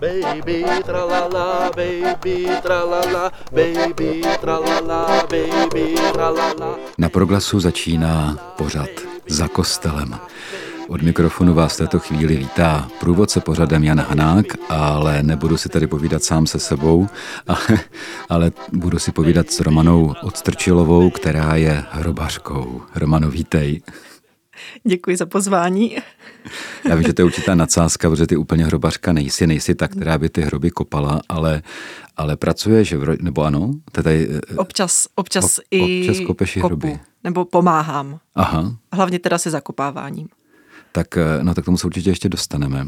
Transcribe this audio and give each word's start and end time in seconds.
Baby 0.00 0.64
tralala, 0.84 1.70
baby 1.76 2.48
tralala, 2.62 3.32
baby 3.52 4.22
tralala, 4.40 5.26
baby 5.28 5.94
tralala. 6.12 6.76
Na 6.98 7.08
proglasu 7.08 7.60
začíná 7.60 8.36
pořad 8.56 8.88
za 9.28 9.48
kostelem. 9.48 10.18
Od 10.88 11.02
mikrofonu 11.02 11.54
vás 11.54 11.74
v 11.74 11.76
této 11.76 11.98
chvíli 11.98 12.36
vítá 12.36 12.88
průvodce 13.00 13.40
pořadem 13.40 13.84
Jan 13.84 14.00
Hanák, 14.00 14.46
ale 14.68 15.22
nebudu 15.22 15.56
si 15.56 15.68
tady 15.68 15.86
povídat 15.86 16.22
sám 16.22 16.46
se 16.46 16.58
sebou, 16.58 17.08
ale, 17.46 17.80
ale 18.28 18.52
budu 18.72 18.98
si 18.98 19.12
povídat 19.12 19.50
s 19.50 19.60
Romanou 19.60 20.14
Odstrčilovou, 20.22 21.10
která 21.10 21.56
je 21.56 21.84
hrobařkou. 21.90 22.82
Romano, 22.94 23.30
vítej. 23.30 23.82
Děkuji 24.84 25.16
za 25.16 25.26
pozvání. 25.26 25.96
Já 26.88 26.94
vím, 26.94 27.06
že 27.06 27.12
to 27.12 27.22
je 27.22 27.26
určitá 27.26 27.54
nadsázka, 27.54 28.10
protože 28.10 28.26
ty 28.26 28.36
úplně 28.36 28.64
hrobařka 28.64 29.12
nejsi, 29.12 29.46
nejsi 29.46 29.74
ta, 29.74 29.88
která 29.88 30.18
by 30.18 30.28
ty 30.28 30.42
hroby 30.42 30.70
kopala, 30.70 31.20
ale, 31.28 31.62
ale 32.16 32.36
pracuješ, 32.36 32.94
nebo 33.20 33.42
ano? 33.42 33.70
Tady, 33.92 34.28
občas, 34.56 35.08
občas 35.14 35.58
ob, 35.58 35.64
i 35.70 36.08
občas 36.08 36.26
kopeš 36.26 36.54
kopu, 36.54 36.66
hroby. 36.66 36.98
nebo 37.24 37.44
pomáhám. 37.44 38.18
Aha. 38.34 38.76
Hlavně 38.92 39.18
teda 39.18 39.38
se 39.38 39.50
zakopáváním 39.50 40.28
tak, 40.96 41.16
eh, 41.16 41.38
no, 41.42 41.54
tak 41.54 41.64
tomu 41.64 41.76
se 41.76 41.86
určitě 41.86 42.10
ještě 42.10 42.28
dostaneme. 42.28 42.86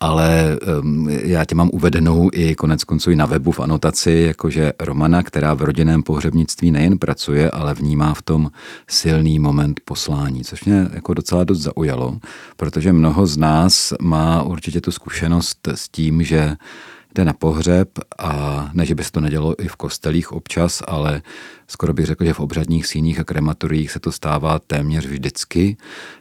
Ale 0.00 0.58
um, 0.80 1.08
já 1.08 1.44
tě 1.44 1.54
mám 1.54 1.70
uvedenou 1.72 2.30
i 2.32 2.54
konec 2.54 2.84
konců 2.84 3.10
i 3.10 3.16
na 3.16 3.26
webu 3.26 3.52
v 3.52 3.60
anotaci, 3.60 4.24
jakože 4.26 4.72
Romana, 4.80 5.22
která 5.22 5.54
v 5.54 5.62
rodinném 5.62 6.02
pohřebnictví 6.02 6.70
nejen 6.70 6.98
pracuje, 6.98 7.50
ale 7.50 7.74
vnímá 7.74 8.14
v 8.14 8.22
tom 8.22 8.50
silný 8.88 9.38
moment 9.38 9.80
poslání, 9.84 10.44
což 10.44 10.64
mě 10.64 10.88
jako 10.92 11.14
docela 11.14 11.44
dost 11.44 11.58
zaujalo, 11.58 12.18
protože 12.56 12.92
mnoho 12.92 13.26
z 13.26 13.36
nás 13.36 13.92
má 14.00 14.42
určitě 14.42 14.80
tu 14.80 14.90
zkušenost 14.90 15.68
s 15.68 15.88
tím, 15.88 16.22
že 16.22 16.56
jde 17.16 17.24
na 17.24 17.32
pohřeb 17.32 17.88
a 18.18 18.70
ne, 18.72 18.86
že 18.86 18.94
by 18.94 19.04
se 19.04 19.12
to 19.12 19.20
nedělo 19.20 19.62
i 19.62 19.68
v 19.68 19.76
kostelích 19.76 20.32
občas, 20.32 20.82
ale 20.86 21.22
skoro 21.68 21.92
bych 21.92 22.06
řekl, 22.06 22.24
že 22.24 22.32
v 22.32 22.40
obřadních 22.40 22.86
síních 22.86 23.20
a 23.20 23.24
krematoriích 23.24 23.90
se 23.90 24.00
to 24.00 24.12
stává 24.12 24.58
téměř 24.58 25.06
vždycky, 25.06 25.76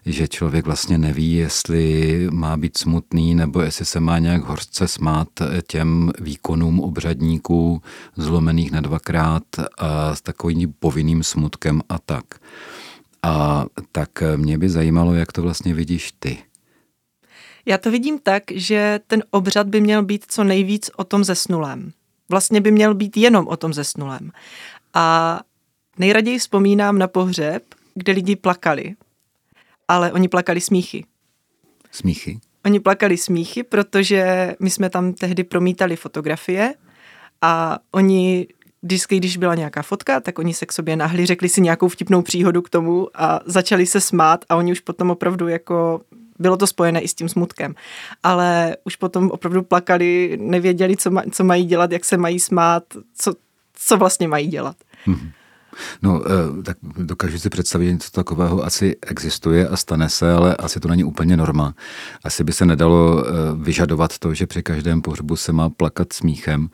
že 0.06 0.28
člověk 0.28 0.66
vlastně 0.66 0.98
neví, 0.98 1.34
jestli 1.34 2.28
má 2.32 2.58
být 2.58 2.78
smutný 2.78 3.36
nebo 3.36 3.62
jestli 3.62 3.86
se 3.86 4.00
má 4.00 4.20
nějak 4.20 4.44
hořce 4.44 4.88
smát 4.88 5.28
těm 5.68 6.12
výkonům 6.22 6.80
obřadníků 6.80 7.82
zlomených 8.16 8.72
na 8.72 8.82
dvakrát 8.82 9.44
a 9.78 10.16
s 10.16 10.22
takovým 10.22 10.74
povinným 10.80 11.24
smutkem 11.24 11.82
a 11.90 12.00
tak. 12.00 12.26
A 13.24 13.66
tak 13.92 14.10
mě 14.36 14.58
by 14.58 14.70
zajímalo, 14.70 15.14
jak 15.14 15.32
to 15.32 15.42
vlastně 15.42 15.74
vidíš 15.74 16.14
ty. 16.20 16.38
Já 17.66 17.78
to 17.78 17.92
vidím 17.92 18.20
tak, 18.20 18.44
že 18.52 19.00
ten 19.08 19.24
obřad 19.32 19.68
by 19.68 19.82
měl 19.82 20.04
být 20.04 20.26
co 20.28 20.44
nejvíc 20.44 20.92
o 20.96 21.04
tom 21.04 21.24
zesnulém. 21.24 21.92
Vlastně 22.30 22.62
by 22.62 22.72
měl 22.72 22.94
být 22.96 23.18
jenom 23.18 23.48
o 23.48 23.58
tom 23.58 23.74
zesnulém. 23.74 24.32
A 24.94 25.40
nejraději 25.98 26.40
vzpomínám 26.40 26.98
na 26.98 27.08
pohřeb, 27.08 27.64
kde 27.96 28.14
lidi 28.14 28.36
plakali. 28.36 28.96
Ale 29.88 30.12
oni 30.12 30.28
plakali 30.28 30.62
smíchy. 30.62 31.06
Smíchy? 31.92 32.40
Oni 32.66 32.80
plakali 32.80 33.18
smíchy, 33.18 33.64
protože 33.64 34.56
my 34.60 34.70
jsme 34.70 34.90
tam 34.90 35.14
tehdy 35.14 35.44
promítali 35.44 35.96
fotografie 35.96 36.74
a 37.42 37.80
oni 37.92 38.48
vždycky, 38.84 39.18
když 39.18 39.38
byla 39.38 39.56
nějaká 39.56 39.82
fotka, 39.82 40.20
tak 40.20 40.40
oni 40.40 40.54
se 40.54 40.66
k 40.66 40.72
sobě 40.72 40.96
nahli, 40.96 41.26
řekli 41.26 41.50
si 41.50 41.62
nějakou 41.62 41.88
vtipnou 41.88 42.22
příhodu 42.22 42.62
k 42.62 42.70
tomu 42.70 43.08
a 43.14 43.40
začali 43.46 43.86
se 43.86 44.02
smát 44.02 44.46
a 44.50 44.56
oni 44.56 44.72
už 44.72 44.80
potom 44.80 45.10
opravdu 45.10 45.48
jako 45.48 46.02
bylo 46.40 46.58
to 46.58 46.68
spojené 46.68 47.02
i 47.02 47.08
s 47.08 47.14
tím 47.14 47.30
smutkem. 47.30 47.76
Ale 48.24 48.78
už 48.84 48.96
potom 48.96 49.32
opravdu 49.32 49.64
plakali, 49.64 50.38
nevěděli, 50.42 50.98
co, 50.98 51.12
ma, 51.12 51.24
co 51.32 51.44
mají 51.44 51.66
dělat, 51.66 51.92
jak 51.92 52.06
se 52.06 52.18
mají 52.18 52.40
smát, 52.40 52.84
co, 53.18 53.34
co 53.74 53.98
vlastně 53.98 54.28
mají 54.28 54.48
dělat. 54.48 54.76
Hmm. 55.06 55.32
No, 56.02 56.22
eh, 56.26 56.64
tak 56.64 56.78
dokážu 56.98 57.40
si 57.40 57.50
představit, 57.50 57.86
že 57.86 57.94
něco 57.94 58.12
takového 58.12 58.64
asi 58.64 58.96
existuje 59.02 59.68
a 59.68 59.78
stane 59.78 60.10
se, 60.10 60.32
ale 60.32 60.56
asi 60.56 60.80
to 60.80 60.88
není 60.88 61.04
úplně 61.04 61.38
norma. 61.38 61.76
Asi 62.24 62.44
by 62.44 62.54
se 62.54 62.66
nedalo 62.66 63.26
eh, 63.26 63.32
vyžadovat 63.56 64.18
to, 64.18 64.34
že 64.34 64.48
při 64.48 64.64
každém 64.64 65.02
pohřbu 65.02 65.36
se 65.36 65.52
má 65.52 65.70
plakat 65.70 66.14
smíchem 66.14 66.70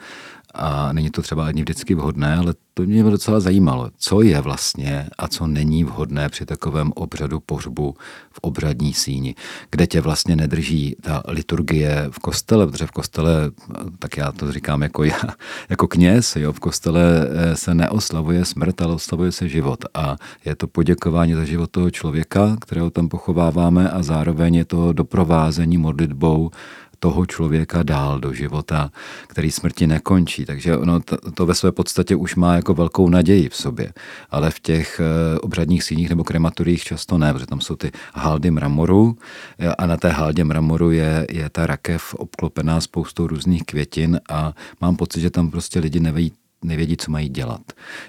a 0.53 0.93
není 0.93 1.09
to 1.09 1.21
třeba 1.21 1.45
ani 1.45 1.61
vždycky 1.61 1.95
vhodné, 1.95 2.35
ale 2.35 2.53
to 2.73 2.83
mě 2.83 3.03
docela 3.03 3.39
zajímalo, 3.39 3.91
co 3.97 4.21
je 4.21 4.41
vlastně 4.41 5.09
a 5.17 5.27
co 5.27 5.47
není 5.47 5.83
vhodné 5.83 6.29
při 6.29 6.45
takovém 6.45 6.91
obřadu 6.95 7.39
pohřbu 7.39 7.95
v 8.31 8.39
obřadní 8.41 8.93
síni, 8.93 9.35
kde 9.71 9.87
tě 9.87 10.01
vlastně 10.01 10.35
nedrží 10.35 10.95
ta 11.01 11.23
liturgie 11.27 12.07
v 12.11 12.19
kostele, 12.19 12.67
protože 12.67 12.87
v 12.87 12.91
kostele, 12.91 13.51
tak 13.99 14.17
já 14.17 14.31
to 14.31 14.51
říkám 14.51 14.81
jako 14.81 15.03
já, 15.03 15.21
jako 15.69 15.87
kněz, 15.87 16.35
jo, 16.35 16.53
v 16.53 16.59
kostele 16.59 17.27
eh, 17.29 17.55
se 17.55 17.73
neoslavuje 17.73 18.45
smrt, 18.45 18.81
ale 18.81 18.93
oslavuje 18.93 19.31
se 19.31 19.49
život. 19.49 19.85
A 19.93 20.15
je 20.45 20.55
to 20.55 20.67
poděkování 20.67 21.33
za 21.33 21.45
život 21.45 21.71
toho 21.71 21.91
člověka, 21.91 22.57
kterého 22.61 22.89
tam 22.89 23.09
pochováváme 23.09 23.89
a 23.89 24.03
zároveň 24.03 24.55
je 24.55 24.65
to 24.65 24.93
doprovázení 24.93 25.77
modlitbou 25.77 26.51
toho 27.03 27.25
člověka 27.25 27.83
dál 27.83 28.19
do 28.19 28.33
života, 28.33 28.91
který 29.27 29.51
smrti 29.51 29.87
nekončí. 29.87 30.45
Takže 30.45 30.77
ono 30.77 30.99
to, 30.99 31.17
to 31.31 31.45
ve 31.45 31.55
své 31.55 31.71
podstatě 31.71 32.15
už 32.15 32.35
má 32.35 32.55
jako 32.55 32.73
velkou 32.73 33.09
naději 33.09 33.49
v 33.49 33.55
sobě. 33.55 33.93
Ale 34.29 34.51
v 34.51 34.59
těch 34.59 34.99
eh, 34.99 35.39
obřadních 35.39 35.83
síních 35.83 36.09
nebo 36.09 36.23
krematoriích 36.23 36.83
často 36.83 37.17
ne, 37.17 37.33
protože 37.33 37.45
tam 37.45 37.61
jsou 37.61 37.75
ty 37.75 37.91
haldy 38.13 38.51
mramoru 38.51 39.17
eh, 39.59 39.67
a 39.67 39.85
na 39.85 39.97
té 39.97 40.09
haldě 40.09 40.43
mramoru 40.43 40.91
je, 40.91 41.27
je 41.31 41.49
ta 41.49 41.67
rakev 41.67 42.13
obklopená 42.13 42.81
spoustou 42.81 43.27
různých 43.27 43.63
květin 43.63 44.19
a 44.29 44.53
mám 44.81 44.95
pocit, 44.95 45.21
že 45.21 45.29
tam 45.29 45.51
prostě 45.51 45.79
lidi 45.79 45.99
nevědí, 45.99 46.33
nevědí, 46.63 46.97
co 46.97 47.11
mají 47.11 47.29
dělat. 47.29 47.61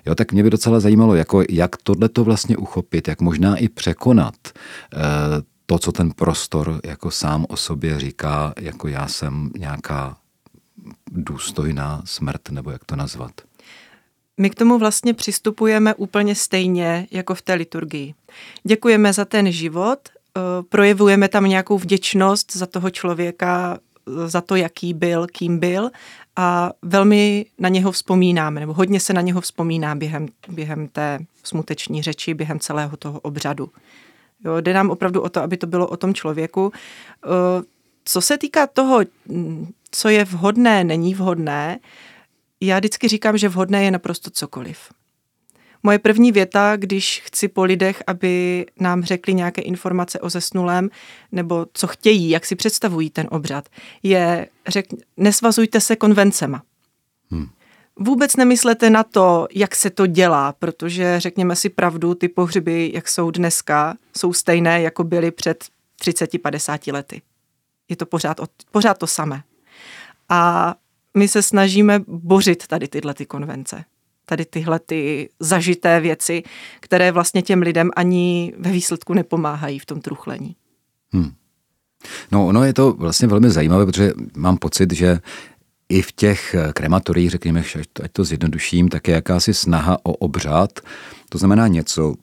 Jo, 0.07 0.15
tak 0.15 0.33
mě 0.33 0.43
by 0.43 0.51
docela 0.51 0.81
zajímalo, 0.81 1.15
jako, 1.15 1.43
jak 1.51 1.77
tohle 1.77 2.09
to 2.09 2.25
vlastně 2.25 2.57
uchopit, 2.57 3.09
jak 3.09 3.21
možná 3.21 3.57
i 3.57 3.69
překonat 3.69 4.35
eh, 4.53 5.52
to, 5.73 5.79
co 5.79 5.93
ten 5.93 6.11
prostor 6.11 6.81
jako 6.85 7.11
sám 7.11 7.47
o 7.49 7.57
sobě 7.57 8.01
říká, 8.01 8.53
jako 8.61 8.89
já 8.89 9.09
jsem 9.09 9.51
nějaká 9.59 10.17
důstojná 11.11 12.03
smrt, 12.05 12.51
nebo 12.51 12.71
jak 12.71 12.85
to 12.85 12.97
nazvat. 12.97 13.31
My 14.41 14.51
k 14.51 14.55
tomu 14.55 14.79
vlastně 14.79 15.15
přistupujeme 15.15 15.95
úplně 15.95 16.35
stejně 16.35 17.07
jako 17.11 17.35
v 17.35 17.43
té 17.43 17.55
liturgii. 17.55 18.15
Děkujeme 18.65 19.13
za 19.13 19.25
ten 19.25 19.53
život, 19.53 19.99
eh, 20.09 20.41
projevujeme 20.69 21.29
tam 21.29 21.45
nějakou 21.45 21.79
vděčnost 21.79 22.57
za 22.57 22.67
toho 22.67 22.91
člověka, 22.91 23.79
za 24.27 24.41
to, 24.41 24.57
jaký 24.57 24.95
byl, 24.95 25.27
kým 25.33 25.59
byl 25.59 25.91
a 26.37 26.71
velmi 26.83 27.47
na 27.59 27.69
něho 27.69 27.93
vzpomínáme, 27.93 28.61
nebo 28.61 28.73
hodně 28.73 29.01
se 29.01 29.13
na 29.13 29.21
něho 29.21 29.41
vzpomíná 29.41 29.95
během, 29.95 30.29
během 30.49 30.89
té 30.89 31.19
smuteční 31.45 32.03
řeči, 32.03 32.35
během 32.35 32.61
celého 32.61 32.97
toho 32.97 33.21
obřadu. 33.21 33.71
Jo, 34.45 34.61
jde 34.61 34.75
nám 34.75 34.91
opravdu 34.91 35.21
o 35.21 35.29
to, 35.29 35.43
aby 35.43 35.57
to 35.57 35.67
bylo 35.67 35.87
o 35.87 35.97
tom 35.97 36.15
člověku. 36.15 36.73
Eh, 37.25 37.29
co 38.05 38.21
se 38.21 38.39
týká 38.39 38.67
toho, 38.67 39.01
mm, 39.27 39.73
co 39.91 40.09
je 40.09 40.25
vhodné, 40.25 40.85
není 40.85 41.15
vhodné, 41.15 41.79
já 42.61 42.79
vždycky 42.79 43.09
říkám, 43.09 43.39
že 43.39 43.49
vhodné 43.49 43.85
je 43.85 43.91
naprosto 43.91 44.31
cokoliv. 44.31 44.79
Moje 45.83 45.99
první 45.99 46.33
věta, 46.33 46.77
když 46.77 47.23
chci 47.25 47.49
po 47.49 47.65
lidech, 47.65 48.03
aby 48.07 48.67
nám 48.81 49.05
řekli 49.05 49.35
nějaké 49.35 49.63
informace 49.63 50.21
o 50.21 50.31
zesnulém, 50.31 50.91
nebo 51.33 51.67
co 51.73 51.87
chtějí, 51.87 52.31
jak 52.31 52.47
si 52.47 52.57
představují 52.57 53.11
ten 53.11 53.29
obřad, 53.31 53.69
je, 54.03 54.49
řek, 54.67 54.87
nesvazujte 55.17 55.81
se 55.81 55.97
konvencema. 55.97 56.63
Hmm. 57.31 57.49
Vůbec 57.99 58.37
nemyslete 58.37 58.91
na 58.91 59.05
to, 59.05 59.49
jak 59.55 59.77
se 59.77 59.91
to 59.91 60.07
dělá, 60.07 60.53
protože 60.53 61.21
řekněme 61.21 61.57
si 61.57 61.69
pravdu, 61.69 62.15
ty 62.15 62.29
pohřby, 62.29 62.91
jak 62.95 63.09
jsou 63.09 63.31
dneska, 63.31 63.97
jsou 64.17 64.33
stejné, 64.33 64.83
jako 64.83 65.05
byly 65.05 65.31
před 65.31 65.65
30-50 66.03 66.93
lety. 66.93 67.23
Je 67.89 67.97
to 67.97 68.07
pořád, 68.07 68.41
pořád 68.71 68.99
to 68.99 69.07
samé. 69.07 69.43
A 70.29 70.75
my 71.17 71.29
se 71.29 71.43
snažíme 71.43 72.01
bořit 72.07 72.67
tady 72.67 72.89
tyhle 72.89 73.15
ty 73.15 73.27
konvence. 73.27 73.85
Tady 74.27 74.45
tyhle 74.45 74.79
ty 74.79 75.29
zažité 75.41 76.01
věci, 76.01 76.43
které 76.81 77.13
vlastně 77.13 77.43
těm 77.43 77.63
lidem 77.63 77.91
ani 77.97 78.53
ve 78.59 78.71
výsledku 78.71 79.15
nepomáhají 79.15 79.79
v 79.79 79.87
tom 79.87 80.01
truchlení. 80.01 80.57
Hmm. 81.13 81.33
No 82.33 82.47
ono 82.47 82.65
je 82.65 82.73
to 82.73 82.93
vlastně 82.93 83.29
velmi 83.29 83.51
zajímavé, 83.51 83.87
protože 83.87 84.13
mám 84.37 84.57
pocit, 84.57 84.93
že 84.93 85.19
i 85.89 86.03
v 86.03 86.13
těch 86.13 86.55
eh, 86.55 86.73
krematoriích, 86.73 87.31
řekněme, 87.31 87.63
ať 88.03 88.13
to 88.13 88.25
zjednoduším, 88.25 88.89
tak 88.89 89.09
je 89.09 89.15
jakási 89.15 89.55
snaha 89.55 89.99
o 90.03 90.13
obřad, 90.13 90.81
to 91.29 91.39
znamená 91.39 91.69
něco, 91.69 92.15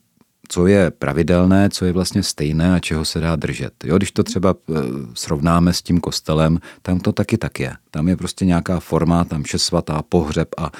co 0.51 0.67
je 0.67 0.91
pravidelné, 0.91 1.69
co 1.69 1.85
je 1.85 1.91
vlastně 1.91 2.23
stejné 2.23 2.75
a 2.75 2.79
čeho 2.79 3.05
se 3.05 3.19
dá 3.19 3.35
držet. 3.35 3.73
Jo, 3.83 3.97
když 3.97 4.11
to 4.11 4.23
třeba 4.23 4.55
eh, 4.69 4.73
srovnáme 5.13 5.73
s 5.73 5.81
tím 5.81 5.99
kostelem, 5.99 6.59
tam 6.81 6.99
to 6.99 7.11
taky 7.11 7.37
tak 7.37 7.59
je. 7.59 7.73
Tam 7.91 8.07
je 8.07 8.15
prostě 8.17 8.45
nějaká 8.45 8.79
forma, 8.79 9.23
tam 9.23 9.43
vše 9.43 9.59
svatá, 9.59 10.01
pohřeb 10.09 10.49
a 10.57 10.71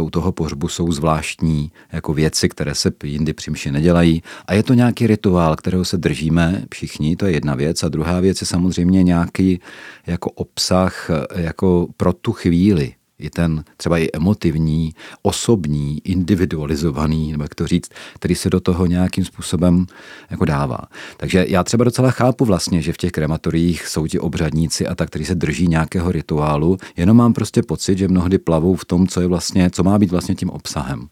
u 0.00 0.10
toho 0.10 0.32
pohřbu 0.32 0.68
jsou 0.68 0.92
zvláštní 0.92 1.72
jako 1.92 2.14
věci, 2.14 2.48
které 2.48 2.74
se 2.74 2.92
jindy 3.04 3.32
při 3.32 3.70
nedělají. 3.70 4.22
A 4.46 4.54
je 4.54 4.62
to 4.62 4.74
nějaký 4.74 5.06
rituál, 5.06 5.56
kterého 5.56 5.84
se 5.84 5.96
držíme 5.96 6.64
všichni, 6.74 7.16
to 7.16 7.26
je 7.26 7.32
jedna 7.32 7.54
věc. 7.54 7.82
A 7.82 7.88
druhá 7.88 8.20
věc 8.20 8.40
je 8.40 8.46
samozřejmě 8.46 9.02
nějaký 9.02 9.60
jako 10.06 10.30
obsah 10.30 11.10
eh, 11.10 11.42
jako 11.42 11.86
pro 11.96 12.12
tu 12.12 12.32
chvíli, 12.32 12.94
i 13.22 13.30
ten 13.30 13.64
třeba 13.76 13.98
i 13.98 14.08
emotivní, 14.12 14.94
osobní, 15.22 16.00
individualizovaný, 16.04 17.32
nebo 17.32 17.44
jak 17.44 17.54
to 17.54 17.66
říct, 17.66 17.90
který 18.14 18.34
se 18.34 18.50
do 18.50 18.60
toho 18.60 18.86
nějakým 18.86 19.24
způsobem 19.24 19.86
jako 20.30 20.44
dává. 20.44 20.78
Takže 21.16 21.46
já 21.48 21.64
třeba 21.64 21.84
docela 21.84 22.10
chápu 22.10 22.44
vlastně, 22.44 22.82
že 22.82 22.92
v 22.92 22.96
těch 22.96 23.12
krematoriích 23.12 23.86
jsou 23.86 24.06
ti 24.06 24.18
obřadníci 24.18 24.86
a 24.86 24.94
tak, 24.94 25.08
kteří 25.08 25.24
se 25.24 25.34
drží 25.34 25.68
nějakého 25.68 26.12
rituálu, 26.12 26.78
jenom 26.96 27.16
mám 27.16 27.32
prostě 27.32 27.62
pocit, 27.62 27.98
že 27.98 28.08
mnohdy 28.08 28.38
plavou 28.38 28.76
v 28.76 28.84
tom, 28.84 29.06
co 29.06 29.20
je 29.20 29.26
vlastně, 29.26 29.70
co 29.70 29.82
má 29.82 29.98
být 29.98 30.10
vlastně 30.10 30.34
tím 30.34 30.50
obsahem. 30.50 31.08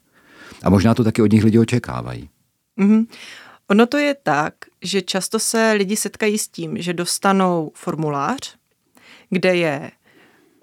A 0.63 0.71
možná 0.71 0.95
to 0.95 1.05
taky 1.05 1.23
od 1.23 1.33
nich 1.33 1.45
lidi 1.45 1.59
očekávají. 1.59 2.29
Mm-hmm. 2.79 3.07
Ono 3.71 3.87
to 3.87 3.97
je 3.97 4.15
tak, 4.23 4.55
že 4.83 5.03
často 5.03 5.39
se 5.39 5.73
lidi 5.73 5.97
setkají 5.97 6.39
s 6.39 6.49
tím, 6.49 6.83
že 6.83 6.93
dostanou 6.93 7.73
formulář, 7.75 8.57
kde 9.31 9.57
je 9.57 9.91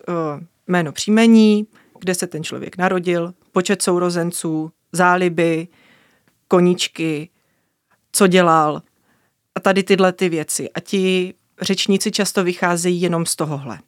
uh, 0.08 0.44
jméno 0.68 0.92
příjmení, 0.92 1.68
kde 2.00 2.16
se 2.16 2.28
ten 2.28 2.44
člověk 2.44 2.78
narodil, 2.78 3.34
počet 3.52 3.82
sourozenců, 3.82 4.72
záliby, 4.92 5.68
koníčky, 6.48 7.30
co 8.12 8.28
dělal 8.28 8.82
a 9.56 9.60
tady 9.60 9.84
tyhle 9.84 10.14
ty 10.14 10.30
věci. 10.30 10.70
A 10.70 10.80
ti 10.80 11.34
řečníci 11.62 12.12
často 12.12 12.44
vycházejí 12.44 13.02
jenom 13.02 13.26
z 13.26 13.36
tohohle. 13.36 13.80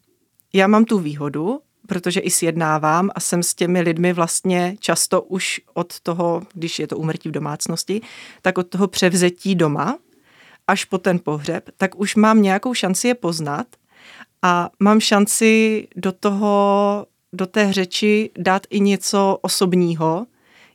Já 0.54 0.68
mám 0.68 0.86
tu 0.86 1.00
výhodu, 1.00 1.60
protože 1.88 2.20
i 2.20 2.32
sjednávám 2.32 3.10
a 3.16 3.20
jsem 3.20 3.44
s 3.44 3.56
těmi 3.56 3.82
lidmi 3.82 4.14
vlastně 4.14 4.76
často 4.80 5.22
už 5.22 5.62
od 5.74 6.00
toho, 6.00 6.42
když 6.54 6.80
je 6.80 6.88
to 6.88 6.98
umrtí 6.98 7.30
v 7.30 7.32
domácnosti, 7.32 8.02
tak 8.42 8.58
od 8.58 8.68
toho 8.68 8.88
převzetí 8.88 9.56
doma 9.56 9.98
až 10.68 10.86
po 10.86 10.98
ten 10.98 11.20
pohřeb, 11.20 11.70
tak 11.78 12.00
už 12.00 12.16
mám 12.16 12.42
nějakou 12.42 12.74
šanci 12.74 13.08
je 13.08 13.16
poznat 13.16 13.68
a 14.42 14.70
mám 14.80 15.00
šanci 15.00 15.88
do 15.96 16.12
toho, 16.12 17.06
do 17.34 17.46
té 17.46 17.74
řeči 17.74 18.30
dát 18.38 18.68
i 18.70 18.80
něco 18.80 19.38
osobního, 19.42 20.26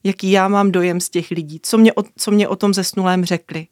jaký 0.04 0.30
já 0.30 0.48
mám 0.48 0.72
dojem 0.72 1.00
z 1.00 1.10
těch 1.10 1.30
lidí, 1.30 1.60
co 1.62 1.78
mě 1.78 1.92
o, 1.92 2.02
co 2.16 2.30
mě 2.30 2.48
o 2.48 2.56
tom 2.56 2.74
zesnulém 2.74 3.24
řekli. 3.24 3.66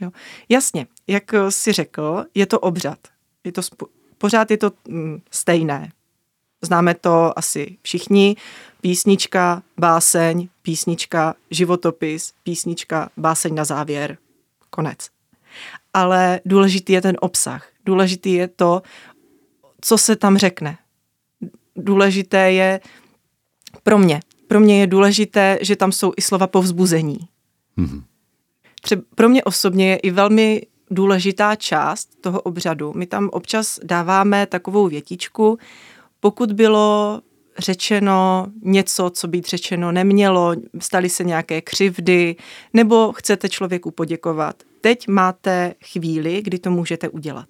Jo. 0.00 0.10
Jasně, 0.48 0.86
jak 1.06 1.34
si 1.48 1.72
řekl, 1.72 2.24
je 2.34 2.46
to 2.46 2.60
obřad. 2.60 2.98
Je 3.44 3.52
to 3.52 3.62
spo, 3.62 3.86
pořád 4.18 4.50
je 4.50 4.56
to 4.56 4.72
mm, 4.88 5.20
stejné. 5.30 5.92
Známe 6.62 6.94
to 6.94 7.38
asi 7.38 7.76
všichni. 7.82 8.36
Písnička, 8.80 9.62
báseň, 9.78 10.48
písnička, 10.62 11.34
životopis, 11.50 12.32
písnička, 12.42 13.10
báseň 13.16 13.54
na 13.54 13.64
závěr. 13.64 14.18
Konec. 14.70 15.08
Ale 15.94 16.40
důležitý 16.44 16.92
je 16.92 17.02
ten 17.02 17.16
obsah. 17.20 17.68
Důležitý 17.84 18.32
je 18.32 18.48
to, 18.48 18.82
co 19.86 19.98
se 19.98 20.16
tam 20.16 20.38
řekne. 20.38 20.78
Důležité 21.76 22.52
je 22.52 22.80
pro 23.82 23.98
mě. 23.98 24.20
Pro 24.48 24.60
mě 24.60 24.80
je 24.80 24.86
důležité, 24.86 25.58
že 25.60 25.76
tam 25.76 25.92
jsou 25.92 26.12
i 26.16 26.22
slova 26.22 26.46
povzbuzení. 26.46 27.18
Mm-hmm. 27.78 28.02
Třeba 28.82 29.02
pro 29.14 29.28
mě 29.28 29.44
osobně 29.44 29.90
je 29.90 29.96
i 29.96 30.10
velmi 30.10 30.62
důležitá 30.90 31.54
část 31.56 32.20
toho 32.20 32.40
obřadu. 32.40 32.92
My 32.96 33.06
tam 33.06 33.28
občas 33.32 33.80
dáváme 33.84 34.46
takovou 34.46 34.88
větičku, 34.88 35.58
pokud 36.20 36.52
bylo 36.52 37.20
řečeno 37.58 38.46
něco, 38.62 39.10
co 39.10 39.28
být 39.28 39.48
řečeno 39.48 39.92
nemělo, 39.92 40.54
staly 40.80 41.08
se 41.08 41.24
nějaké 41.24 41.60
křivdy, 41.60 42.36
nebo 42.72 43.12
chcete 43.12 43.48
člověku 43.48 43.90
poděkovat. 43.90 44.62
Teď 44.80 45.08
máte 45.08 45.74
chvíli, 45.84 46.42
kdy 46.42 46.58
to 46.58 46.70
můžete 46.70 47.08
udělat. 47.08 47.48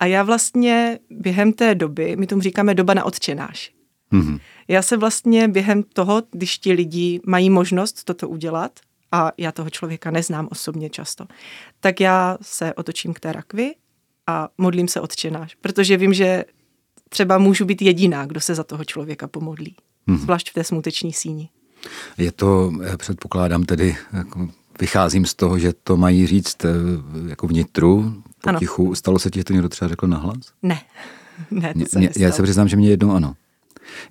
A 0.00 0.06
já 0.06 0.22
vlastně 0.22 0.98
během 1.10 1.52
té 1.52 1.74
doby, 1.74 2.16
my 2.16 2.26
tomu 2.26 2.42
říkáme 2.42 2.74
doba 2.74 2.94
na 2.94 3.04
odčenáš. 3.04 3.72
Mm-hmm. 4.12 4.40
Já 4.68 4.82
se 4.82 4.96
vlastně 4.96 5.48
během 5.48 5.82
toho, 5.82 6.22
když 6.30 6.58
ti 6.58 6.72
lidi 6.72 7.20
mají 7.26 7.50
možnost 7.50 8.04
toto 8.04 8.28
udělat, 8.28 8.80
a 9.12 9.32
já 9.38 9.52
toho 9.52 9.70
člověka 9.70 10.10
neznám 10.10 10.48
osobně 10.50 10.90
často, 10.90 11.26
tak 11.80 12.00
já 12.00 12.38
se 12.42 12.74
otočím 12.74 13.14
k 13.14 13.20
té 13.20 13.32
rakvi 13.32 13.74
a 14.26 14.48
modlím 14.58 14.88
se 14.88 15.00
odčenáš, 15.00 15.54
protože 15.54 15.96
vím, 15.96 16.14
že 16.14 16.44
třeba 17.08 17.38
můžu 17.38 17.64
být 17.64 17.82
jediná, 17.82 18.26
kdo 18.26 18.40
se 18.40 18.54
za 18.54 18.64
toho 18.64 18.84
člověka 18.84 19.28
pomodlí, 19.28 19.76
mm-hmm. 20.08 20.18
zvlášť 20.18 20.50
v 20.50 20.54
té 20.54 20.64
smuteční 20.64 21.12
síni. 21.12 21.48
Je 22.18 22.32
to, 22.32 22.72
předpokládám 22.96 23.62
tedy, 23.62 23.96
jako 24.12 24.48
vycházím 24.80 25.26
z 25.26 25.34
toho, 25.34 25.58
že 25.58 25.72
to 25.72 25.96
mají 25.96 26.26
říct 26.26 26.64
eh, 26.64 26.68
jako 27.28 27.46
vnitru, 27.46 28.22
potichu. 28.40 28.86
Ano. 28.86 28.94
Stalo 28.94 29.18
se 29.18 29.30
ti, 29.30 29.40
že 29.40 29.44
to 29.44 29.52
někdo 29.52 29.68
třeba 29.68 29.88
řekl 29.88 30.06
nahlas? 30.06 30.52
Ne. 30.62 30.80
ne 31.50 31.74
to 31.74 31.86
se 31.86 31.98
mě, 31.98 32.10
já 32.16 32.32
se 32.32 32.42
přiznám, 32.42 32.68
že 32.68 32.76
mě 32.76 32.88
jednou 32.88 33.12
ano. 33.12 33.34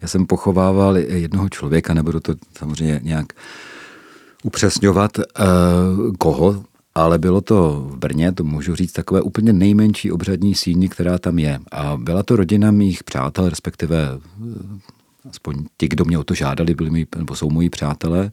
Já 0.01 0.07
jsem 0.07 0.25
pochovával 0.25 0.97
jednoho 0.97 1.49
člověka, 1.49 1.93
nebudu 1.93 2.19
to 2.19 2.35
samozřejmě 2.57 2.99
nějak 3.03 3.25
upřesňovat, 4.43 5.17
uh, 5.17 5.23
koho, 6.17 6.63
ale 6.95 7.17
bylo 7.17 7.41
to 7.41 7.87
v 7.89 7.97
Brně, 7.97 8.31
to 8.31 8.43
můžu 8.43 8.75
říct, 8.75 8.91
takové 8.91 9.21
úplně 9.21 9.53
nejmenší 9.53 10.11
obřadní 10.11 10.55
síni, 10.55 10.89
která 10.89 11.17
tam 11.17 11.39
je. 11.39 11.59
A 11.71 11.97
byla 11.97 12.23
to 12.23 12.35
rodina 12.35 12.71
mých 12.71 13.03
přátel, 13.03 13.49
respektive 13.49 13.97
eh, 14.07 15.29
aspoň 15.29 15.65
ti, 15.77 15.87
kdo 15.87 16.05
mě 16.05 16.17
o 16.17 16.23
to 16.23 16.33
žádali, 16.33 16.73
byli 16.73 16.89
mý, 16.89 17.07
nebo 17.17 17.35
jsou 17.35 17.49
moji 17.49 17.69
přátelé 17.69 18.31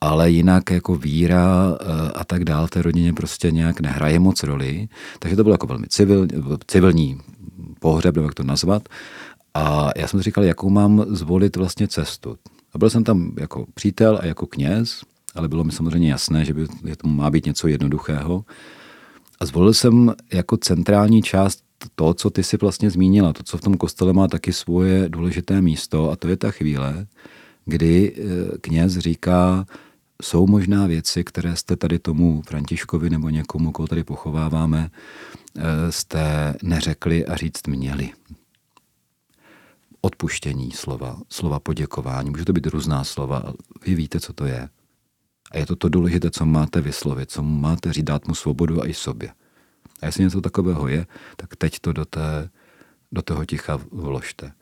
ale 0.00 0.30
jinak 0.30 0.70
jako 0.70 0.96
víra 0.96 1.78
eh, 1.80 2.12
a 2.14 2.24
tak 2.24 2.44
dál 2.44 2.68
té 2.68 2.82
rodině 2.82 3.12
prostě 3.12 3.50
nějak 3.50 3.80
nehraje 3.80 4.18
moc 4.18 4.42
roli. 4.42 4.88
Takže 5.18 5.36
to 5.36 5.42
bylo 5.42 5.54
jako 5.54 5.66
velmi 5.66 5.86
civil, 5.86 6.26
civilní 6.66 7.20
pohřeb, 7.80 8.14
nebo 8.14 8.26
jak 8.26 8.34
to 8.34 8.42
nazvat. 8.42 8.88
A 9.54 9.90
já 9.96 10.08
jsem 10.08 10.20
si 10.20 10.24
říkal, 10.24 10.44
jakou 10.44 10.70
mám 10.70 11.04
zvolit 11.08 11.56
vlastně 11.56 11.88
cestu. 11.88 12.36
A 12.72 12.78
byl 12.78 12.90
jsem 12.90 13.04
tam 13.04 13.32
jako 13.40 13.66
přítel 13.74 14.18
a 14.22 14.26
jako 14.26 14.46
kněz, 14.46 15.02
ale 15.34 15.48
bylo 15.48 15.64
mi 15.64 15.72
samozřejmě 15.72 16.10
jasné, 16.10 16.44
že, 16.44 16.54
by, 16.54 16.66
že 16.84 16.96
to 16.96 17.08
má 17.08 17.30
být 17.30 17.46
něco 17.46 17.68
jednoduchého. 17.68 18.44
A 19.40 19.46
zvolil 19.46 19.74
jsem 19.74 20.14
jako 20.32 20.56
centrální 20.56 21.22
část 21.22 21.60
to, 21.94 22.14
co 22.14 22.30
ty 22.30 22.42
si 22.42 22.56
vlastně 22.56 22.90
zmínila, 22.90 23.32
to, 23.32 23.42
co 23.42 23.58
v 23.58 23.60
tom 23.60 23.76
kostele 23.76 24.12
má 24.12 24.28
taky 24.28 24.52
svoje 24.52 25.08
důležité 25.08 25.60
místo, 25.62 26.10
a 26.10 26.16
to 26.16 26.28
je 26.28 26.36
ta 26.36 26.50
chvíle, 26.50 27.06
kdy 27.64 28.12
eh, 28.16 28.58
kněz 28.60 28.98
říká, 28.98 29.66
jsou 30.22 30.46
možná 30.46 30.86
věci, 30.86 31.24
které 31.24 31.56
jste 31.56 31.76
tady 31.76 31.98
tomu 31.98 32.42
Františkovi 32.42 33.10
nebo 33.10 33.28
někomu, 33.28 33.72
koho 33.72 33.88
tady 33.88 34.04
pochováváme, 34.04 34.90
eh, 35.56 35.92
jste 35.92 36.54
neřekli 36.62 37.26
a 37.26 37.36
říct 37.36 37.66
měli. 37.66 38.10
Odpuštění 40.00 40.72
slova, 40.72 41.20
slova 41.28 41.60
poděkování, 41.60 42.30
může 42.30 42.44
to 42.44 42.52
být 42.52 42.66
různá 42.66 43.04
slova, 43.04 43.42
vy 43.86 43.94
víte, 43.94 44.20
co 44.20 44.32
to 44.32 44.44
je. 44.44 44.68
A 45.50 45.58
je 45.58 45.66
to 45.66 45.76
to 45.76 45.88
důležité, 45.88 46.30
co 46.30 46.46
máte 46.46 46.80
vyslovit, 46.80 47.30
co 47.30 47.42
máte 47.42 47.92
říct, 47.92 48.04
dát 48.04 48.28
mu 48.28 48.34
svobodu 48.34 48.82
a 48.82 48.86
i 48.86 48.94
sobě. 48.94 49.32
A 50.02 50.06
jestli 50.06 50.24
něco 50.24 50.40
takového 50.40 50.88
je, 50.88 51.06
tak 51.36 51.56
teď 51.56 51.78
to 51.78 51.92
do, 51.92 52.04
té, 52.04 52.50
do 53.12 53.22
toho 53.22 53.44
ticha 53.44 53.80
vložte. 53.92 54.52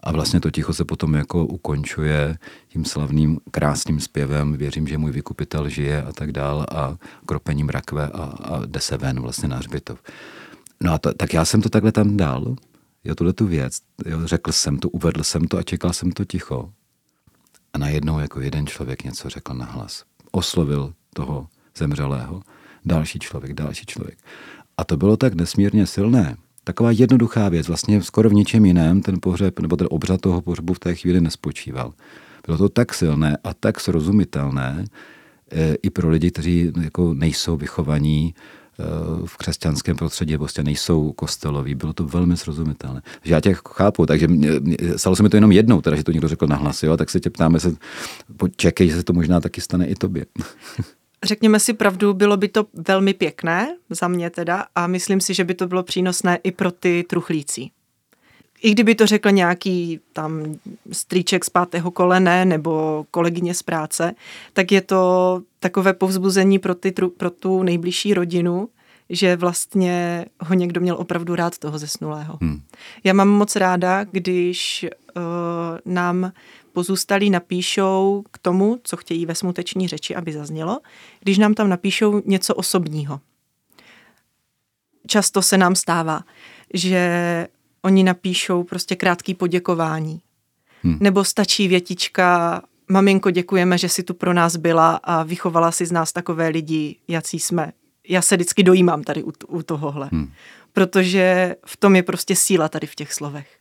A 0.00 0.12
vlastně 0.12 0.40
to 0.40 0.50
ticho 0.50 0.74
se 0.74 0.84
potom 0.84 1.14
jako 1.14 1.46
ukončuje 1.46 2.38
tím 2.68 2.84
slavným 2.84 3.40
krásným 3.50 4.00
zpěvem 4.00 4.56
Věřím, 4.56 4.88
že 4.88 4.98
můj 4.98 5.12
vykupitel 5.12 5.68
žije 5.68 6.02
a 6.02 6.12
tak 6.12 6.32
dál 6.32 6.66
a 6.70 6.96
kropením 7.26 7.68
rakve 7.68 8.06
a, 8.06 8.22
a 8.22 8.66
jde 8.66 8.80
se 8.80 8.96
ven 8.96 9.20
vlastně 9.20 9.48
na 9.48 9.56
hřbitov. 9.56 10.02
No 10.82 10.92
a 10.92 10.98
to, 10.98 11.14
tak 11.14 11.34
já 11.34 11.44
jsem 11.44 11.62
to 11.62 11.68
takhle 11.68 11.92
tam 11.92 12.16
dal, 12.16 12.56
jo, 13.04 13.14
tuhle 13.14 13.32
tu 13.32 13.46
věc, 13.46 13.78
jo, 14.06 14.18
řekl 14.24 14.52
jsem 14.52 14.78
to, 14.78 14.88
uvedl 14.88 15.24
jsem 15.24 15.44
to 15.44 15.58
a 15.58 15.62
čekal 15.62 15.92
jsem 15.92 16.12
to 16.12 16.24
ticho. 16.24 16.72
A 17.72 17.78
najednou 17.78 18.18
jako 18.18 18.40
jeden 18.40 18.66
člověk 18.66 19.04
něco 19.04 19.28
řekl 19.28 19.54
na 19.54 19.64
hlas. 19.64 20.04
Oslovil 20.30 20.94
toho 21.14 21.48
zemřelého. 21.78 22.42
Další 22.84 23.18
člověk, 23.18 23.52
další 23.52 23.86
člověk. 23.86 24.18
A 24.76 24.84
to 24.84 24.96
bylo 24.96 25.16
tak 25.16 25.34
nesmírně 25.34 25.86
silné, 25.86 26.36
taková 26.68 26.90
jednoduchá 26.90 27.48
věc, 27.48 27.68
vlastně 27.68 28.02
skoro 28.02 28.28
v 28.28 28.34
ničem 28.34 28.64
jiném 28.64 29.02
ten 29.02 29.16
pohřeb 29.20 29.60
nebo 29.60 29.76
ten 29.76 29.86
obřad 29.90 30.20
toho 30.20 30.40
pohřbu 30.40 30.74
v 30.74 30.78
té 30.78 30.94
chvíli 30.94 31.20
nespočíval. 31.20 31.92
Bylo 32.46 32.58
to 32.58 32.68
tak 32.68 32.94
silné 32.94 33.38
a 33.44 33.54
tak 33.54 33.80
srozumitelné 33.80 34.84
e, 35.52 35.74
i 35.82 35.90
pro 35.90 36.08
lidi, 36.08 36.30
kteří 36.30 36.72
jako 36.82 37.14
nejsou 37.14 37.56
vychovaní 37.56 38.34
e, 38.34 38.84
v 39.26 39.36
křesťanském 39.36 39.96
prostředí, 39.96 40.38
prostě 40.38 40.62
nejsou 40.62 41.12
kosteloví. 41.12 41.74
Bylo 41.74 41.92
to 41.92 42.04
velmi 42.04 42.36
srozumitelné. 42.36 43.02
Že 43.22 43.34
já 43.34 43.40
tě 43.40 43.56
chápu, 43.68 44.06
takže 44.06 44.28
mě, 44.28 44.50
mě, 44.60 44.76
stalo 44.96 45.16
se 45.16 45.22
mi 45.22 45.28
to 45.28 45.36
jenom 45.36 45.52
jednou, 45.52 45.80
teda, 45.80 45.96
že 45.96 46.04
to 46.04 46.12
někdo 46.12 46.28
řekl 46.28 46.46
nahlas, 46.46 46.82
jo, 46.82 46.96
tak 46.96 47.10
se 47.10 47.20
tě 47.20 47.30
ptáme, 47.30 47.60
se, 47.60 47.76
čekej, 48.56 48.88
že 48.88 48.96
se 48.96 49.02
to 49.02 49.12
možná 49.12 49.40
taky 49.40 49.60
stane 49.60 49.86
i 49.86 49.94
tobě. 49.94 50.26
řekněme 51.24 51.60
si 51.60 51.72
pravdu, 51.72 52.14
bylo 52.14 52.36
by 52.36 52.48
to 52.48 52.66
velmi 52.88 53.14
pěkné, 53.14 53.76
za 53.90 54.08
mě 54.08 54.30
teda, 54.30 54.66
a 54.74 54.86
myslím 54.86 55.20
si, 55.20 55.34
že 55.34 55.44
by 55.44 55.54
to 55.54 55.66
bylo 55.66 55.82
přínosné 55.82 56.38
i 56.42 56.52
pro 56.52 56.70
ty 56.70 57.04
truchlící. 57.08 57.72
I 58.62 58.70
kdyby 58.70 58.94
to 58.94 59.06
řekl 59.06 59.30
nějaký 59.30 60.00
tam 60.12 60.42
strýček 60.92 61.44
z 61.44 61.50
pátého 61.50 61.90
kolene 61.90 62.44
nebo 62.44 63.04
kolegyně 63.10 63.54
z 63.54 63.62
práce, 63.62 64.14
tak 64.52 64.72
je 64.72 64.80
to 64.80 65.42
takové 65.60 65.92
povzbuzení 65.92 66.58
pro, 66.58 66.74
ty, 66.74 66.94
pro 67.16 67.30
tu 67.30 67.62
nejbližší 67.62 68.14
rodinu, 68.14 68.68
že 69.10 69.36
vlastně 69.36 70.26
ho 70.40 70.54
někdo 70.54 70.80
měl 70.80 70.96
opravdu 70.98 71.34
rád 71.34 71.58
toho 71.58 71.78
zesnulého. 71.78 72.38
Hmm. 72.42 72.60
Já 73.04 73.12
mám 73.12 73.28
moc 73.28 73.56
ráda, 73.56 74.04
když 74.04 74.86
uh, 75.16 75.22
nám 75.92 76.32
pozůstalí 76.72 77.30
napíšou 77.30 78.24
k 78.30 78.38
tomu, 78.38 78.80
co 78.82 78.96
chtějí 78.96 79.26
ve 79.26 79.34
smuteční 79.34 79.88
řeči, 79.88 80.16
aby 80.16 80.32
zaznělo, 80.32 80.80
když 81.20 81.38
nám 81.38 81.54
tam 81.54 81.68
napíšou 81.68 82.22
něco 82.26 82.54
osobního. 82.54 83.20
Často 85.06 85.42
se 85.42 85.58
nám 85.58 85.74
stává, 85.74 86.20
že 86.74 87.48
oni 87.82 88.04
napíšou 88.04 88.64
prostě 88.64 88.96
krátký 88.96 89.34
poděkování. 89.34 90.20
Hmm. 90.82 90.98
Nebo 91.00 91.24
stačí 91.24 91.68
větička, 91.68 92.62
maminko, 92.88 93.30
děkujeme, 93.30 93.78
že 93.78 93.88
jsi 93.88 94.02
tu 94.02 94.14
pro 94.14 94.32
nás 94.32 94.56
byla 94.56 94.96
a 94.96 95.22
vychovala 95.22 95.72
si 95.72 95.86
z 95.86 95.92
nás 95.92 96.12
takové 96.12 96.48
lidi, 96.48 96.96
jací 97.08 97.38
jsme. 97.38 97.72
Já 98.08 98.22
se 98.22 98.36
vždycky 98.36 98.62
dojímám 98.62 99.02
tady 99.02 99.22
u, 99.22 99.32
u 99.48 99.62
tohohle. 99.62 100.08
Hmm. 100.12 100.32
Protože 100.72 101.56
v 101.66 101.76
tom 101.76 101.96
je 101.96 102.02
prostě 102.02 102.36
síla 102.36 102.68
tady 102.68 102.86
v 102.86 102.94
těch 102.94 103.12
slovech. 103.12 103.57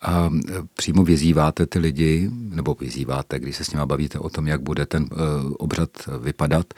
A 0.00 0.30
e, 0.48 0.52
přímo 0.74 1.04
vyzýváte 1.04 1.66
ty 1.66 1.78
lidi, 1.78 2.30
nebo 2.32 2.74
vyzýváte, 2.80 3.38
když 3.38 3.56
se 3.56 3.64
s 3.64 3.70
nimi 3.70 3.86
bavíte 3.86 4.18
o 4.18 4.30
tom, 4.30 4.46
jak 4.46 4.62
bude 4.62 4.86
ten 4.86 5.02
uh, 5.02 5.18
obřad 5.58 5.90
vypadat, 6.20 6.74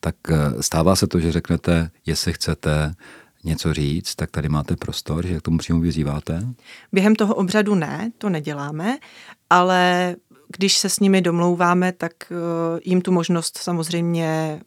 tak 0.00 0.16
uh, 0.30 0.60
stává 0.60 0.96
se 0.96 1.06
to, 1.06 1.20
že 1.20 1.32
řeknete, 1.32 1.90
jestli 2.06 2.32
chcete 2.32 2.94
něco 3.44 3.74
říct, 3.74 4.14
tak 4.14 4.30
tady 4.30 4.48
máte 4.48 4.76
prostor, 4.76 5.26
že 5.26 5.38
k 5.38 5.42
tomu 5.42 5.58
přímo 5.58 5.80
vyzýváte? 5.80 6.46
Během 6.92 7.14
toho 7.14 7.34
obřadu 7.34 7.74
ne, 7.74 8.12
to 8.18 8.28
neděláme, 8.28 8.98
ale 9.50 10.16
když 10.56 10.78
se 10.78 10.88
s 10.88 11.00
nimi 11.00 11.22
domlouváme, 11.22 11.92
tak 11.92 12.12
jim 12.84 13.00
tu 13.00 13.12
možnost 13.12 13.58
samozřejmě 13.58 14.60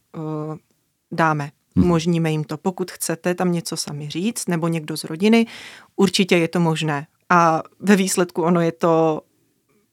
dáme. 1.12 1.52
Hmm. 1.76 1.86
Umožníme 1.86 2.32
jim 2.32 2.44
to. 2.44 2.58
Pokud 2.58 2.92
chcete 2.92 3.36
tam 3.36 3.52
něco 3.52 3.78
sami 3.78 4.10
říct, 4.10 4.48
nebo 4.48 4.68
někdo 4.68 4.98
z 4.98 5.04
rodiny, 5.04 5.46
určitě 5.96 6.38
je 6.38 6.48
to 6.48 6.60
možné. 6.60 7.08
A 7.30 7.64
ve 7.80 7.96
výsledku 7.96 8.44
ono 8.44 8.62
je 8.62 8.72
to 8.72 9.22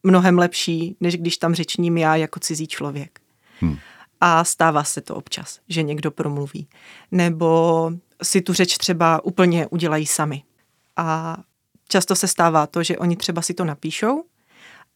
mnohem 0.02 0.38
lepší, 0.38 0.96
než 1.00 1.16
když 1.16 1.36
tam 1.36 1.54
řečním 1.54 1.98
já 1.98 2.16
jako 2.16 2.40
cizí 2.40 2.66
člověk. 2.66 3.20
Hmm. 3.60 3.76
A 4.20 4.44
stává 4.44 4.84
se 4.84 5.00
to 5.00 5.14
občas, 5.14 5.60
že 5.68 5.82
někdo 5.82 6.10
promluví. 6.10 6.68
Nebo 7.10 7.90
si 8.22 8.40
tu 8.40 8.52
řeč 8.52 8.76
třeba 8.78 9.24
úplně 9.24 9.66
udělají 9.66 10.06
sami. 10.06 10.42
A 10.96 11.36
často 11.88 12.16
se 12.16 12.28
stává 12.28 12.66
to, 12.66 12.82
že 12.82 12.98
oni 12.98 13.16
třeba 13.16 13.42
si 13.42 13.54
to 13.54 13.64
napíšou 13.64 14.24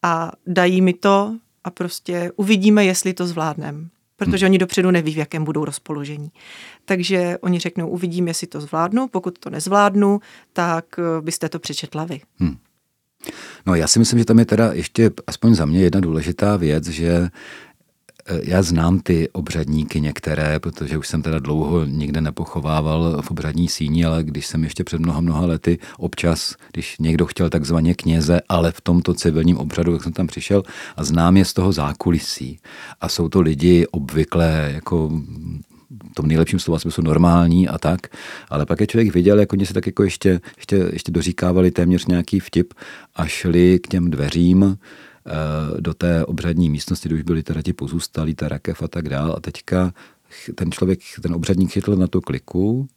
a 0.03 0.31
dají 0.47 0.81
mi 0.81 0.93
to 0.93 1.35
a 1.63 1.69
prostě 1.69 2.31
uvidíme, 2.35 2.85
jestli 2.85 3.13
to 3.13 3.27
zvládneme. 3.27 3.89
Protože 4.25 4.45
oni 4.45 4.57
dopředu 4.57 4.91
neví, 4.91 5.13
v 5.13 5.17
jakém 5.17 5.43
budou 5.43 5.65
rozpoložení. 5.65 6.31
Takže 6.85 7.37
oni 7.41 7.59
řeknou, 7.59 7.87
uvidím, 7.89 8.27
jestli 8.27 8.47
to 8.47 8.61
zvládnu, 8.61 9.07
pokud 9.07 9.39
to 9.39 9.49
nezvládnu, 9.49 10.19
tak 10.53 10.85
eh, 10.99 11.21
byste 11.21 11.49
to 11.49 11.59
přečetla 11.59 12.05
vy. 12.05 12.21
Hmm. 12.39 12.57
No 13.65 13.75
já 13.75 13.87
si 13.87 13.99
myslím, 13.99 14.19
že 14.19 14.25
tam 14.25 14.39
je 14.39 14.45
teda 14.45 14.73
ještě 14.73 15.11
aspoň 15.27 15.55
za 15.55 15.65
mě 15.65 15.79
jedna 15.79 15.99
důležitá 15.99 16.57
věc, 16.57 16.87
že 16.87 17.29
já 18.43 18.61
znám 18.61 18.99
ty 18.99 19.29
obřadníky 19.29 20.01
některé, 20.01 20.59
protože 20.59 20.97
už 20.97 21.07
jsem 21.07 21.21
teda 21.21 21.39
dlouho 21.39 21.85
nikde 21.85 22.21
nepochovával 22.21 23.21
v 23.21 23.31
obřadní 23.31 23.67
síni, 23.67 24.05
ale 24.05 24.23
když 24.23 24.47
jsem 24.47 24.63
ještě 24.63 24.83
před 24.83 25.01
mnoha, 25.01 25.21
mnoha 25.21 25.45
lety 25.45 25.79
občas, 25.97 26.55
když 26.71 26.97
někdo 26.99 27.25
chtěl 27.25 27.49
takzvaně 27.49 27.93
kněze, 27.93 28.41
ale 28.49 28.71
v 28.71 28.81
tomto 28.81 29.13
civilním 29.13 29.57
obřadu, 29.57 29.91
tak 29.93 30.03
jsem 30.03 30.13
tam 30.13 30.27
přišel 30.27 30.63
a 30.95 31.03
znám 31.03 31.37
je 31.37 31.45
z 31.45 31.53
toho 31.53 31.71
zákulisí. 31.71 32.59
A 33.01 33.09
jsou 33.09 33.29
to 33.29 33.41
lidi 33.41 33.87
obvykle 33.91 34.71
jako 34.73 35.09
v 36.11 36.13
tom 36.13 36.27
nejlepším 36.27 36.59
slova 36.59 36.79
smyslu 36.79 37.03
normální 37.03 37.67
a 37.67 37.77
tak, 37.77 37.99
ale 38.49 38.65
pak 38.65 38.81
je 38.81 38.87
člověk 38.87 39.13
viděl, 39.13 39.39
jak 39.39 39.53
oni 39.53 39.65
se 39.65 39.73
tak 39.73 39.85
jako 39.85 40.03
ještě, 40.03 40.41
ještě, 40.57 40.75
ještě 40.91 41.11
doříkávali 41.11 41.71
téměř 41.71 42.05
nějaký 42.05 42.39
vtip 42.39 42.73
a 43.15 43.25
šli 43.25 43.79
k 43.79 43.87
těm 43.87 44.11
dveřím, 44.11 44.77
Eh, 44.77 44.77
do 45.79 45.93
té 45.93 46.25
obřadní 46.25 46.69
místnosti, 46.69 47.09
kde 47.09 47.15
už 47.15 47.21
byli 47.21 47.43
teda 47.43 47.61
ti 47.61 47.73
pozůstalí, 47.73 48.35
ta 48.35 48.47
rakev 48.47 48.81
a 48.81 48.87
tak 48.87 49.09
dál. 49.09 49.33
A 49.37 49.39
teďka 49.39 49.93
ten 50.55 50.71
člověk, 50.71 50.99
ten 51.21 51.33
obřadník 51.33 51.71
chytl 51.71 51.95
na 51.95 52.07
tu 52.07 52.21
kliku 52.21 52.87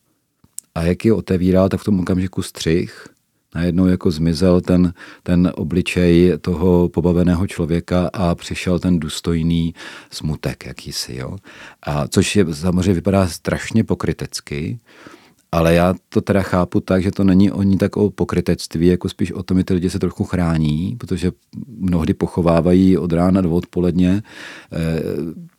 a 0.74 0.82
jak 0.82 1.04
ji 1.04 1.12
otevíral, 1.12 1.68
tak 1.68 1.80
v 1.80 1.84
tom 1.84 2.00
okamžiku 2.00 2.42
střih, 2.42 3.06
najednou 3.54 3.86
jako 3.86 4.10
zmizel 4.10 4.60
ten, 4.60 4.94
ten 5.22 5.52
obličej 5.54 6.38
toho 6.40 6.88
pobaveného 6.88 7.46
člověka 7.46 8.10
a 8.12 8.34
přišel 8.34 8.78
ten 8.78 9.00
důstojný 9.00 9.74
smutek 10.10 10.66
jakýsi. 10.66 11.16
Jo? 11.16 11.36
A 11.82 12.08
což 12.08 12.36
je, 12.36 12.54
samozřejmě 12.54 12.92
vypadá 12.92 13.28
strašně 13.28 13.84
pokrytecky, 13.84 14.78
ale 15.54 15.74
já 15.74 15.94
to 16.08 16.20
teda 16.20 16.42
chápu 16.42 16.80
tak, 16.80 17.02
že 17.02 17.10
to 17.10 17.24
není 17.24 17.52
oni 17.52 17.76
tak 17.76 17.96
o 17.96 18.10
pokrytectví, 18.10 18.86
jako 18.86 19.08
spíš 19.08 19.32
o 19.32 19.42
tom, 19.42 19.58
že 19.58 19.64
ty 19.64 19.74
lidi 19.74 19.90
se 19.90 19.98
trochu 19.98 20.24
chrání, 20.24 20.96
protože 20.98 21.32
mnohdy 21.68 22.14
pochovávají 22.14 22.98
od 22.98 23.12
rána 23.12 23.40
do 23.40 23.50
odpoledně 23.50 24.22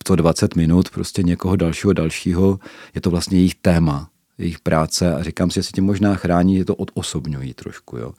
to 0.03 0.13
eh, 0.13 0.17
20 0.17 0.55
minut 0.55 0.89
prostě 0.89 1.23
někoho 1.23 1.55
dalšího 1.55 1.93
dalšího. 1.93 2.59
Je 2.95 3.01
to 3.01 3.09
vlastně 3.09 3.37
jejich 3.37 3.55
téma, 3.55 4.09
jejich 4.37 4.59
práce 4.59 5.15
a 5.15 5.23
říkám 5.23 5.51
si, 5.51 5.55
že 5.59 5.63
se 5.63 5.71
tím 5.71 5.85
možná 5.85 6.15
chrání, 6.15 6.57
že 6.57 6.65
to 6.65 6.75
odosobňují 6.75 7.53
trošku. 7.53 7.97
Jo. 7.97 8.13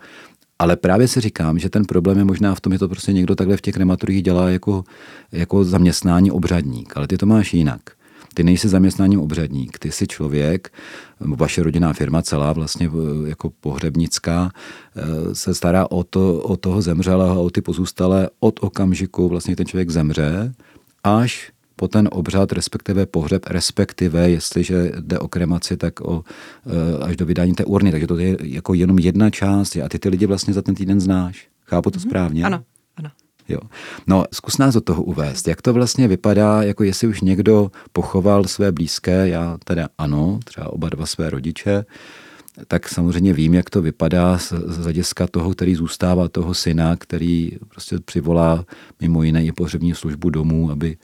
Ale 0.59 0.77
právě 0.77 1.09
si 1.09 1.21
říkám, 1.21 1.59
že 1.59 1.71
ten 1.71 1.85
problém 1.85 2.19
je 2.19 2.25
možná 2.25 2.55
v 2.55 2.61
tom, 2.61 2.73
že 2.73 2.79
to 2.79 2.89
prostě 2.89 3.13
někdo 3.13 3.35
takhle 3.35 3.57
v 3.57 3.61
těch 3.61 3.75
krematoriích 3.75 4.23
dělá 4.23 4.51
jako, 4.51 4.85
jako 5.33 5.65
zaměstnání 5.65 6.31
obřadník, 6.31 6.97
ale 6.97 7.07
ty 7.07 7.19
to 7.19 7.27
máš 7.27 7.55
jinak. 7.55 7.96
Ty 8.37 8.45
nejsi 8.45 8.69
zaměstnáním 8.69 9.21
obřadník, 9.21 9.79
ty 9.79 9.93
jsi 9.93 10.07
člověk, 10.07 10.73
vaše 11.21 11.63
rodinná 11.63 11.93
firma 11.93 12.23
celá 12.23 12.53
vlastně 12.53 12.91
eh, 12.93 13.29
jako 13.29 13.51
pohřebnická 13.61 14.51
eh, 14.97 15.35
se 15.35 15.55
stará 15.55 15.91
o, 15.91 16.05
to, 16.05 16.41
o 16.43 16.57
toho 16.57 16.83
zemřelého 16.83 17.45
o 17.45 17.51
ty 17.51 17.61
pozůstalé 17.61 18.29
od 18.41 18.61
okamžiku 18.63 19.29
vlastně 19.29 19.57
ten 19.57 19.67
člověk 19.67 19.91
zemře 19.91 20.55
až 21.05 21.53
po 21.77 21.89
ten 21.89 22.09
obřad, 22.13 22.53
respektive 22.53 23.07
pohřeb, 23.07 23.47
respektive, 23.47 24.31
jestliže 24.31 24.93
jde 25.01 25.19
o 25.19 25.29
kremaci, 25.29 25.77
tak 25.77 26.01
o, 26.01 26.25
eh, 26.67 27.05
až 27.05 27.17
do 27.17 27.27
vydání 27.27 27.55
té 27.55 27.65
urny. 27.65 27.91
Takže 27.91 28.07
to 28.07 28.19
je 28.19 28.37
jako 28.43 28.75
jenom 28.75 28.99
jedna 28.99 29.31
část 29.31 29.77
a 29.77 29.89
ty 29.89 29.99
ty 29.99 30.09
lidi 30.09 30.27
vlastně 30.27 30.55
za 30.55 30.63
ten 30.63 30.75
týden 30.75 31.01
znáš. 31.01 31.49
Chápu 31.65 31.91
to 31.91 31.99
mm-hmm. 31.99 32.03
správně? 32.03 32.45
Ano. 32.45 32.63
Jo. 33.49 33.61
No, 34.07 34.25
zkus 34.33 34.59
nás 34.59 34.75
do 34.75 34.81
toho 34.81 35.03
uvést. 35.03 35.49
Jak 35.49 35.63
to 35.63 35.73
vlastně 35.73 36.09
vypadá, 36.09 36.63
jako 36.63 36.85
jestli 36.85 37.09
už 37.09 37.21
někdo 37.21 37.71
pochoval 37.93 38.45
své 38.45 38.73
blízké, 38.73 39.29
já 39.29 39.59
teda 39.65 39.89
ano, 39.99 40.41
třeba 40.45 40.73
oba 40.73 40.89
dva 40.89 41.07
své 41.07 41.31
rodiče, 41.31 41.85
tak 42.69 42.89
samozřejmě 42.89 43.33
vím, 43.33 43.55
jak 43.55 43.71
to 43.71 43.83
vypadá 43.83 44.39
z, 44.39 44.53
hlediska 44.53 45.27
toho, 45.27 45.51
který 45.51 45.75
zůstává 45.75 46.29
toho 46.29 46.55
syna, 46.55 46.97
který 46.97 47.51
prostě 47.69 47.99
přivolá 47.99 48.65
mimo 49.01 49.23
jiné 49.23 49.45
i 49.45 49.53
pohřební 49.53 49.95
službu 49.95 50.31
domů, 50.31 50.71
aby 50.71 50.97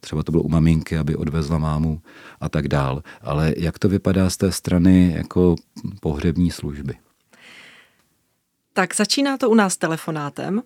třeba 0.00 0.22
to 0.22 0.32
bylo 0.32 0.42
u 0.42 0.48
maminky, 0.48 0.98
aby 0.98 1.16
odvezla 1.16 1.58
mámu 1.58 2.00
a 2.40 2.48
tak 2.48 2.68
dál. 2.68 3.02
Ale 3.22 3.54
jak 3.56 3.78
to 3.78 3.88
vypadá 3.88 4.30
z 4.30 4.36
té 4.36 4.52
strany 4.52 5.12
jako 5.16 5.56
pohřební 6.00 6.50
služby? 6.50 6.94
Tak 8.72 8.94
začíná 8.94 9.36
to 9.36 9.50
u 9.50 9.54
nás 9.54 9.76
telefonátem, 9.76 10.62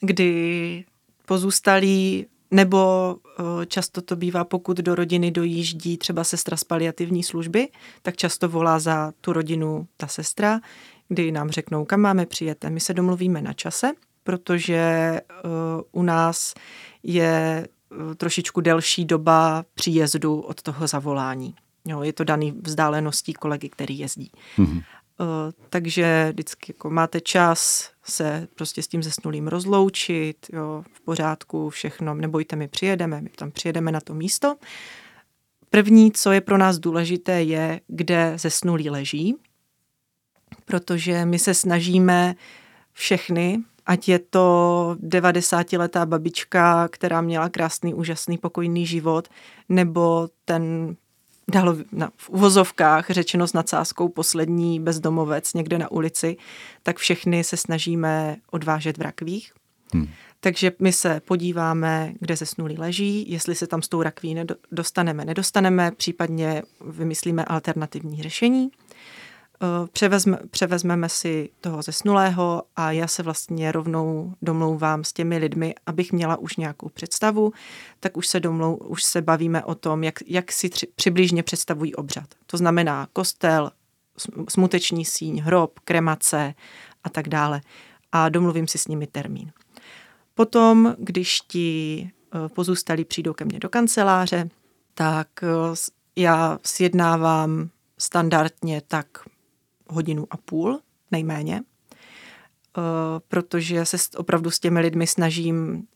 kdy 0.00 0.84
pozůstalí 1.26 2.26
nebo 2.50 3.16
eh, 3.38 3.66
často 3.66 4.02
to 4.02 4.16
bývá, 4.16 4.44
pokud 4.44 4.76
do 4.76 4.94
rodiny 4.94 5.30
dojíždí 5.30 5.98
třeba 5.98 6.24
sestra 6.24 6.56
z 6.56 6.64
paliativní 6.64 7.22
služby, 7.22 7.68
tak 8.02 8.16
často 8.16 8.48
volá 8.48 8.78
za 8.78 9.12
tu 9.20 9.32
rodinu 9.32 9.86
ta 9.96 10.06
sestra, 10.06 10.60
kdy 11.08 11.32
nám 11.32 11.50
řeknou, 11.50 11.84
kam 11.84 12.00
máme 12.00 12.26
přijet. 12.26 12.64
My 12.68 12.80
se 12.80 12.94
domluvíme 12.94 13.42
na 13.42 13.52
čase, 13.52 13.92
protože 14.24 14.74
eh, 14.74 15.22
u 15.92 16.02
nás 16.02 16.54
je 17.02 17.66
eh, 17.66 18.14
trošičku 18.14 18.60
delší 18.60 19.04
doba 19.04 19.64
příjezdu 19.74 20.40
od 20.40 20.62
toho 20.62 20.86
zavolání. 20.86 21.54
Jo, 21.84 22.02
je 22.02 22.12
to 22.12 22.24
daný 22.24 22.52
vzdáleností 22.62 23.32
kolegy, 23.32 23.68
který 23.68 23.98
jezdí. 23.98 24.30
Mm-hmm. 24.58 24.82
Uh, 25.20 25.26
takže 25.70 26.28
vždycky 26.32 26.72
jako 26.72 26.90
máte 26.90 27.20
čas 27.20 27.90
se 28.04 28.48
prostě 28.54 28.82
s 28.82 28.88
tím 28.88 29.02
zesnulým 29.02 29.48
rozloučit, 29.48 30.46
jo, 30.52 30.84
v 30.92 31.00
pořádku, 31.00 31.70
všechno, 31.70 32.14
nebojte, 32.14 32.56
my 32.56 32.68
přijedeme, 32.68 33.20
my 33.20 33.28
tam 33.28 33.50
přijedeme 33.50 33.92
na 33.92 34.00
to 34.00 34.14
místo. 34.14 34.56
První, 35.70 36.12
co 36.12 36.32
je 36.32 36.40
pro 36.40 36.58
nás 36.58 36.78
důležité, 36.78 37.42
je, 37.42 37.80
kde 37.86 38.32
zesnulý 38.36 38.90
leží, 38.90 39.36
protože 40.64 41.24
my 41.24 41.38
se 41.38 41.54
snažíme 41.54 42.34
všechny 42.92 43.62
ať 43.86 44.08
je 44.08 44.18
to 44.18 44.96
90-letá 45.00 46.06
babička, 46.06 46.88
která 46.88 47.20
měla 47.20 47.48
krásný, 47.48 47.94
úžasný, 47.94 48.38
pokojný 48.38 48.86
život, 48.86 49.28
nebo 49.68 50.28
ten 50.44 50.96
dalo 51.50 51.76
na, 51.92 52.10
v 52.16 52.30
uvozovkách 52.30 53.10
řečeno 53.10 53.46
s 53.48 53.52
nadsázkou 53.52 54.08
poslední 54.08 54.80
bezdomovec 54.80 55.54
někde 55.54 55.78
na 55.78 55.90
ulici, 55.90 56.36
tak 56.82 56.96
všechny 56.96 57.44
se 57.44 57.56
snažíme 57.56 58.36
odvážet 58.50 58.98
v 58.98 59.00
rakvích. 59.00 59.52
Hmm. 59.94 60.08
Takže 60.40 60.72
my 60.78 60.92
se 60.92 61.20
podíváme, 61.24 62.12
kde 62.20 62.36
zesnulý 62.36 62.78
leží, 62.78 63.30
jestli 63.30 63.54
se 63.54 63.66
tam 63.66 63.82
s 63.82 63.88
tou 63.88 64.02
rakví 64.02 64.36
dostaneme, 64.72 65.24
nedostaneme, 65.24 65.90
případně 65.90 66.62
vymyslíme 66.86 67.44
alternativní 67.44 68.22
řešení. 68.22 68.70
Eh, 69.62 69.88
převezme, 69.92 70.38
převezmeme 70.50 71.08
si 71.08 71.50
toho 71.60 71.82
zesnulého 71.82 72.62
a 72.76 72.92
já 72.92 73.06
se 73.06 73.22
vlastně 73.22 73.72
rovnou 73.72 74.34
domlouvám 74.42 75.04
s 75.04 75.12
těmi 75.12 75.38
lidmi, 75.38 75.74
abych 75.86 76.12
měla 76.12 76.36
už 76.36 76.56
nějakou 76.56 76.88
představu, 76.88 77.52
tak 78.00 78.16
už 78.16 78.26
se, 78.26 78.40
domlou, 78.40 78.76
už 78.76 79.04
se 79.04 79.22
bavíme 79.22 79.64
o 79.64 79.74
tom, 79.74 80.04
jak, 80.04 80.14
jak 80.26 80.52
si 80.52 80.68
tři, 80.68 80.86
přibližně 80.94 81.42
představují 81.42 81.94
obřad. 81.94 82.24
To 82.46 82.56
znamená 82.56 83.08
kostel, 83.12 83.70
smuteční 84.48 85.04
síň, 85.04 85.40
hrob, 85.40 85.78
kremace 85.80 86.54
a 87.04 87.08
tak 87.08 87.28
dále. 87.28 87.60
A 88.12 88.28
domluvím 88.28 88.68
si 88.68 88.78
s 88.78 88.88
nimi 88.88 89.06
termín. 89.06 89.52
Potom, 90.34 90.94
když 90.98 91.40
ti 91.40 92.10
eh, 92.34 92.48
pozůstalí 92.48 93.04
přijdou 93.04 93.32
ke 93.32 93.44
mně 93.44 93.58
do 93.58 93.68
kanceláře, 93.68 94.48
tak 94.94 95.28
eh, 95.42 95.46
já 96.16 96.58
sjednávám 96.64 97.68
standardně 97.98 98.82
tak 98.88 99.06
hodinu 99.88 100.26
a 100.30 100.36
půl, 100.36 100.80
nejméně, 101.10 101.62
eh, 101.62 102.80
protože 103.28 103.84
se 103.84 103.96
opravdu 104.16 104.50
s 104.50 104.58
těmi 104.58 104.80
lidmi 104.80 105.06
snažím 105.06 105.86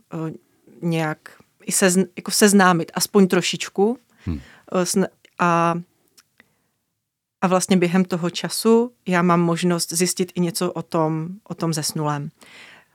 nějak 0.82 1.18
i 1.64 1.72
se, 1.72 1.90
jako 2.16 2.30
seznámit, 2.30 2.92
aspoň 2.94 3.26
trošičku. 3.26 3.98
Hmm. 4.24 4.40
A, 5.38 5.74
a 7.40 7.46
vlastně 7.46 7.76
během 7.76 8.04
toho 8.04 8.30
času 8.30 8.92
já 9.08 9.22
mám 9.22 9.40
možnost 9.40 9.92
zjistit 9.92 10.32
i 10.34 10.40
něco 10.40 10.72
o 10.72 10.82
tom, 10.82 11.28
o 11.44 11.54
tom 11.54 11.72
zesnulém. 11.72 12.30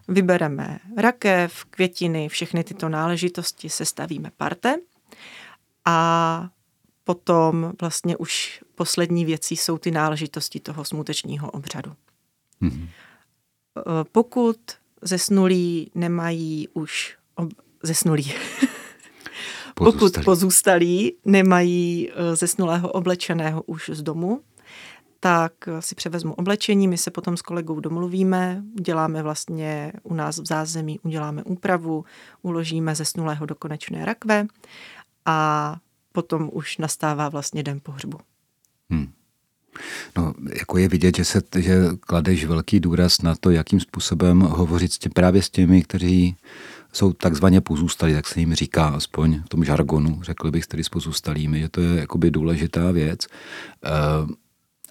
Vybereme 0.08 0.80
rakev, 0.98 1.66
květiny, 1.66 2.30
všechny 2.30 2.64
tyto 2.64 2.90
náležitosti, 2.90 3.70
sestavíme 3.70 4.32
parte 4.38 4.75
a 5.86 6.50
potom 7.04 7.74
vlastně 7.82 8.18
už 8.18 8.64
poslední 8.75 9.25
věcí 9.25 9.58
jsou 9.58 9.77
ty 9.77 9.91
náležitosti 9.91 10.60
toho 10.60 10.86
smutečního 10.86 11.51
obřadu. 11.51 11.91
Mm-hmm. 12.62 12.88
Pokud 14.12 14.58
zesnulí 15.01 15.91
nemají 15.96 16.67
už 16.74 17.17
ob... 17.36 17.50
zesnulí. 17.84 18.34
Pokud 19.75 20.13
pozůstalí 20.25 21.15
nemají 21.25 22.10
eh, 22.12 22.36
zesnulého 22.36 22.91
oblečeného 22.91 23.63
už 23.63 23.89
z 23.94 24.01
domu, 24.01 24.41
tak 25.20 25.53
si 25.79 25.96
převezmu 25.96 26.34
oblečení, 26.34 26.88
my 26.88 26.98
se 26.98 27.12
potom 27.12 27.38
s 27.38 27.41
kolegou 27.41 27.79
domluvíme, 27.79 28.63
uděláme 28.79 29.24
vlastně 29.24 29.94
u 30.03 30.13
nás 30.13 30.39
v 30.39 30.46
zázemí, 30.46 31.00
uděláme 31.00 31.44
úpravu, 31.44 32.05
uložíme 32.41 32.96
zesnulého 32.96 33.46
do 33.46 33.55
konečné 33.55 34.05
rakve 34.05 34.46
a 35.25 35.75
potom 36.12 36.50
už 36.53 36.77
nastává 36.77 37.29
vlastně 37.29 37.63
den 37.63 37.79
pohřbu. 37.84 38.17
Hmm. 38.89 39.12
No, 40.18 40.34
jako 40.60 40.77
je 40.77 40.88
vidět, 40.88 41.18
že, 41.18 41.25
se, 41.25 41.42
že 41.58 41.77
kladeš 42.00 42.46
velký 42.46 42.80
důraz 42.80 43.22
na 43.22 43.36
to, 43.36 43.51
jakým 43.51 43.80
způsobem 43.80 44.39
hovořit 44.39 44.94
s 44.94 44.98
tě, 44.98 45.10
právě 45.10 45.42
s 45.42 45.50
těmi, 45.50 45.82
kteří 45.82 46.36
jsou 46.94 47.13
takzvaně 47.13 47.62
pozůstalí, 47.62 48.13
tak 48.13 48.27
se 48.27 48.39
jim 48.39 48.54
říká 48.54 48.88
aspoň 48.88 49.42
v 49.46 49.50
tom 49.50 49.63
žargonu, 49.63 50.20
řekl 50.24 50.51
bych 50.51 50.68
tedy 50.68 50.84
s 50.84 50.89
pozůstalými, 50.89 51.60
že 51.60 51.70
to 51.70 51.82
je 51.82 52.00
jakoby 52.00 52.32
důležitá 52.32 52.92
věc. 52.92 53.27
Uh, 54.25 54.32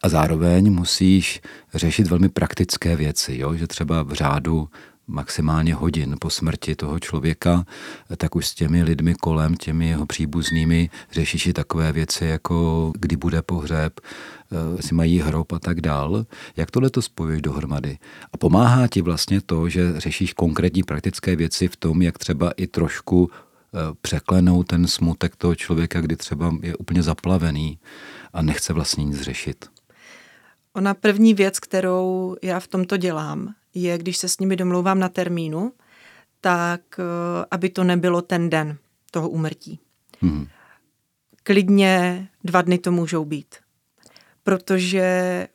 a 0.03 0.09
zároveň 0.09 0.73
musíš 0.73 1.41
řešit 1.75 2.07
velmi 2.07 2.29
praktické 2.29 2.97
věci, 2.97 3.39
jo? 3.39 3.55
že 3.55 3.67
třeba 3.67 4.03
v 4.03 4.13
řádu 4.13 4.69
maximálně 5.07 5.75
hodin 5.75 6.17
po 6.21 6.31
smrti 6.31 6.75
toho 6.75 7.01
člověka, 7.01 7.65
tak 8.17 8.37
už 8.37 8.47
s 8.47 8.55
těmi 8.55 8.83
lidmi 8.83 9.15
kolem, 9.15 9.55
těmi 9.55 9.89
jeho 9.89 10.07
příbuznými 10.07 10.91
řešíš 11.13 11.47
i 11.47 11.53
takové 11.53 11.93
věci, 11.93 12.25
jako 12.25 12.93
kdy 12.99 13.17
bude 13.17 13.43
pohřeb, 13.43 14.01
eh, 14.01 14.83
si 14.83 14.95
mají 14.95 15.21
hrob 15.21 15.53
a 15.53 15.59
tak 15.59 15.81
dál. 15.81 16.27
Jak 16.57 16.71
tohle 16.71 16.91
to 16.91 17.03
spojuješ 17.03 17.43
dohromady? 17.43 17.99
A 18.33 18.37
pomáhá 18.37 18.89
ti 18.89 19.03
vlastně 19.03 19.41
to, 19.41 19.69
že 19.69 20.01
řešíš 20.01 20.33
konkrétní 20.33 20.83
praktické 20.83 21.37
věci 21.37 21.69
v 21.69 21.77
tom, 21.77 22.03
jak 22.03 22.19
třeba 22.19 22.51
i 22.51 22.67
trošku 22.67 23.31
eh, 23.31 23.79
překlenout 24.01 24.67
ten 24.67 24.87
smutek 24.87 25.37
toho 25.37 25.55
člověka, 25.55 26.01
kdy 26.01 26.17
třeba 26.17 26.55
je 26.63 26.77
úplně 26.77 27.03
zaplavený 27.03 27.79
a 28.33 28.43
nechce 28.43 28.73
vlastně 28.73 29.05
nic 29.05 29.21
řešit. 29.21 29.67
Ona 30.77 30.95
první 30.95 31.35
věc, 31.35 31.61
kterou 31.61 32.37
já 32.43 32.61
v 32.61 32.69
tomto 32.69 32.97
dělám, 32.97 33.55
je, 33.75 33.99
když 33.99 34.17
se 34.17 34.29
s 34.29 34.39
nimi 34.39 34.57
domlouvám 34.57 34.99
na 34.99 35.09
termínu, 35.09 35.73
tak 36.41 36.81
eh, 36.99 37.47
aby 37.51 37.69
to 37.69 37.85
nebylo 37.85 38.23
ten 38.23 38.51
den 38.51 38.79
toho 39.11 39.29
úmrtí. 39.29 39.81
Hmm. 40.21 40.47
Klidně 41.43 42.29
dva 42.45 42.63
dny 42.63 42.79
to 42.79 42.93
můžou 42.93 43.25
být. 43.25 43.55
Protože 44.43 45.49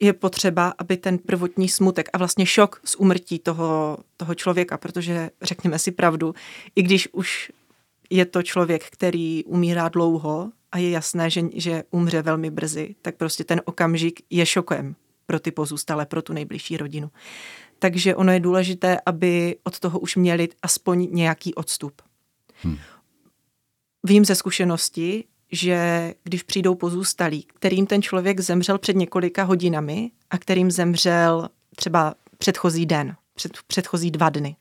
je 0.00 0.12
potřeba, 0.12 0.74
aby 0.78 0.96
ten 0.96 1.18
prvotní 1.18 1.68
smutek 1.68 2.08
a 2.12 2.18
vlastně 2.18 2.46
šok 2.46 2.80
z 2.84 2.94
úmrtí 2.94 3.38
toho, 3.38 3.98
toho 4.16 4.34
člověka, 4.34 4.78
protože 4.78 5.30
řekněme 5.42 5.78
si 5.78 5.90
pravdu, 5.90 6.34
i 6.76 6.82
když 6.82 7.08
už 7.12 7.52
je 8.10 8.24
to 8.26 8.42
člověk, 8.42 8.84
který 8.90 9.44
umírá 9.44 9.88
dlouho, 9.88 10.50
a 10.72 10.78
je 10.78 10.90
jasné, 10.90 11.30
že, 11.30 11.42
že 11.54 11.84
umře 11.90 12.22
velmi 12.22 12.50
brzy, 12.50 12.94
tak 13.02 13.16
prostě 13.16 13.44
ten 13.44 13.60
okamžik 13.64 14.20
je 14.30 14.46
šokem 14.46 14.96
pro 15.28 15.40
ty 15.40 15.50
pozůstalé, 15.50 16.06
pro 16.06 16.22
tu 16.22 16.32
nejbližší 16.32 16.76
rodinu. 16.76 17.10
Takže 17.78 18.16
ono 18.16 18.32
je 18.32 18.40
důležité, 18.40 18.98
aby 19.06 19.56
od 19.64 19.78
toho 19.78 19.98
už 19.98 20.16
měli 20.16 20.48
aspoň 20.62 21.08
nějaký 21.10 21.54
odstup. 21.54 22.02
Hmm. 22.62 22.78
Vím 24.04 24.24
ze 24.24 24.34
zkušenosti, 24.34 25.24
že 25.52 26.14
když 26.24 26.42
přijdou 26.42 26.74
pozůstalí, 26.74 27.42
kterým 27.42 27.86
ten 27.86 28.02
člověk 28.02 28.40
zemřel 28.40 28.78
před 28.78 28.96
několika 28.96 29.44
hodinami 29.44 30.10
a 30.30 30.38
kterým 30.38 30.70
zemřel 30.70 31.48
třeba 31.76 32.14
předchozí 32.38 32.86
den, 32.86 33.16
před, 33.34 33.52
předchozí 33.66 34.10
dva 34.10 34.28
dny, 34.28 34.56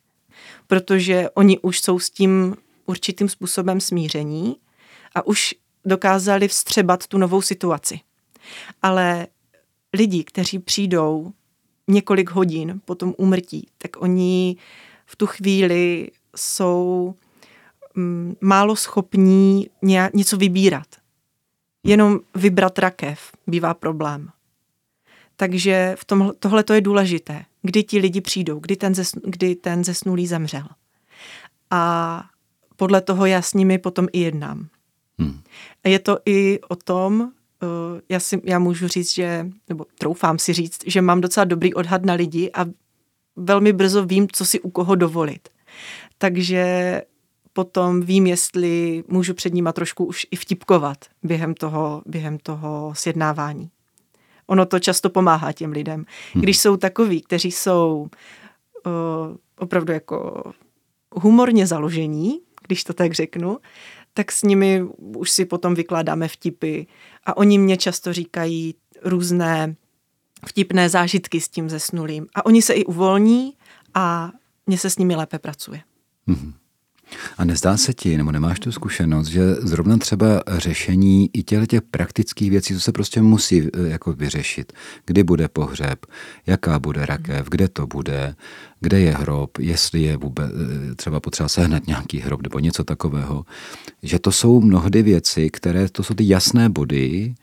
protože 0.67 1.30
oni 1.30 1.60
už 1.60 1.80
jsou 1.80 1.99
s 1.99 2.10
tím 2.10 2.56
určitým 2.86 3.30
způsobem 3.30 3.82
smíření 3.82 4.56
a 5.15 5.27
už 5.27 5.56
dokázali 5.86 6.47
vstřebat 6.47 7.08
tu 7.08 7.17
novou 7.17 7.41
situaci. 7.41 7.99
Ale 8.82 9.27
lidi, 9.93 10.23
kteří 10.23 10.60
přijdou 10.60 11.34
několik 11.88 12.32
hodin 12.32 12.82
po 12.86 12.95
tom 12.95 13.13
úmrtí, 13.17 13.67
tak 13.78 14.02
oni 14.02 14.56
v 15.06 15.15
tu 15.15 15.28
chvíli 15.28 16.12
jsou 16.36 17.15
mm, 17.95 18.36
málo 18.41 18.76
schopní 18.76 19.69
něco 20.13 20.38
vybírat. 20.38 20.88
Jenom 21.84 22.19
vybrat 22.36 22.80
rakev 22.80 23.32
bývá 23.47 23.73
problém. 23.73 24.30
Takže 25.36 25.95
v 26.00 26.06
tom, 26.06 26.34
tohle 26.39 26.63
to 26.63 26.73
je 26.73 26.82
důležité. 26.82 27.45
Kdy 27.62 27.84
ti 27.84 28.00
lidi 28.00 28.21
přijdou, 28.21 28.60
kdy 28.60 28.76
ten, 28.76 28.95
zes, 28.95 29.12
kdy 29.23 29.56
ten 29.56 29.84
zesnulý 29.84 30.28
zemřel. 30.28 30.67
A 31.71 32.23
podle 32.76 33.02
toho 33.02 33.26
já 33.26 33.41
s 33.41 33.54
nimi 33.54 33.78
potom 33.78 34.08
i 34.13 34.19
jednám. 34.19 34.67
Hmm. 35.19 35.41
Je 35.84 36.00
to 36.00 36.17
i 36.26 36.60
o 36.67 36.76
tom, 36.76 37.32
eh, 37.63 38.02
já, 38.10 38.20
si, 38.20 38.41
já 38.43 38.60
můžu 38.60 38.88
říct, 38.88 39.13
že, 39.13 39.48
nebo 39.70 39.86
troufám 40.00 40.39
si 40.39 40.54
říct, 40.54 40.78
že 40.86 41.02
mám 41.02 41.22
docela 41.22 41.43
dobrý 41.43 41.74
odhad 41.74 42.06
na 42.06 42.13
lidi 42.13 42.52
a 42.54 42.65
velmi 43.36 43.74
brzo 43.74 44.06
vím, 44.06 44.28
co 44.34 44.46
si 44.46 44.60
u 44.60 44.70
koho 44.70 44.96
dovolit. 44.96 45.50
Takže 46.17 47.02
potom 47.54 48.02
vím, 48.02 48.28
jestli 48.28 49.04
můžu 49.08 49.34
před 49.34 49.54
nima 49.54 49.74
trošku 49.74 50.06
už 50.06 50.28
i 50.32 50.36
vtipkovat 50.36 50.98
během 51.24 51.54
toho, 51.54 52.02
během 52.06 52.38
toho 52.38 52.93
sjednávání. 52.96 53.70
Ono 54.48 54.65
to 54.65 54.80
často 54.80 55.10
pomáhá 55.10 55.52
těm 55.52 55.72
lidem. 55.72 56.06
Hmm. 56.34 56.43
Když 56.43 56.60
jsou 56.60 56.78
takoví, 56.78 57.22
kteří 57.22 57.52
jsou 57.52 58.08
uh, 58.86 58.91
opravdu 59.58 59.93
jako 59.93 60.43
humorně 61.15 61.67
založení, 61.67 62.39
když 62.67 62.84
to 62.84 62.93
tak 62.93 63.13
řeknu, 63.13 63.58
tak 64.17 64.32
s 64.32 64.43
nimi 64.43 64.84
už 64.97 65.32
si 65.32 65.45
potom 65.45 65.75
vykládáme 65.75 66.27
vtipy 66.27 66.82
a 67.25 67.38
oni 67.38 67.58
mě 67.58 67.77
často 67.77 68.13
říkají 68.13 68.75
různé 69.03 69.75
vtipné 70.47 70.89
zážitky 70.89 71.41
s 71.41 71.49
tím 71.49 71.69
zesnulým. 71.69 72.27
A 72.36 72.45
oni 72.45 72.62
se 72.62 72.73
i 72.73 72.86
uvolní 72.86 73.53
a 73.93 74.32
mně 74.67 74.77
se 74.77 74.89
s 74.89 74.97
nimi 74.97 75.15
lépe 75.15 75.39
pracuje. 75.39 75.82
Mm-hmm. 76.27 76.53
A 77.38 77.46
nezdá 77.46 77.78
se 77.78 77.93
ti, 77.93 78.17
nebo 78.17 78.32
nemáš 78.32 78.60
tu 78.60 78.72
zkušenost, 78.72 79.28
že 79.28 79.54
zrovna 79.54 79.98
třeba 79.98 80.43
řešení 80.48 81.30
i 81.34 81.43
těch, 81.43 81.67
těch 81.67 81.82
praktických 81.82 82.50
věcí, 82.50 82.74
co 82.74 82.80
se 82.80 82.91
prostě 82.91 83.22
musí 83.22 83.62
eh, 83.62 83.88
jako 83.88 84.13
vyřešit, 84.13 84.74
kdy 85.06 85.24
bude 85.24 85.48
pohřeb, 85.48 86.06
jaká 86.46 86.80
bude 86.80 87.06
rakev, 87.06 87.50
kde 87.50 87.67
to 87.67 87.88
bude, 87.88 88.36
kde 88.80 89.00
je 89.00 89.12
hrob, 89.12 89.58
jestli 89.60 90.02
je 90.02 90.17
vůbec 90.17 90.52
eh, 90.91 90.96
třeba 90.96 91.20
potřeba 91.20 91.50
sehnat 91.50 91.88
nějaký 91.88 92.20
hrob 92.20 92.41
nebo 92.43 92.60
něco 92.60 92.84
takového, 92.84 93.46
že 94.04 94.20
to 94.20 94.32
jsou 94.32 94.62
mnohdy 94.62 95.04
věci, 95.04 95.50
které, 95.50 95.89
to 95.89 96.04
jsou 96.04 96.13
ty 96.13 96.28
jasné 96.28 96.70
body, 96.70 97.36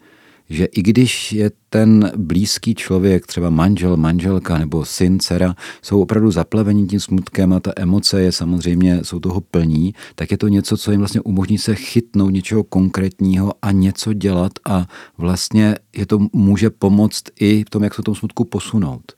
že 0.51 0.65
i 0.65 0.83
když 0.83 1.33
je 1.33 1.51
ten 1.69 2.13
blízký 2.17 2.75
člověk, 2.75 3.27
třeba 3.27 3.51
manžel, 3.51 3.97
manželka 3.97 4.59
nebo 4.59 4.85
syn, 4.85 5.19
dcera, 5.19 5.55
jsou 5.83 6.03
opravdu 6.03 6.31
zaplavení 6.31 6.87
tím 6.87 7.01
smutkem 7.01 7.53
a 7.53 7.61
ta 7.61 7.73
emoce 7.77 8.23
je 8.23 8.33
samozřejmě, 8.33 9.01
jsou 9.03 9.21
toho 9.21 9.41
plní, 9.41 9.95
tak 10.15 10.31
je 10.31 10.39
to 10.39 10.49
něco, 10.49 10.77
co 10.77 10.91
jim 10.91 11.01
vlastně 11.01 11.21
umožní 11.21 11.59
se 11.59 11.75
chytnout 11.75 12.33
něčeho 12.33 12.65
konkrétního 12.65 13.53
a 13.63 13.73
něco 13.73 14.13
dělat 14.13 14.53
a 14.65 14.87
vlastně 15.19 15.75
je 15.97 16.07
to 16.07 16.19
může 16.33 16.71
pomoct 16.71 17.23
i 17.41 17.65
v 17.65 17.71
tom, 17.71 17.85
jak 17.85 17.95
se 17.95 18.03
tom 18.03 18.15
smutku 18.15 18.45
posunout. 18.45 19.13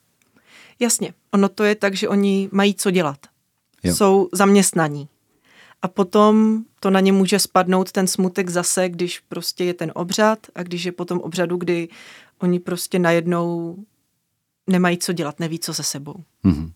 Jasně, 0.80 1.12
ono 1.30 1.48
to 1.48 1.64
je 1.64 1.74
tak, 1.74 1.94
že 1.94 2.08
oni 2.08 2.48
mají 2.52 2.74
co 2.74 2.90
dělat. 2.90 3.18
Jo. 3.84 3.94
Jsou 3.94 4.28
zaměstnaní 4.32 5.08
a 5.86 5.88
potom 5.88 6.64
to 6.80 6.90
na 6.90 7.00
ně 7.00 7.12
může 7.12 7.38
spadnout 7.38 7.92
ten 7.92 8.06
smutek 8.06 8.50
zase, 8.50 8.88
když 8.88 9.20
prostě 9.20 9.64
je 9.64 9.74
ten 9.74 9.92
obřad 9.94 10.38
a 10.54 10.62
když 10.62 10.84
je 10.84 10.92
potom 10.92 11.18
obřadu, 11.18 11.56
kdy 11.56 11.88
oni 12.38 12.60
prostě 12.60 12.98
najednou 12.98 13.76
nemají 14.66 14.98
co 14.98 15.12
dělat, 15.12 15.40
neví 15.40 15.58
co 15.58 15.74
se 15.74 15.82
sebou. 15.82 16.14
Mm-hmm. 16.44 16.70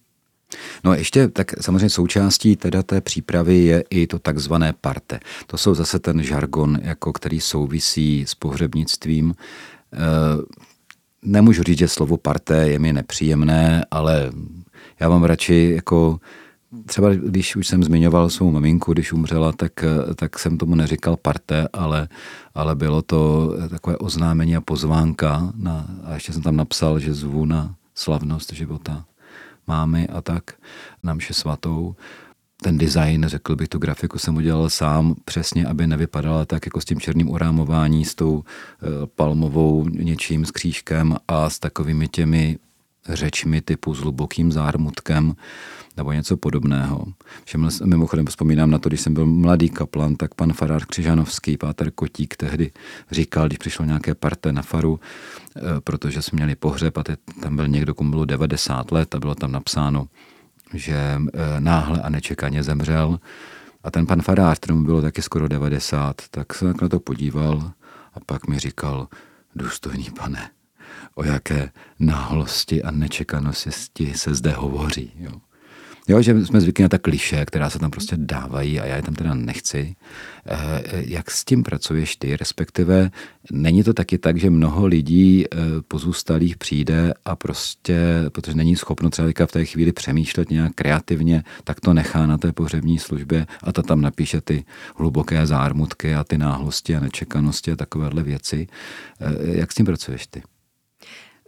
No 0.85 0.91
a 0.91 0.97
ještě 0.97 1.29
tak 1.29 1.63
samozřejmě 1.63 1.91
součástí 1.91 2.57
teda 2.57 2.83
té 2.83 3.01
přípravy 3.01 3.59
je 3.59 3.85
i 3.91 4.07
to 4.07 4.19
takzvané 4.19 4.73
parte. 4.81 5.21
To 5.47 5.59
jsou 5.59 5.75
zase 5.75 5.99
ten 5.99 6.23
žargon, 6.23 6.79
jako 6.83 7.13
který 7.13 7.41
souvisí 7.41 8.25
s 8.27 8.35
pohřebnictvím. 8.35 9.35
E, 9.35 9.97
nemůžu 11.23 11.63
říct, 11.63 11.79
že 11.79 11.89
slovo 11.89 12.17
parte 12.17 12.69
je 12.69 12.79
mi 12.79 12.93
nepříjemné, 12.93 13.85
ale 13.91 14.33
já 15.01 15.09
mám 15.09 15.25
radši 15.25 15.73
jako 15.75 16.21
třeba 16.87 17.15
když 17.15 17.57
už 17.57 17.67
jsem 17.67 17.83
zmiňoval 17.83 18.31
svou 18.31 18.51
maminku, 18.51 18.93
když 18.93 19.13
umřela, 19.13 19.53
tak, 19.53 19.73
tak 20.15 20.39
jsem 20.39 20.59
tomu 20.59 20.75
neříkal 20.75 21.17
parte, 21.17 21.69
ale, 21.73 22.09
ale 22.55 22.75
bylo 22.75 23.03
to 23.03 23.53
takové 23.71 23.97
oznámení 23.97 24.57
a 24.57 24.61
pozvánka 24.61 25.53
na, 25.57 25.87
a 26.05 26.15
ještě 26.15 26.33
jsem 26.33 26.43
tam 26.43 26.57
napsal, 26.57 26.99
že 26.99 27.15
zvu 27.15 27.45
na 27.45 27.75
slavnost 27.95 28.53
života 28.53 29.05
mámy 29.67 30.09
a 30.09 30.21
tak 30.21 30.55
na 31.03 31.15
mše 31.15 31.35
svatou. 31.35 31.95
Ten 32.63 32.79
design, 32.79 33.25
řekl 33.27 33.57
bych, 33.57 33.69
tu 33.69 33.79
grafiku 33.79 34.19
jsem 34.19 34.37
udělal 34.37 34.71
sám 34.71 35.15
přesně, 35.25 35.67
aby 35.67 35.87
nevypadala 35.87 36.45
tak 36.45 36.67
jako 36.67 36.81
s 36.81 36.85
tím 36.85 37.01
černým 37.01 37.31
urámování, 37.31 38.05
s 38.05 38.15
tou 38.15 38.43
eh, 38.43 39.07
palmovou 39.07 39.89
něčím, 39.89 40.45
s 40.45 40.51
křížkem 40.51 41.17
a 41.29 41.51
s 41.51 41.59
takovými 41.59 42.09
těmi 42.09 42.59
řečmi 43.09 43.61
typu 43.61 43.95
s 43.95 43.99
hlubokým 43.99 44.53
zármutkem 44.53 45.35
nebo 45.97 46.13
něco 46.13 46.37
podobného. 46.37 47.05
Všem, 47.45 47.69
mimochodem 47.85 48.27
vzpomínám 48.27 48.71
na 48.71 48.79
to, 48.79 48.89
když 48.89 49.01
jsem 49.01 49.15
byl 49.15 49.27
mladý 49.27 49.69
kaplan, 49.69 50.17
tak 50.17 50.35
pan 50.35 50.53
farář 50.53 50.85
Křižanovský, 50.85 51.57
páter 51.57 51.91
Kotík 51.91 52.37
tehdy 52.37 52.71
říkal, 53.11 53.47
když 53.47 53.59
přišlo 53.59 53.85
nějaké 53.85 54.15
parte 54.15 54.53
na 54.53 54.63
faru, 54.63 55.01
eh, 55.57 55.61
protože 55.81 56.23
jsme 56.23 56.37
měli 56.37 56.55
pohřeb 56.55 56.99
a 56.99 57.05
tam 57.43 57.57
byl 57.57 57.69
někdo, 57.69 57.95
komu 57.95 58.11
bylo 58.11 58.25
90 58.25 58.93
let 58.93 59.15
a 59.15 59.21
bylo 59.21 59.35
tam 59.35 59.53
napsáno, 59.53 60.07
že 60.75 60.95
eh, 60.95 61.61
náhle 61.61 62.03
a 62.03 62.09
nečekaně 62.09 62.63
zemřel. 62.63 63.21
A 63.85 63.91
ten 63.91 64.07
pan 64.07 64.23
farář, 64.23 64.59
kterému 64.59 64.85
bylo 64.85 65.03
taky 65.03 65.23
skoro 65.23 65.49
90, 65.49 66.17
tak 66.31 66.55
se 66.55 66.65
na 66.83 66.89
to 66.89 67.01
podíval 67.01 67.71
a 68.15 68.21
pak 68.27 68.49
mi 68.49 68.59
říkal, 68.59 69.09
důstojný 69.55 70.09
pane, 70.19 70.51
o 71.15 71.25
jaké 71.25 71.71
náhlosti 71.99 72.83
a 72.83 72.91
nečekanosti 72.91 74.13
se 74.15 74.35
zde 74.35 74.51
hovoří. 74.51 75.13
Jo. 75.19 75.33
Jo, 76.11 76.23
že 76.23 76.47
jsme 76.47 76.61
zvyklí 76.61 76.83
na 76.83 76.89
ta 76.89 76.99
kliše, 76.99 77.45
která 77.47 77.71
se 77.71 77.79
tam 77.79 77.91
prostě 77.91 78.17
dávají 78.19 78.81
a 78.81 78.87
já 78.87 78.97
je 78.97 79.03
tam 79.03 79.15
teda 79.15 79.35
nechci. 79.35 79.95
Eh, 80.47 80.83
jak 80.91 81.31
s 81.31 81.45
tím 81.45 81.63
pracuješ 81.63 82.17
ty? 82.17 82.37
Respektive 82.37 83.11
není 83.53 83.83
to 83.83 83.95
taky 83.95 84.19
tak, 84.19 84.37
že 84.37 84.51
mnoho 84.51 84.87
lidí 84.87 85.45
eh, 85.45 85.57
pozůstalých 85.89 86.57
přijde 86.57 87.15
a 87.25 87.37
prostě, 87.37 87.99
protože 88.33 88.57
není 88.57 88.77
schopno 88.77 89.11
třeba 89.11 89.47
v 89.47 89.53
té 89.53 89.65
chvíli 89.65 89.93
přemýšlet 89.93 90.51
nějak 90.51 90.73
kreativně, 90.75 91.45
tak 91.65 91.81
to 91.81 91.95
nechá 91.95 92.27
na 92.27 92.39
té 92.39 92.53
pohřební 92.53 92.99
službě 92.99 93.47
a 93.63 93.73
ta 93.73 93.83
tam 93.83 94.01
napíše 94.01 94.41
ty 94.41 94.65
hluboké 94.97 95.47
zármutky 95.47 96.15
a 96.15 96.25
ty 96.25 96.39
náhlosti 96.39 96.97
a 96.97 97.01
nečekanosti 97.01 97.73
a 97.73 97.77
takovéhle 97.77 98.23
věci. 98.23 98.67
Eh, 99.21 99.59
jak 99.59 99.73
s 99.73 99.75
tím 99.75 99.87
pracuješ 99.87 100.27
ty? 100.27 100.43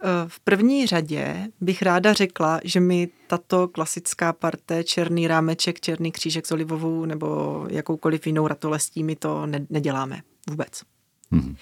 Eh, 0.05 0.25
v 0.27 0.39
první 0.39 0.87
řadě 0.87 1.47
bych 1.61 1.81
ráda 1.81 2.13
řekla, 2.13 2.59
že 2.63 2.79
mi 2.79 3.09
tato 3.27 3.67
klasická 3.67 4.33
parte, 4.33 4.83
černý 4.83 5.27
rámeček, 5.27 5.79
černý 5.79 6.11
křížek 6.11 6.45
s 6.45 6.51
olivovou 6.51 7.05
nebo 7.05 7.65
jakoukoliv 7.69 8.27
jinou 8.27 8.47
ratolestí, 8.47 9.03
my 9.03 9.15
to 9.15 9.45
ne- 9.45 9.65
neděláme 9.69 10.21
vůbec. 10.49 10.81
Mm-hmm. 11.33 11.55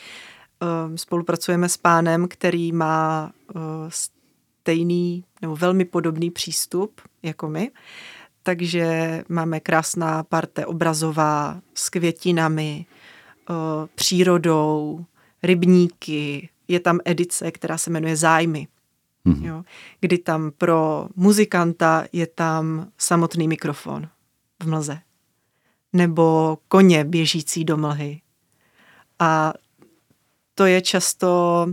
Spolupracujeme 0.96 1.70
s 1.70 1.78
pánem, 1.78 2.28
který 2.28 2.72
má 2.72 3.32
eh, 3.50 3.60
stejný 3.90 5.24
nebo 5.42 5.56
velmi 5.56 5.86
podobný 5.86 6.32
přístup 6.32 7.02
jako 7.24 7.50
my. 7.50 7.72
Takže 8.44 9.24
máme 9.30 9.60
krásná 9.60 10.24
parte 10.24 10.66
obrazová 10.66 11.62
s 11.74 11.90
květinami, 11.90 12.86
přírodou, 13.96 15.06
rybníky, 15.44 16.50
je 16.72 16.80
tam 16.80 17.00
edice, 17.06 17.52
která 17.52 17.78
se 17.78 17.90
jmenuje 17.90 18.16
Zájmy. 18.16 18.68
Mm-hmm. 19.26 19.46
Jo, 19.46 19.64
kdy 20.00 20.18
tam 20.18 20.52
pro 20.52 21.08
muzikanta 21.16 22.06
je 22.12 22.28
tam 22.28 22.88
samotný 22.98 23.48
mikrofon 23.48 24.10
v 24.64 24.68
mlze. 24.68 25.00
Nebo 25.94 26.58
koně 26.68 27.06
běžící 27.06 27.66
do 27.66 27.78
mlhy. 27.78 28.22
A 29.20 29.54
to 30.56 30.66
je 30.66 30.82
často 30.82 31.68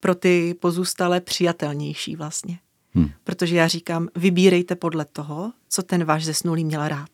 pro 0.00 0.14
ty 0.14 0.54
pozůstalé 0.60 1.20
přijatelnější 1.20 2.16
vlastně. 2.16 2.58
Hmm. 2.94 3.10
Protože 3.24 3.56
já 3.56 3.68
říkám, 3.68 4.08
vybírejte 4.16 4.76
podle 4.76 5.04
toho, 5.04 5.52
co 5.68 5.82
ten 5.82 6.04
váš 6.04 6.24
zesnulý 6.24 6.64
měl 6.64 6.88
rád. 6.88 7.10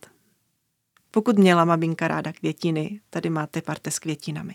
Pokud 1.10 1.38
měla 1.38 1.64
maminka 1.64 2.08
ráda 2.08 2.32
květiny, 2.32 3.00
tady 3.10 3.30
máte 3.30 3.62
parte 3.62 3.90
s 3.90 3.98
květinami. 3.98 4.54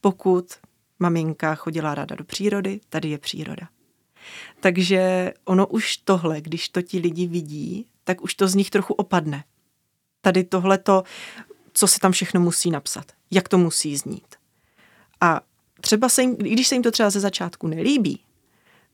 Pokud 0.00 0.54
maminka 1.00 1.54
chodila 1.54 1.94
ráda 1.94 2.16
do 2.16 2.24
přírody, 2.24 2.80
tady 2.88 3.08
je 3.08 3.18
příroda. 3.18 3.68
Takže 4.60 5.32
ono 5.44 5.66
už 5.66 5.96
tohle, 5.96 6.40
když 6.40 6.68
to 6.68 6.82
ti 6.82 6.98
lidi 6.98 7.26
vidí, 7.26 7.86
tak 8.04 8.22
už 8.22 8.34
to 8.34 8.48
z 8.48 8.54
nich 8.54 8.70
trochu 8.70 8.94
opadne. 8.94 9.44
Tady 10.20 10.44
tohle 10.44 10.78
to, 10.78 11.02
co 11.72 11.86
se 11.86 12.00
tam 12.00 12.12
všechno 12.12 12.40
musí 12.40 12.70
napsat, 12.70 13.04
jak 13.30 13.48
to 13.48 13.58
musí 13.58 13.96
znít. 13.96 14.34
A 15.20 15.40
třeba 15.80 16.08
se 16.08 16.22
jim, 16.22 16.36
i 16.44 16.50
když 16.50 16.68
se 16.68 16.74
jim 16.74 16.82
to 16.82 16.90
třeba 16.90 17.10
ze 17.10 17.20
začátku 17.20 17.66
nelíbí, 17.66 18.20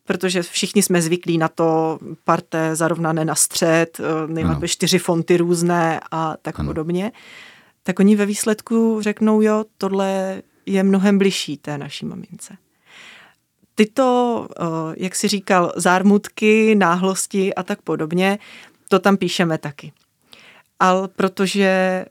protože 0.04 0.42
všichni 0.42 0.82
jsme 0.82 1.02
zvyklí 1.02 1.38
na 1.38 1.48
to 1.48 1.98
parte 2.24 2.76
zarovnané 2.76 3.24
na 3.24 3.34
střed, 3.34 4.00
eh, 4.00 4.26
nejlépe 4.26 4.68
čtyři 4.68 4.98
fonty 4.98 5.36
různé 5.36 6.00
a 6.10 6.36
tak 6.42 6.60
ano. 6.60 6.68
podobně, 6.68 7.12
tak 7.82 7.98
oni 7.98 8.16
ve 8.16 8.26
výsledku 8.26 8.98
řeknou, 9.02 9.40
jo, 9.40 9.64
tohle 9.78 10.42
je 10.66 10.82
mnohem 10.82 11.18
bližší 11.18 11.56
té 11.56 11.78
naší 11.78 12.06
mamince. 12.06 12.56
Tyto, 13.74 14.48
eh, 14.60 14.64
jak 14.96 15.14
si 15.14 15.28
říkal, 15.28 15.72
zármutky, 15.76 16.74
náhlosti 16.74 17.54
a 17.54 17.62
tak 17.62 17.82
podobně, 17.82 18.38
to 18.88 18.98
tam 18.98 19.16
píšeme 19.16 19.58
taky. 19.58 19.92
Ale 20.80 21.08
protože 21.08 22.04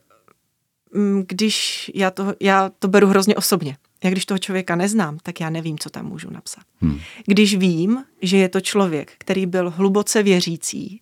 mm, 0.94 1.24
když 1.28 1.92
já 1.96 2.12
to, 2.12 2.34
já 2.40 2.70
to 2.80 2.88
beru 2.88 3.08
hrozně 3.08 3.36
osobně. 3.36 3.78
Já 4.04 4.10
když 4.10 4.26
toho 4.26 4.38
člověka 4.38 4.76
neznám, 4.76 5.18
tak 5.24 5.40
já 5.40 5.50
nevím, 5.50 5.80
co 5.80 5.90
tam 5.90 6.06
můžu 6.06 6.32
napsat. 6.32 6.64
Hmm. 6.82 7.00
Když 7.26 7.58
vím, 7.58 8.04
že 8.22 8.38
je 8.38 8.50
to 8.50 8.62
člověk, 8.62 9.12
který 9.18 9.46
byl 9.46 9.70
hluboce 9.70 10.24
věřící, 10.24 11.02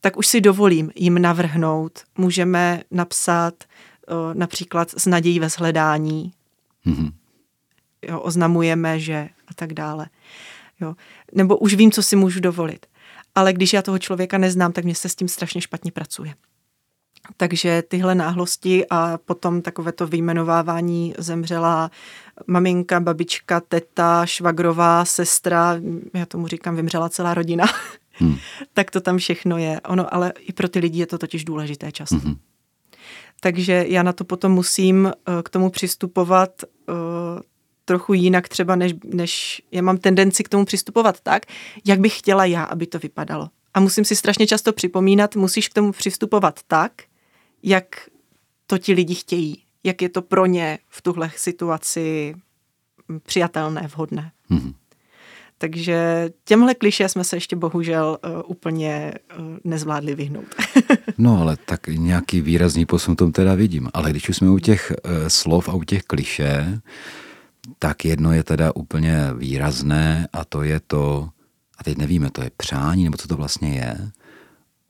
tak 0.00 0.16
už 0.16 0.26
si 0.26 0.40
dovolím 0.40 0.90
jim 0.94 1.22
navrhnout. 1.22 2.00
Můžeme 2.18 2.82
napsat 2.90 3.54
o, 3.64 4.34
například 4.34 4.90
s 4.90 5.06
nadějí 5.06 5.40
ve 5.40 5.48
shledání, 5.48 6.32
Mm-hmm. 6.86 7.12
Jo, 8.08 8.20
oznamujeme, 8.20 9.00
že 9.00 9.28
a 9.48 9.54
tak 9.54 9.74
dále. 9.74 10.06
Jo. 10.80 10.94
Nebo 11.32 11.58
už 11.58 11.74
vím, 11.74 11.92
co 11.92 12.02
si 12.02 12.16
můžu 12.16 12.40
dovolit. 12.40 12.86
Ale 13.34 13.52
když 13.52 13.72
já 13.72 13.82
toho 13.82 13.98
člověka 13.98 14.38
neznám, 14.38 14.72
tak 14.72 14.84
mě 14.84 14.94
se 14.94 15.08
s 15.08 15.14
tím 15.14 15.28
strašně 15.28 15.60
špatně 15.60 15.92
pracuje. 15.92 16.34
Takže 17.36 17.82
tyhle 17.88 18.14
náhlosti 18.14 18.84
a 18.90 19.18
potom 19.24 19.62
takové 19.62 19.92
to 19.92 20.06
vyjmenovávání 20.06 21.14
zemřela 21.18 21.90
maminka, 22.46 23.00
babička, 23.00 23.60
teta, 23.60 24.26
švagrová, 24.26 25.04
sestra, 25.04 25.76
já 26.14 26.26
tomu 26.26 26.46
říkám, 26.46 26.76
vymřela 26.76 27.08
celá 27.08 27.34
rodina. 27.34 27.64
Hmm. 28.12 28.36
tak 28.72 28.90
to 28.90 29.00
tam 29.00 29.18
všechno 29.18 29.58
je. 29.58 29.80
Ono, 29.80 30.14
ale 30.14 30.32
i 30.38 30.52
pro 30.52 30.68
ty 30.68 30.78
lidi 30.78 31.00
je 31.00 31.06
to 31.06 31.18
totiž 31.18 31.44
důležité 31.44 31.92
často. 31.92 32.16
Hmm. 32.16 32.36
Takže 33.40 33.84
já 33.88 34.02
na 34.02 34.12
to 34.12 34.24
potom 34.24 34.52
musím 34.52 35.04
uh, 35.04 35.42
k 35.42 35.48
tomu 35.48 35.70
přistupovat 35.70 36.50
uh, 36.88 36.94
trochu 37.84 38.14
jinak 38.14 38.48
třeba, 38.48 38.76
než, 38.76 38.94
než 39.04 39.62
já 39.72 39.82
mám 39.82 39.98
tendenci 39.98 40.44
k 40.44 40.48
tomu 40.48 40.64
přistupovat 40.64 41.20
tak, 41.20 41.42
jak 41.84 42.00
bych 42.00 42.18
chtěla 42.18 42.44
já, 42.44 42.64
aby 42.64 42.86
to 42.86 42.98
vypadalo. 42.98 43.48
A 43.74 43.80
musím 43.80 44.04
si 44.04 44.16
strašně 44.16 44.46
často 44.46 44.72
připomínat, 44.72 45.36
musíš 45.36 45.68
k 45.68 45.74
tomu 45.74 45.92
přistupovat 45.92 46.60
tak, 46.66 46.92
jak 47.62 48.08
to 48.66 48.78
ti 48.78 48.92
lidi 48.92 49.14
chtějí, 49.14 49.64
jak 49.84 50.02
je 50.02 50.08
to 50.08 50.22
pro 50.22 50.46
ně 50.46 50.78
v 50.88 51.02
tuhle 51.02 51.30
situaci 51.36 52.34
přijatelné, 53.22 53.88
vhodné. 53.92 54.32
Mm-hmm. 54.50 54.74
Takže 55.62 56.30
těmhle 56.44 56.74
kliše 56.74 57.08
jsme 57.08 57.24
se 57.24 57.36
ještě 57.36 57.56
bohužel 57.56 58.18
uh, 58.24 58.42
úplně 58.46 59.14
uh, 59.38 59.44
nezvládli 59.64 60.14
vyhnout. 60.14 60.46
no 61.18 61.40
ale 61.40 61.56
tak 61.56 61.86
nějaký 61.86 62.40
výrazný 62.40 62.86
posun 62.86 63.16
tom 63.16 63.32
teda 63.32 63.54
vidím. 63.54 63.88
Ale 63.94 64.10
když 64.10 64.28
už 64.28 64.36
jsme 64.36 64.50
u 64.50 64.58
těch 64.58 64.92
uh, 65.04 65.12
slov 65.28 65.68
a 65.68 65.72
u 65.72 65.82
těch 65.82 66.02
kliše, 66.02 66.80
tak 67.78 68.04
jedno 68.04 68.32
je 68.32 68.44
teda 68.44 68.72
úplně 68.74 69.30
výrazné 69.36 70.28
a 70.32 70.44
to 70.44 70.62
je 70.62 70.80
to, 70.86 71.28
a 71.78 71.84
teď 71.84 71.98
nevíme, 71.98 72.30
to 72.30 72.42
je 72.42 72.50
přání, 72.56 73.04
nebo 73.04 73.16
co 73.16 73.28
to 73.28 73.36
vlastně 73.36 73.70
je, 73.70 74.10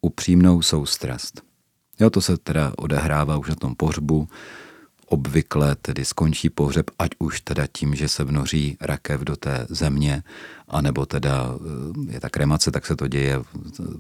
upřímnou 0.01 0.63
soustrast. 0.63 1.41
Jo, 2.01 2.11
to 2.11 2.21
se 2.21 2.37
teda 2.37 2.73
odehrává 2.77 3.37
už 3.37 3.49
na 3.49 3.55
tom 3.55 3.75
pohřbu, 3.75 4.29
obvykle 5.11 5.77
tedy 5.77 6.05
skončí 6.05 6.51
pohřeb, 6.51 6.91
ať 6.99 7.11
už 7.19 7.41
teda 7.41 7.67
tím, 7.73 7.95
že 7.95 8.09
se 8.09 8.25
vnoří 8.25 8.77
rakev 8.81 9.21
do 9.21 9.37
té 9.37 9.67
země, 9.69 10.23
anebo 10.69 11.07
teda 11.07 11.55
eh, 12.09 12.13
je 12.13 12.21
ta 12.21 12.29
kremace, 12.29 12.71
tak 12.71 12.87
se 12.87 12.97
to 12.97 13.09
děje 13.09 13.39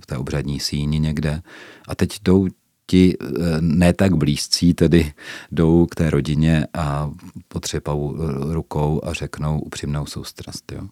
v 0.01 0.07
té 0.07 0.17
obřadní 0.17 0.61
síni 0.61 0.99
někde. 0.99 1.43
A 1.89 1.95
teď 1.95 2.19
jdou 2.23 2.49
ti 2.87 3.17
eh, 3.21 3.27
ne 3.61 3.93
tak 3.93 4.15
blízcí 4.15 4.75
tedy 4.75 5.13
jdou 5.53 5.87
k 5.87 5.95
té 5.95 6.11
rodině 6.11 6.67
a 6.75 7.11
potřepou 7.49 8.17
eh, 8.17 8.55
rukou 8.55 9.01
a 9.05 9.13
řeknou 9.13 9.61
upřímnou 9.61 10.07
soustrast. 10.07 10.73
Jo. 10.73 10.89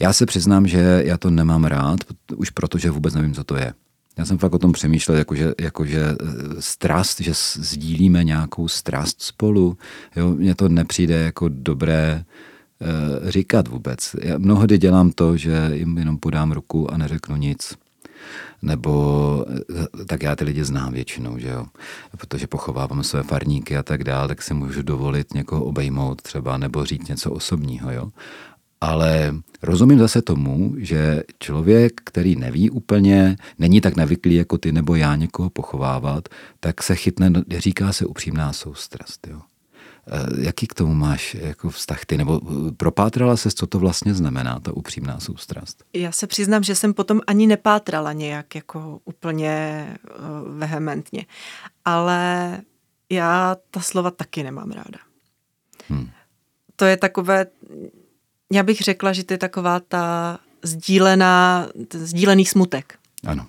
Já 0.00 0.12
se 0.12 0.26
přiznám, 0.26 0.66
že 0.66 1.02
já 1.04 1.18
to 1.18 1.30
nemám 1.30 1.64
rád, 1.64 2.00
už 2.36 2.50
protože 2.50 2.90
vůbec 2.90 3.14
nevím, 3.14 3.34
co 3.34 3.44
to 3.44 3.56
je. 3.56 3.74
Já 4.18 4.24
jsem 4.24 4.38
fakt 4.38 4.54
o 4.54 4.58
tom 4.58 4.72
přemýšlel, 4.72 5.18
jakože, 5.18 5.52
jakože 5.60 6.00
eh, 6.00 6.16
strast, 6.58 7.20
že 7.20 7.32
sdílíme 7.54 8.24
nějakou 8.24 8.68
strast 8.68 9.22
spolu. 9.22 9.78
Jo, 10.16 10.30
mně 10.30 10.54
to 10.54 10.68
nepřijde 10.68 11.14
jako 11.14 11.48
dobré 11.48 12.24
e, 12.82 13.30
říkat 13.30 13.68
vůbec. 13.68 14.16
Já 14.22 14.38
mnohdy 14.38 14.78
dělám 14.78 15.10
to, 15.10 15.36
že 15.36 15.70
jim 15.72 15.98
jenom 15.98 16.18
podám 16.18 16.52
ruku 16.52 16.90
a 16.92 16.96
neřeknu 16.96 17.36
nic. 17.36 17.74
Nebo 18.62 19.44
eh, 19.70 20.04
tak 20.06 20.22
já 20.22 20.36
ty 20.36 20.44
lidi 20.44 20.64
znám 20.64 20.92
většinou, 20.92 21.38
že 21.38 21.48
jo. 21.48 21.66
Protože 22.18 22.46
pochovávám 22.46 23.02
své 23.02 23.22
farníky 23.22 23.76
a 23.76 23.82
tak 23.82 24.04
dále, 24.04 24.28
tak 24.28 24.42
si 24.42 24.54
můžu 24.54 24.82
dovolit 24.82 25.34
někoho 25.34 25.64
obejmout 25.64 26.22
třeba, 26.22 26.58
nebo 26.58 26.84
říct 26.84 27.08
něco 27.08 27.30
osobního, 27.30 27.92
jo. 27.92 28.10
Ale 28.80 29.34
rozumím 29.62 29.98
zase 29.98 30.22
tomu, 30.22 30.74
že 30.78 31.22
člověk, 31.38 32.00
který 32.04 32.36
neví 32.36 32.70
úplně, 32.70 33.36
není 33.58 33.80
tak 33.80 33.96
navyklý 33.96 34.34
jako 34.34 34.58
ty 34.58 34.72
nebo 34.72 34.94
já 34.94 35.16
někoho 35.16 35.50
pochovávat, 35.50 36.28
tak 36.60 36.82
se 36.82 36.94
chytne, 36.94 37.32
říká 37.58 37.92
se 37.92 38.06
upřímná 38.06 38.52
soustrast. 38.52 39.26
Jo. 39.26 39.40
E, 40.06 40.44
jaký 40.44 40.66
k 40.66 40.74
tomu 40.74 40.94
máš 40.94 41.34
jako 41.34 41.70
vztah 41.70 42.04
ty? 42.04 42.18
Nebo 42.18 42.40
e, 42.68 42.72
propátrala 42.72 43.36
se, 43.36 43.50
co 43.50 43.66
to 43.66 43.78
vlastně 43.78 44.14
znamená, 44.14 44.60
ta 44.60 44.72
upřímná 44.72 45.20
soustrast? 45.20 45.84
Já 45.92 46.12
se 46.12 46.26
přiznám, 46.26 46.62
že 46.62 46.74
jsem 46.74 46.94
potom 46.94 47.20
ani 47.26 47.46
nepátrala 47.46 48.12
nějak 48.12 48.54
jako 48.54 49.00
úplně 49.04 49.86
uh, 50.18 50.58
vehementně. 50.58 51.26
Ale 51.84 52.60
já 53.10 53.56
ta 53.70 53.80
slova 53.80 54.10
taky 54.10 54.42
nemám 54.42 54.70
ráda. 54.70 54.98
Hmm. 55.88 56.10
To 56.76 56.84
je 56.84 56.96
takové, 56.96 57.46
já 58.52 58.62
bych 58.62 58.80
řekla, 58.80 59.12
že 59.12 59.24
to 59.24 59.34
je 59.34 59.38
taková 59.38 59.80
ta 59.80 60.38
sdílená, 60.62 61.68
sdílený 61.92 62.46
smutek. 62.46 62.98
Ano. 63.26 63.46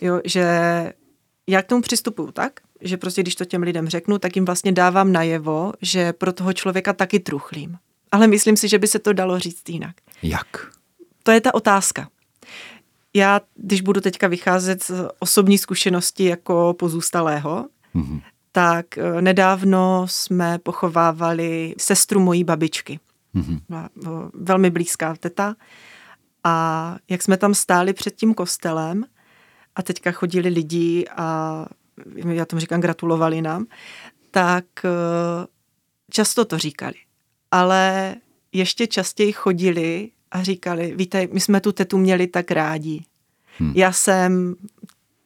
Jo, 0.00 0.20
že 0.24 0.44
já 1.46 1.62
k 1.62 1.66
tomu 1.66 1.82
přistupuju 1.82 2.32
tak, 2.32 2.60
že 2.80 2.96
prostě 2.96 3.22
když 3.22 3.34
to 3.34 3.44
těm 3.44 3.62
lidem 3.62 3.88
řeknu, 3.88 4.18
tak 4.18 4.36
jim 4.36 4.44
vlastně 4.44 4.72
dávám 4.72 5.12
najevo, 5.12 5.72
že 5.82 6.12
pro 6.12 6.32
toho 6.32 6.52
člověka 6.52 6.92
taky 6.92 7.20
truchlím. 7.20 7.76
Ale 8.12 8.26
myslím 8.26 8.56
si, 8.56 8.68
že 8.68 8.78
by 8.78 8.86
se 8.86 8.98
to 8.98 9.12
dalo 9.12 9.38
říct 9.38 9.68
jinak. 9.68 9.96
Jak? 10.22 10.46
To 11.22 11.30
je 11.30 11.40
ta 11.40 11.54
otázka. 11.54 12.08
Já, 13.14 13.40
když 13.54 13.80
budu 13.80 14.00
teďka 14.00 14.28
vycházet 14.28 14.82
z 14.82 15.08
osobní 15.18 15.58
zkušenosti 15.58 16.24
jako 16.24 16.74
pozůstalého, 16.78 17.68
mm-hmm. 17.94 18.22
tak 18.52 18.98
eh, 18.98 19.22
nedávno 19.22 20.06
jsme 20.08 20.58
pochovávali 20.58 21.74
sestru 21.78 22.20
mojí 22.20 22.44
babičky 22.44 23.00
mm-hmm. 23.34 24.30
velmi 24.34 24.70
blízká 24.70 25.16
teta. 25.20 25.56
A 26.44 26.96
jak 27.08 27.22
jsme 27.22 27.36
tam 27.36 27.54
stáli 27.54 27.92
před 27.92 28.16
tím 28.16 28.34
kostelem 28.34 29.04
a 29.74 29.82
teďka 29.82 30.12
chodili 30.12 30.48
lidi 30.48 31.04
a 31.16 31.66
já 32.26 32.44
tomu 32.44 32.60
říkám, 32.60 32.80
gratulovali 32.80 33.42
nám, 33.42 33.66
tak 34.30 34.64
eh, 34.84 35.46
často 36.10 36.44
to 36.44 36.58
říkali. 36.58 36.94
Ale 37.50 38.14
ještě 38.52 38.86
častěji 38.86 39.32
chodili 39.32 40.10
a 40.30 40.42
říkali, 40.42 40.94
víte, 40.96 41.28
my 41.32 41.40
jsme 41.40 41.60
tu 41.60 41.72
tetu 41.72 41.98
měli 41.98 42.26
tak 42.26 42.50
rádi. 42.50 43.04
Hmm. 43.58 43.72
Já 43.76 43.92
jsem 43.92 44.54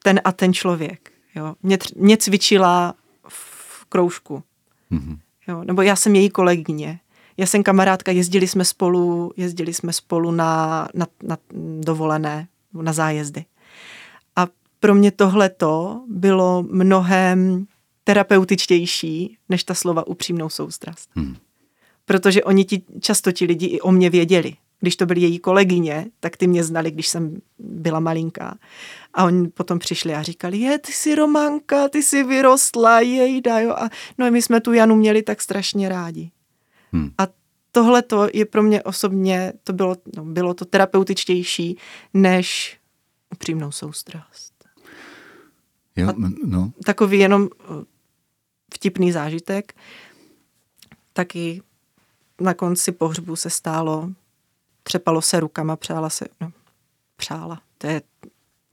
ten 0.03 0.21
a 0.23 0.31
ten 0.31 0.53
člověk. 0.53 1.11
Jo. 1.35 1.55
Mě, 1.63 1.77
mě 1.95 2.17
cvičila 2.17 2.93
v 3.27 3.85
kroužku. 3.85 4.43
Hmm. 4.91 5.19
Jo. 5.47 5.63
Nebo 5.63 5.81
já 5.81 5.95
jsem 5.95 6.15
její 6.15 6.29
kolegyně 6.29 6.99
já 7.39 7.45
jsem 7.45 7.63
kamarádka, 7.63 8.11
jezdili 8.11 8.47
jsme 8.47 8.65
spolu, 8.65 9.31
jezdili 9.37 9.73
jsme 9.73 9.93
spolu 9.93 10.31
na, 10.31 10.87
na, 10.93 11.07
na 11.23 11.37
dovolené, 11.79 12.47
na 12.73 12.93
zájezdy. 12.93 13.45
A 14.35 14.47
pro 14.79 14.95
mě 14.95 15.11
tohleto 15.11 16.01
bylo 16.07 16.63
mnohem 16.63 17.65
terapeutičtější, 18.03 19.37
než 19.49 19.63
ta 19.63 19.73
slova 19.73 20.07
upřímnou 20.07 20.49
soustrast. 20.49 21.09
Hmm. 21.15 21.35
Protože 22.05 22.43
oni 22.43 22.65
ti, 22.65 22.81
často 22.99 23.31
ti 23.31 23.45
lidi 23.45 23.65
i 23.65 23.81
o 23.81 23.91
mě 23.91 24.09
věděli. 24.09 24.53
Když 24.79 24.95
to 24.95 25.05
byly 25.05 25.21
její 25.21 25.39
kolegyně, 25.39 26.05
tak 26.19 26.37
ty 26.37 26.47
mě 26.47 26.63
znali, 26.63 26.91
když 26.91 27.07
jsem 27.07 27.41
byla 27.59 27.99
malinká. 27.99 28.57
A 29.13 29.23
oni 29.23 29.47
potom 29.47 29.79
přišli 29.79 30.13
a 30.13 30.23
říkali, 30.23 30.57
je, 30.57 30.79
ty 30.79 30.91
jsi 30.91 31.15
Romanka, 31.15 31.89
ty 31.89 32.03
jsi 32.03 32.23
vyrostla, 32.23 32.99
jejda, 32.99 33.59
jo. 33.59 33.71
A 33.71 33.89
no 34.17 34.31
my 34.31 34.41
jsme 34.41 34.61
tu 34.61 34.73
Janu 34.73 34.95
měli 34.95 35.21
tak 35.23 35.41
strašně 35.41 35.89
rádi. 35.89 36.31
Hmm. 36.91 37.11
A 37.17 37.27
tohle 37.71 38.01
to 38.01 38.27
je 38.33 38.45
pro 38.45 38.63
mě 38.63 38.83
osobně, 38.83 39.53
to 39.63 39.73
bylo, 39.73 39.95
no, 40.15 40.25
bylo 40.25 40.53
to 40.53 40.65
terapeutičtější, 40.65 41.77
než 42.13 42.79
upřímnou 43.33 43.71
soustrast. 43.71 44.53
Jo, 45.95 46.13
no. 46.43 46.71
Takový 46.85 47.19
jenom 47.19 47.49
eh, 47.61 47.65
vtipný 48.73 49.11
zážitek. 49.11 49.75
Taky 51.13 51.61
na 52.41 52.53
konci 52.53 52.91
pohřbu 52.91 53.35
se 53.35 53.49
stálo, 53.49 54.09
třepalo 54.83 55.21
se 55.21 55.39
rukama, 55.39 55.75
přála 55.75 56.09
se, 56.09 56.25
no, 56.41 56.51
přála, 57.15 57.61
to 57.77 57.87
je 57.87 58.01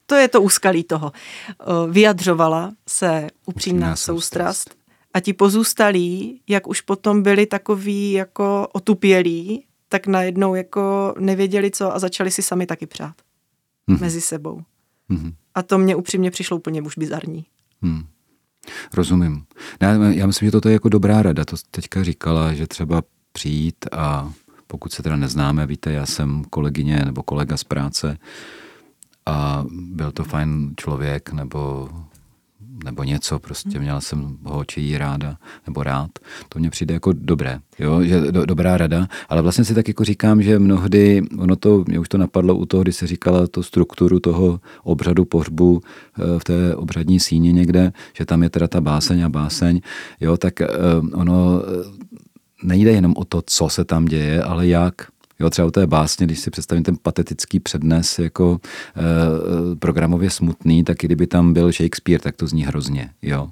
to 0.06 0.14
je 0.14 0.28
to 0.28 0.42
úskalí 0.42 0.84
toho. 0.84 1.12
Eh, 1.50 1.54
vyjadřovala 1.90 2.72
se 2.88 3.26
upřímná 3.46 3.96
soustrast 3.96 4.76
a 5.16 5.20
ti 5.20 5.32
pozůstalí, 5.32 6.40
jak 6.48 6.66
už 6.66 6.80
potom 6.80 7.22
byli 7.22 7.46
takový 7.46 8.12
jako 8.12 8.68
otupělí, 8.72 9.64
tak 9.88 10.06
najednou 10.06 10.54
jako 10.54 11.14
nevěděli 11.18 11.70
co 11.70 11.94
a 11.94 11.98
začali 11.98 12.30
si 12.30 12.42
sami 12.42 12.66
taky 12.66 12.86
přát. 12.86 13.14
Mm. 13.86 13.98
Mezi 14.00 14.20
sebou. 14.20 14.62
Mm. 15.08 15.32
A 15.54 15.62
to 15.62 15.78
mě 15.78 15.96
upřímně 15.96 16.30
přišlo 16.30 16.56
úplně 16.56 16.82
už 16.82 16.98
bizarní. 16.98 17.46
Mm. 17.82 18.06
Rozumím. 18.94 19.44
Já, 19.80 19.92
já 19.92 20.26
myslím, 20.26 20.46
že 20.46 20.52
toto 20.52 20.68
je 20.68 20.72
jako 20.72 20.88
dobrá 20.88 21.22
rada. 21.22 21.44
To 21.44 21.56
teďka 21.70 22.04
říkala, 22.04 22.52
že 22.54 22.66
třeba 22.66 23.02
přijít 23.32 23.84
a 23.92 24.32
pokud 24.66 24.92
se 24.92 25.02
teda 25.02 25.16
neznáme, 25.16 25.66
víte, 25.66 25.92
já 25.92 26.06
jsem 26.06 26.44
kolegyně 26.44 27.02
nebo 27.04 27.22
kolega 27.22 27.56
z 27.56 27.64
práce 27.64 28.18
a 29.26 29.64
byl 29.70 30.12
to 30.12 30.24
fajn 30.24 30.74
člověk 30.76 31.32
nebo 31.32 31.88
nebo 32.86 33.04
něco, 33.04 33.38
prostě 33.38 33.78
měl 33.78 34.00
jsem 34.00 34.38
ho 34.44 34.64
či 34.64 34.80
jí 34.80 34.98
ráda, 34.98 35.36
nebo 35.66 35.82
rád. 35.82 36.10
To 36.48 36.58
mně 36.58 36.70
přijde 36.70 36.94
jako 36.94 37.12
dobré, 37.12 37.58
jo, 37.78 38.02
že 38.02 38.20
do, 38.20 38.46
dobrá 38.46 38.76
rada, 38.76 39.08
ale 39.28 39.42
vlastně 39.42 39.64
si 39.64 39.74
tak 39.74 39.88
jako 39.88 40.04
říkám, 40.04 40.42
že 40.42 40.58
mnohdy, 40.58 41.22
ono 41.38 41.56
to, 41.56 41.84
mě 41.88 41.98
už 41.98 42.08
to 42.08 42.18
napadlo 42.18 42.54
u 42.54 42.66
toho, 42.66 42.82
kdy 42.82 42.92
se 42.92 43.06
říkala 43.06 43.46
to 43.46 43.62
strukturu 43.62 44.20
toho 44.20 44.60
obřadu 44.82 45.24
pohřbu 45.24 45.80
eh, 45.80 46.38
v 46.38 46.44
té 46.44 46.76
obřadní 46.76 47.20
síni 47.20 47.52
někde, 47.52 47.92
že 48.16 48.24
tam 48.24 48.42
je 48.42 48.50
teda 48.50 48.68
ta 48.68 48.80
báseň 48.80 49.22
a 49.22 49.28
báseň, 49.28 49.80
jo, 50.20 50.36
tak 50.36 50.60
eh, 50.60 50.68
ono 51.14 51.62
eh, 51.62 52.06
nejde 52.62 52.92
jenom 52.92 53.14
o 53.16 53.24
to, 53.24 53.42
co 53.46 53.68
se 53.68 53.84
tam 53.84 54.04
děje, 54.04 54.42
ale 54.42 54.66
jak. 54.66 54.94
Jo, 55.40 55.50
třeba 55.50 55.68
u 55.68 55.70
té 55.70 55.86
básně, 55.86 56.26
když 56.26 56.40
si 56.40 56.50
představím 56.50 56.84
ten 56.84 56.96
patetický 57.02 57.60
přednes 57.60 58.18
jako 58.18 58.60
e, 58.96 59.76
programově 59.76 60.30
smutný, 60.30 60.84
tak 60.84 61.04
i 61.04 61.06
kdyby 61.06 61.26
tam 61.26 61.52
byl 61.52 61.72
Shakespeare, 61.72 62.22
tak 62.22 62.36
to 62.36 62.46
zní 62.46 62.64
hrozně. 62.64 63.10
Jo. 63.22 63.48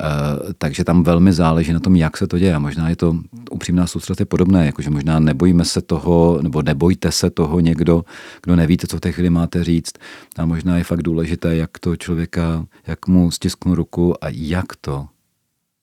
Uh, 0.00 0.52
takže 0.58 0.84
tam 0.84 1.02
velmi 1.02 1.32
záleží 1.32 1.72
na 1.72 1.80
tom, 1.80 1.96
jak 1.96 2.16
se 2.16 2.26
to 2.26 2.38
děje. 2.38 2.54
A 2.54 2.58
možná 2.58 2.88
je 2.88 2.96
to 2.96 3.16
upřímná 3.50 3.86
soustrast 3.86 4.20
je 4.20 4.26
podobné, 4.26 4.66
jakože 4.66 4.90
možná 4.90 5.20
nebojíme 5.20 5.64
se 5.64 5.82
toho, 5.82 6.38
nebo 6.42 6.62
nebojte 6.62 7.12
se 7.12 7.30
toho 7.30 7.60
někdo, 7.60 8.04
kdo 8.42 8.56
nevíte, 8.56 8.86
co 8.86 8.96
v 8.96 9.00
té 9.00 9.12
chvíli 9.12 9.30
máte 9.30 9.64
říct. 9.64 9.92
A 10.36 10.46
možná 10.46 10.78
je 10.78 10.84
fakt 10.84 11.02
důležité, 11.02 11.56
jak 11.56 11.78
to 11.78 11.96
člověka, 11.96 12.66
jak 12.86 13.08
mu 13.08 13.30
stisknu 13.30 13.74
ruku 13.74 14.24
a 14.24 14.28
jak 14.30 14.76
to 14.80 15.06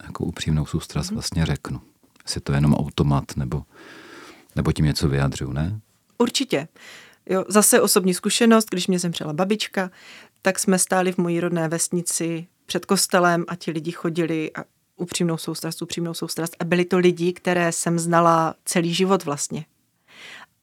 jako 0.03 0.25
upřímnou 0.25 0.65
soustrast 0.65 1.11
mm. 1.11 1.15
vlastně 1.15 1.45
řeknu. 1.45 1.81
Jestli 2.25 2.41
to 2.41 2.51
je 2.51 2.57
jenom 2.57 2.73
automat, 2.73 3.23
nebo, 3.35 3.63
nebo 4.55 4.71
tím 4.71 4.85
něco 4.85 5.09
vyjadřuju, 5.09 5.53
ne? 5.53 5.79
Určitě. 6.17 6.67
Jo, 7.29 7.45
zase 7.47 7.81
osobní 7.81 8.13
zkušenost, 8.13 8.69
když 8.69 8.87
mě 8.87 8.99
zemřela 8.99 9.33
babička, 9.33 9.91
tak 10.41 10.59
jsme 10.59 10.79
stáli 10.79 11.11
v 11.11 11.17
mojí 11.17 11.39
rodné 11.39 11.67
vesnici 11.67 12.47
před 12.65 12.85
kostelem 12.85 13.45
a 13.47 13.55
ti 13.55 13.71
lidi 13.71 13.91
chodili 13.91 14.51
a 14.55 14.63
upřímnou 14.95 15.37
soustrast, 15.37 15.81
upřímnou 15.81 16.13
soustrast. 16.13 16.55
A 16.59 16.63
byli 16.63 16.85
to 16.85 16.97
lidi, 16.97 17.33
které 17.33 17.71
jsem 17.71 17.99
znala 17.99 18.55
celý 18.65 18.93
život 18.93 19.25
vlastně. 19.25 19.65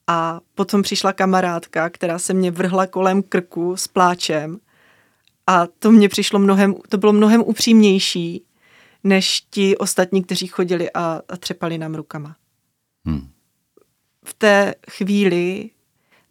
A 0.07 0.40
potom 0.55 0.83
přišla 0.83 1.12
kamarádka, 1.12 1.90
která 1.90 2.18
se 2.18 2.35
mě 2.35 2.50
vrhla 2.50 2.87
kolem 2.87 3.22
krku 3.22 3.76
s 3.76 3.88
pláčem 3.88 4.59
a 5.46 5.66
to 5.66 5.92
mě 5.92 6.09
přišlo 6.09 6.38
mnohem, 6.38 6.74
to 6.88 6.98
bylo 6.98 7.12
mnohem 7.12 7.40
upřímnější, 7.40 8.44
než 9.05 9.40
ti 9.50 9.76
ostatní, 9.76 10.24
kteří 10.24 10.46
chodili 10.46 10.90
a, 10.92 11.20
a 11.28 11.37
třepali 11.37 11.78
nám 11.78 11.94
rukama. 11.94 12.37
Hmm. 13.05 13.31
V 14.24 14.35
té 14.35 14.74
chvíli 14.90 15.70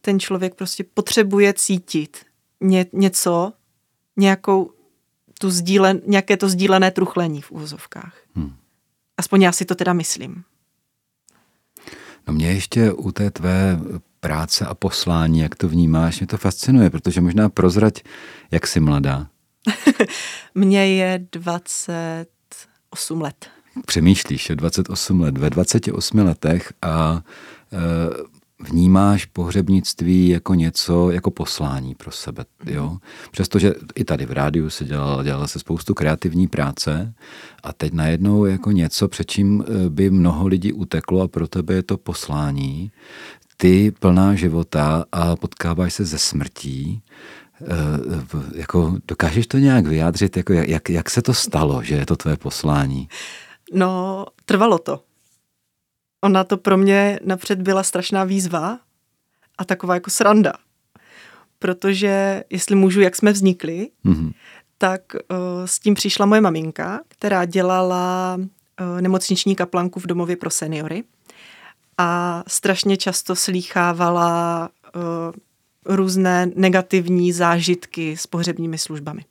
ten 0.02 0.20
člověk 0.20 0.56
prostě 0.56 0.84
potřebuje 0.94 1.54
cítit 1.54 2.26
ně, 2.62 2.86
něco, 2.94 3.54
nějakou 4.18 4.72
tu 5.40 5.50
sdílen, 5.50 6.02
nějaké 6.08 6.38
to 6.38 6.50
sdílené 6.50 6.92
truchlení 6.92 7.42
v 7.42 7.52
úvozovkách. 7.52 8.16
Hmm. 8.36 8.56
Aspoň 9.18 9.42
já 9.42 9.52
si 9.52 9.66
to 9.66 9.76
teda 9.76 9.94
myslím. 9.94 10.44
No 12.28 12.34
mě 12.34 12.52
ještě 12.52 12.92
u 12.92 13.12
té 13.12 13.32
tvé 13.32 13.80
práce 14.20 14.66
a 14.66 14.74
poslání, 14.74 15.40
jak 15.40 15.56
to 15.56 15.70
vnímáš, 15.70 16.20
mě 16.20 16.28
to 16.28 16.38
fascinuje, 16.38 16.90
protože 16.90 17.22
možná 17.22 17.50
prozrať, 17.50 18.04
jak 18.52 18.68
jsi 18.68 18.80
mladá. 18.80 19.28
Mně 20.56 20.88
je 20.88 21.28
28 21.32 23.22
let. 23.22 23.50
Přemýšlíš, 23.86 24.50
je 24.50 24.56
28 24.56 25.22
let. 25.22 25.38
Ve 25.38 25.50
28 25.50 26.18
letech 26.20 26.74
a 26.82 27.22
vnímáš 28.70 29.26
pohřebnictví 29.26 30.30
jako 30.30 30.54
něco, 30.54 31.12
jako 31.12 31.32
poslání 31.32 31.96
pro 31.96 32.12
sebe. 32.12 32.46
Jo? 32.66 32.98
Přestože 33.32 33.74
i 33.96 34.04
tady 34.04 34.26
v 34.26 34.32
rádiu 34.32 34.70
se 34.70 34.86
dělala, 34.86 35.24
dělala 35.24 35.48
se 35.48 35.60
spoustu 35.60 35.94
kreativní 35.94 36.48
práce 36.48 37.14
a 37.64 37.74
teď 37.74 37.94
najednou 37.94 38.46
jako 38.46 38.72
něco, 38.72 39.08
před 39.08 39.32
čím 39.32 39.64
eh, 39.68 39.90
by 39.90 40.10
mnoho 40.10 40.48
lidí 40.48 40.74
uteklo 40.74 41.22
a 41.22 41.28
pro 41.28 41.48
tebe 41.48 41.74
je 41.74 41.84
to 41.84 41.98
poslání. 41.98 42.92
Ty 43.58 43.92
plná 44.00 44.36
života 44.36 45.06
a 45.12 45.36
potkáváš 45.36 45.94
se 45.94 46.06
ze 46.06 46.18
smrtí, 46.18 47.02
eh, 47.62 47.66
jako 48.56 48.98
dokážeš 49.08 49.48
to 49.48 49.58
nějak 49.58 49.88
vyjádřit, 49.88 50.38
jako 50.38 50.54
jak, 50.54 50.90
jak 50.90 51.10
se 51.10 51.22
to 51.22 51.34
stalo, 51.34 51.84
že 51.84 51.96
je 51.96 52.06
to 52.06 52.16
tvé 52.16 52.38
poslání? 52.38 53.10
No, 53.74 54.26
trvalo 54.46 54.78
to 54.78 55.00
ona 56.22 56.44
to 56.44 56.58
pro 56.58 56.78
mě 56.78 57.20
napřed 57.24 57.62
byla 57.62 57.84
strašná 57.84 58.24
výzva 58.24 58.80
a 59.58 59.66
taková 59.66 59.94
jako 59.94 60.10
sranda. 60.10 60.54
Protože, 61.60 62.44
jestli 62.50 62.76
můžu, 62.76 63.02
jak 63.02 63.16
jsme 63.16 63.32
vznikli, 63.32 63.90
mm-hmm. 64.06 64.34
tak 64.78 65.02
uh, 65.14 65.38
s 65.66 65.80
tím 65.80 65.94
přišla 65.94 66.26
moje 66.26 66.42
maminka, 66.42 67.02
která 67.08 67.46
dělala 67.46 68.38
uh, 68.38 69.02
nemocniční 69.02 69.56
kaplanku 69.56 70.00
v 70.00 70.08
domově 70.08 70.36
pro 70.36 70.50
seniory 70.50 71.04
a 71.98 72.44
strašně 72.48 72.98
často 72.98 73.36
slýchávala 73.36 74.70
uh, 74.96 75.02
různé 75.96 76.52
negativní 76.56 77.32
zážitky 77.32 78.18
s 78.18 78.28
pohřebními 78.28 78.78
službami. 78.78 79.26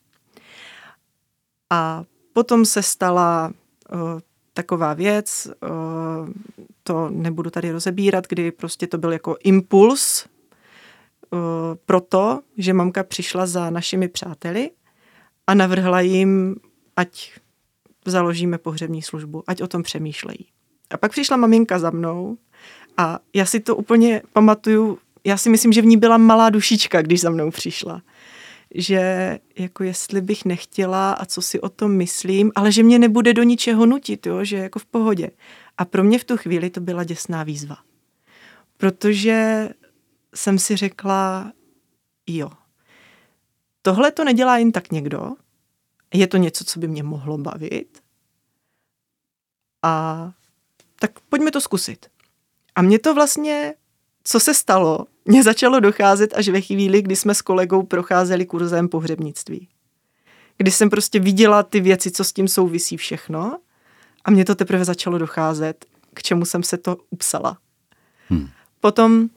A 1.71 2.05
potom 2.33 2.65
se 2.65 2.83
stala 2.83 3.53
uh, 3.93 4.21
taková 4.55 4.95
věc, 4.95 5.49
eh, 5.49 5.69
to 6.91 7.11
nebudu 7.11 7.51
tady 7.51 7.71
rozebírat, 7.71 8.27
kdy 8.29 8.53
prostě 8.53 8.87
to 8.87 8.99
byl 8.99 9.13
jako 9.13 9.37
impuls 9.45 10.27
eh, 10.27 11.37
pro 11.85 12.01
to, 12.01 12.41
že 12.57 12.73
mamka 12.73 13.05
přišla 13.05 13.47
za 13.47 13.71
našimi 13.71 14.09
přáteli 14.09 14.71
a 15.47 15.55
navrhla 15.55 16.01
jim, 16.01 16.57
ať 16.97 17.33
založíme 18.07 18.59
pohřební 18.59 19.03
službu, 19.03 19.43
ať 19.47 19.63
o 19.63 19.67
tom 19.67 19.83
přemýšlejí. 19.83 20.47
A 20.91 20.97
pak 20.97 21.11
přišla 21.11 21.37
maminka 21.37 21.79
za 21.79 21.91
mnou 21.91 22.37
a 22.97 23.19
já 23.35 23.47
si 23.47 23.61
to 23.61 23.77
úplně 23.77 24.23
pamatuju, 24.33 24.99
já 25.25 25.37
si 25.37 25.51
myslím, 25.51 25.73
že 25.73 25.83
v 25.83 25.87
ní 25.87 25.97
byla 25.97 26.19
malá 26.19 26.51
dušička, 26.51 27.03
když 27.03 27.21
za 27.21 27.31
mnou 27.31 27.51
přišla 27.51 28.03
že 28.75 29.39
jako 29.59 29.85
jestli 29.85 30.21
bych 30.21 30.45
nechtěla 30.45 31.13
a 31.13 31.25
co 31.25 31.43
si 31.43 31.61
o 31.61 31.69
tom 31.69 31.93
myslím, 31.93 32.53
ale 32.55 32.73
že 32.73 32.83
mě 32.83 32.99
nebude 32.99 33.35
do 33.35 33.43
ničeho 33.43 33.87
nutit, 33.87 34.27
jo, 34.27 34.45
že 34.45 34.57
jako 34.57 34.79
v 34.79 34.87
pohodě. 34.87 35.31
A 35.81 35.85
pro 35.85 36.05
mě 36.05 36.19
v 36.19 36.25
tu 36.25 36.37
chvíli 36.37 36.71
to 36.71 36.81
byla 36.81 37.05
děsná 37.05 37.43
výzva. 37.43 37.77
Protože 38.77 39.69
jsem 40.35 40.59
si 40.59 40.77
řekla, 40.77 41.53
jo, 42.27 42.51
tohle 43.83 44.13
to 44.13 44.25
nedělá 44.25 44.59
jen 44.59 44.73
tak 44.73 44.93
někdo, 44.93 45.31
je 46.15 46.27
to 46.27 46.37
něco, 46.37 46.65
co 46.65 46.81
by 46.81 46.89
mě 46.89 47.03
mohlo 47.03 47.39
bavit 47.39 48.03
a 49.83 50.33
tak 50.99 51.21
pojďme 51.21 51.51
to 51.51 51.61
zkusit. 51.61 52.07
A 52.75 52.83
mě 52.83 52.99
to 52.99 53.15
vlastně, 53.15 53.75
co 54.25 54.41
se 54.41 54.55
stalo, 54.55 55.07
mě 55.25 55.43
začalo 55.43 55.81
docházet 55.81 56.35
až 56.35 56.49
ve 56.49 56.61
chvíli, 56.61 57.03
kdy 57.03 57.17
jsme 57.17 57.35
s 57.35 57.43
kolegou 57.43 57.83
procházeli 57.83 58.47
kurzem 58.47 58.89
pohřebnictví. 58.89 59.69
Kdy 60.57 60.71
jsem 60.71 60.91
prostě 60.91 61.21
viděla 61.21 61.63
ty 61.63 61.81
věci, 61.81 62.11
co 62.11 62.25
s 62.25 62.33
tím 62.33 62.49
souvisí 62.49 62.97
všechno 62.97 63.61
a 64.25 64.31
mě 64.31 64.45
to 64.45 64.55
teprve 64.55 64.85
začalo 64.85 65.19
docházet, 65.19 65.85
k 66.15 66.23
čemu 66.23 66.45
jsem 66.45 66.63
se 66.63 66.79
to 66.79 66.97
upsala. 67.11 67.59
Hmm. 68.29 68.49
Potom 68.81 69.29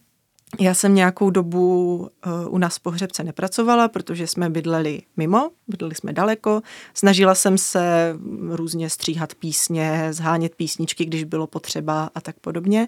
já 0.59 0.73
jsem 0.73 0.95
nějakou 0.95 1.29
dobu 1.29 1.97
uh, 1.97 2.53
u 2.53 2.57
nás 2.57 2.77
v 2.77 2.79
pohřebce 2.79 3.23
nepracovala, 3.23 3.87
protože 3.87 4.27
jsme 4.27 4.49
bydleli 4.49 5.01
mimo, 5.17 5.51
bydleli 5.67 5.95
jsme 5.95 6.13
daleko. 6.13 6.61
Snažila 6.93 7.35
jsem 7.35 7.57
se 7.57 8.15
různě 8.49 8.89
stříhat 8.89 9.35
písně, 9.35 10.07
zhánět 10.11 10.55
písničky, 10.55 11.05
když 11.05 11.23
bylo 11.23 11.47
potřeba 11.47 12.09
a 12.15 12.21
tak 12.21 12.39
podobně. 12.39 12.87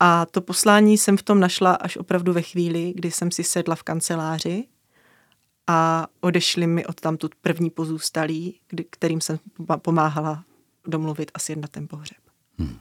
A 0.00 0.26
to 0.26 0.40
poslání 0.40 0.98
jsem 0.98 1.16
v 1.16 1.22
tom 1.22 1.40
našla 1.40 1.74
až 1.74 1.96
opravdu 1.96 2.32
ve 2.32 2.42
chvíli, 2.42 2.92
kdy 2.96 3.10
jsem 3.10 3.30
si 3.30 3.44
sedla 3.44 3.74
v 3.74 3.82
kanceláři 3.82 4.64
a 5.66 6.06
odešli 6.20 6.66
mi 6.66 6.86
od 6.86 7.00
tam 7.00 7.16
tu 7.16 7.28
první 7.42 7.70
pozůstalí, 7.70 8.60
kdy, 8.68 8.84
kterým 8.90 9.20
jsem 9.20 9.38
pomáhala 9.76 10.44
domluvit 10.86 11.30
a 11.34 11.38
sjednat 11.38 11.70
ten 11.70 11.88
pohřeb. 11.88 12.18
Hmm. 12.58 12.78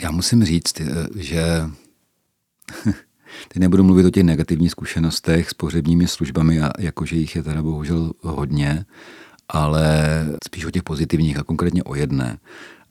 Já 0.00 0.10
musím 0.10 0.44
říct, 0.44 0.80
eh, 0.80 1.06
že 1.14 1.62
teď 3.48 3.60
nebudu 3.60 3.84
mluvit 3.84 4.06
o 4.06 4.10
těch 4.10 4.24
negativních 4.24 4.70
zkušenostech 4.70 5.50
s 5.50 5.54
pohřebními 5.54 6.08
službami, 6.08 6.60
a 6.60 6.70
jakože 6.78 7.16
jich 7.16 7.36
je 7.36 7.42
teda 7.42 7.62
bohužel 7.62 8.12
hodně, 8.20 8.84
ale 9.48 10.26
spíš 10.44 10.64
o 10.64 10.70
těch 10.70 10.82
pozitivních 10.82 11.38
a 11.38 11.42
konkrétně 11.42 11.82
o 11.82 11.94
jedné. 11.94 12.38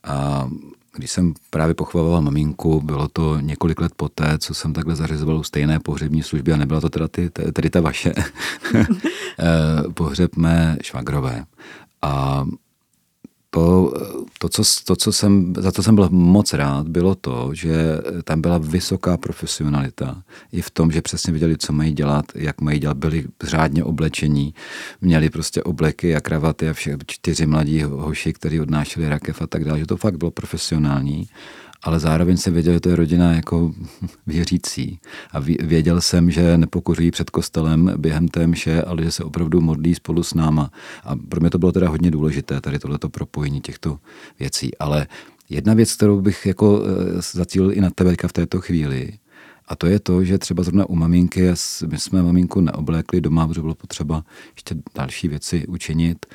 A 0.04 0.50
když 0.94 1.12
jsem 1.12 1.34
právě 1.50 1.76
pochvaloval 1.76 2.22
maminku, 2.22 2.82
bylo 2.82 3.08
to 3.08 3.40
několik 3.40 3.82
let 3.82 3.92
poté, 3.96 4.38
co 4.38 4.54
jsem 4.54 4.74
takhle 4.74 4.96
zařizoval 4.96 5.38
u 5.38 5.44
stejné 5.44 5.80
pohřební 5.80 6.24
služby 6.24 6.54
a 6.54 6.58
nebyla 6.58 6.82
to 6.82 6.90
teda 6.90 7.08
ty, 7.08 7.30
tedy 7.30 7.70
ta 7.70 7.82
vaše, 7.82 8.14
eh, 8.76 8.86
pohřeb 9.94 10.36
mé 10.36 10.78
švagrové. 10.82 11.46
A 12.02 12.46
to, 13.54 13.94
to, 14.40 14.50
co, 14.50 14.64
to, 14.86 14.96
co 14.96 15.14
jsem, 15.14 15.54
za 15.58 15.72
to 15.72 15.84
jsem 15.84 15.96
byl 15.96 16.10
moc 16.12 16.54
rád, 16.54 16.88
bylo 16.88 17.16
to, 17.16 17.50
že 17.54 17.74
tam 18.24 18.42
byla 18.42 18.58
vysoká 18.58 19.18
profesionalita. 19.18 20.24
I 20.52 20.62
v 20.62 20.72
tom, 20.72 20.92
že 20.92 21.02
přesně 21.02 21.32
věděli, 21.32 21.58
co 21.58 21.74
mají 21.74 21.94
dělat, 21.94 22.26
jak 22.36 22.62
mají 22.62 22.80
dělat, 22.80 22.98
byli 22.98 23.26
řádně 23.44 23.84
oblečení, 23.84 24.54
měli 25.02 25.30
prostě 25.30 25.64
obleky 25.64 26.16
a 26.16 26.22
kravaty 26.22 26.70
a 26.70 26.74
vše, 26.74 26.98
čtyři 27.08 27.46
mladí 27.46 27.84
hoši, 27.84 28.34
kteří 28.34 28.60
odnášeli 28.60 29.10
rakev 29.10 29.42
a 29.42 29.48
tak 29.48 29.66
dále, 29.66 29.80
že 29.80 29.86
to 29.86 29.98
fakt 29.98 30.18
bylo 30.18 30.32
profesionální 30.32 31.28
ale 31.84 32.00
zároveň 32.00 32.38
jsem 32.38 32.54
věděl, 32.54 32.74
že 32.74 32.80
to 32.80 32.90
je 32.90 32.96
rodina 32.96 33.34
jako 33.34 33.74
věřící. 34.28 35.00
A 35.32 35.40
věděl 35.40 36.02
jsem, 36.02 36.32
že 36.32 36.58
nepokoří 36.58 37.12
před 37.12 37.30
kostelem 37.30 37.94
během 37.98 38.28
té 38.28 38.48
mše, 38.48 38.82
ale 38.82 39.04
že 39.04 39.12
se 39.12 39.24
opravdu 39.24 39.62
modlí 39.62 39.96
spolu 39.96 40.24
s 40.24 40.34
náma. 40.34 40.72
A 41.04 41.16
pro 41.16 41.40
mě 41.40 41.50
to 41.50 41.60
bylo 41.60 41.72
teda 41.72 41.90
hodně 41.90 42.12
důležité, 42.12 42.62
tady 42.62 42.80
tohleto 42.80 43.10
propojení 43.10 43.62
těchto 43.62 43.98
věcí. 44.40 44.78
Ale 44.78 45.08
Jedna 45.52 45.74
věc, 45.74 45.94
kterou 45.94 46.22
bych 46.22 46.46
jako 46.46 46.84
eh, 46.84 47.22
zacílil 47.22 47.72
i 47.72 47.82
na 47.82 47.90
tebe 47.90 48.16
v 48.28 48.34
této 48.34 48.62
chvíli, 48.62 49.12
a 49.68 49.76
to 49.76 49.88
je 49.88 50.00
to, 50.00 50.24
že 50.24 50.38
třeba 50.38 50.64
zrovna 50.64 50.86
u 50.86 50.96
maminky, 50.96 51.48
my 51.88 51.98
jsme 51.98 52.24
maminku 52.24 52.62
neoblékli 52.62 53.22
doma, 53.22 53.48
protože 53.48 53.62
bylo 53.62 53.76
potřeba 53.76 54.24
ještě 54.56 54.76
další 54.96 55.28
věci 55.28 55.68
učinit, 55.68 56.26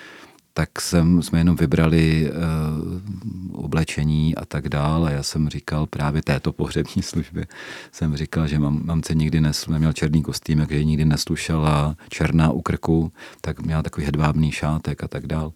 tak 0.59 0.81
jsem, 0.81 1.23
jsme 1.23 1.39
jenom 1.39 1.57
vybrali 1.57 2.31
uh, 2.31 3.65
oblečení 3.65 4.35
a 4.37 4.45
tak 4.45 4.69
dále. 4.69 5.13
Já 5.13 5.23
jsem 5.23 5.49
říkal 5.49 5.87
právě 5.87 6.23
této 6.23 6.53
pohřební 6.53 7.03
službě, 7.03 7.47
jsem 7.93 8.17
říkal, 8.17 8.47
že 8.47 8.59
mám, 8.59 8.81
mamce 8.85 9.15
nikdy 9.15 9.41
nesl, 9.41 9.73
neměl 9.73 9.93
černý 9.93 10.23
kostým, 10.23 10.59
takže 10.59 10.85
nikdy 10.85 11.05
neslušela 11.05 11.97
černá 12.09 12.51
u 12.51 12.61
krku, 12.61 13.13
tak 13.41 13.63
měla 13.63 13.83
takový 13.83 14.07
hedvábný 14.07 14.53
šátek 14.53 15.05
a 15.05 15.09
tak 15.09 15.27
dál. 15.27 15.53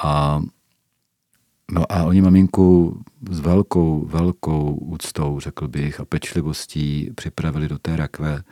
A 0.00 0.40
No 1.72 1.92
a 1.92 2.04
oni 2.04 2.20
maminku 2.20 3.00
s 3.30 3.40
velkou, 3.40 4.04
velkou 4.06 4.74
úctou, 4.74 5.40
řekl 5.40 5.68
bych, 5.68 6.00
a 6.00 6.04
pečlivostí 6.04 7.10
připravili 7.14 7.68
do 7.68 7.78
té 7.78 7.96
rakve, 7.96 8.42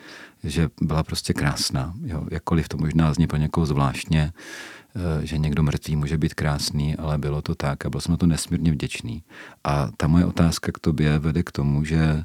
že 0.45 0.69
byla 0.83 1.03
prostě 1.03 1.33
krásná. 1.33 1.95
Jo, 2.05 2.27
jakkoliv 2.31 2.69
to 2.69 2.77
možná 2.77 3.13
zní 3.13 3.27
pro 3.27 3.39
někoho 3.39 3.67
zvláštně, 3.67 4.33
že 5.23 5.39
někdo 5.39 5.63
mrtvý 5.63 5.97
může 5.97 6.19
být 6.19 6.35
krásný, 6.35 6.97
ale 6.97 7.19
bylo 7.19 7.43
to 7.43 7.55
tak 7.55 7.87
a 7.87 7.91
byl 7.91 8.01
jsem 8.01 8.13
na 8.13 8.17
to 8.17 8.27
nesmírně 8.27 8.73
vděčný. 8.73 9.23
A 9.65 9.89
ta 9.97 10.07
moje 10.07 10.25
otázka 10.25 10.73
k 10.73 10.79
tobě 10.79 11.19
vede 11.19 11.43
k 11.43 11.53
tomu, 11.53 11.85
že 11.85 12.25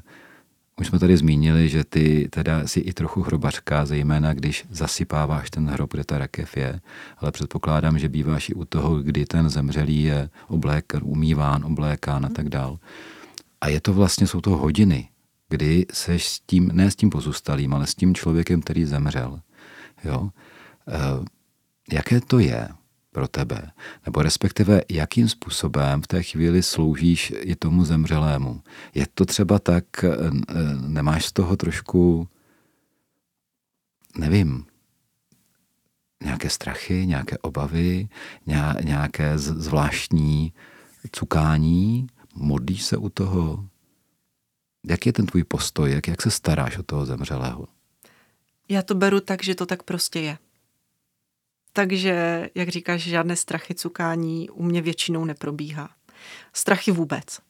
už 0.80 0.86
jsme 0.86 0.98
tady 0.98 1.16
zmínili, 1.16 1.68
že 1.68 1.84
ty 1.84 2.28
teda 2.30 2.66
si 2.66 2.80
i 2.80 2.92
trochu 2.92 3.22
hrobařka, 3.22 3.86
zejména 3.86 4.34
když 4.34 4.64
zasypáváš 4.70 5.50
ten 5.50 5.68
hrob, 5.68 5.92
kde 5.92 6.04
ta 6.04 6.18
rakev 6.18 6.56
je, 6.56 6.80
ale 7.18 7.32
předpokládám, 7.32 7.98
že 7.98 8.08
býváš 8.08 8.48
i 8.48 8.54
u 8.54 8.64
toho, 8.64 8.96
kdy 8.96 9.26
ten 9.26 9.48
zemřelý 9.48 10.02
je 10.02 10.30
oblék, 10.48 10.92
umýván, 11.02 11.64
oblékán 11.64 12.26
a 12.26 12.28
tak 12.28 12.48
dál. 12.48 12.78
A 13.60 13.68
je 13.68 13.80
to 13.80 13.92
vlastně, 13.92 14.26
jsou 14.26 14.40
to 14.40 14.50
hodiny, 14.50 15.08
kdy 15.48 15.86
seš 15.92 16.28
s 16.28 16.40
tím, 16.40 16.70
ne 16.72 16.90
s 16.90 16.96
tím 16.96 17.10
pozůstalým, 17.10 17.74
ale 17.74 17.86
s 17.86 17.94
tím 17.94 18.14
člověkem, 18.14 18.60
který 18.60 18.84
zemřel. 18.84 19.40
Jo? 20.04 20.30
E, 20.88 20.98
jaké 21.92 22.20
to 22.20 22.38
je? 22.38 22.68
pro 23.12 23.28
tebe? 23.28 23.70
Nebo 24.06 24.22
respektive, 24.22 24.80
jakým 24.90 25.28
způsobem 25.28 26.02
v 26.02 26.06
té 26.06 26.22
chvíli 26.22 26.62
sloužíš 26.62 27.32
i 27.36 27.56
tomu 27.56 27.84
zemřelému? 27.84 28.62
Je 28.94 29.06
to 29.14 29.24
třeba 29.24 29.58
tak, 29.58 30.04
eh, 30.04 30.08
eh, 30.08 30.54
nemáš 30.88 31.26
z 31.26 31.32
toho 31.32 31.56
trošku, 31.56 32.28
nevím, 34.18 34.64
nějaké 36.24 36.50
strachy, 36.50 37.06
nějaké 37.06 37.38
obavy, 37.38 38.08
nějaké 38.84 39.38
zvláštní 39.38 40.52
cukání? 41.12 42.06
Modlíš 42.34 42.82
se 42.82 42.96
u 42.96 43.08
toho? 43.08 43.68
Jak 44.86 45.06
je 45.06 45.12
ten 45.12 45.26
tvůj 45.26 45.44
postoj? 45.44 45.92
Jak, 45.92 46.08
jak 46.08 46.22
se 46.22 46.30
staráš 46.30 46.78
o 46.78 46.82
toho 46.82 47.06
zemřelého? 47.06 47.66
Já 48.68 48.82
to 48.82 48.94
beru 48.94 49.20
tak, 49.20 49.42
že 49.42 49.54
to 49.54 49.66
tak 49.66 49.82
prostě 49.82 50.20
je. 50.20 50.38
Takže, 51.72 52.48
jak 52.54 52.68
říkáš, 52.68 53.02
žádné 53.02 53.36
strachy, 53.36 53.74
cukání 53.74 54.50
u 54.50 54.62
mě 54.62 54.82
většinou 54.82 55.24
neprobíhá. 55.24 55.90
Strachy 56.52 56.92
vůbec. 56.92 57.40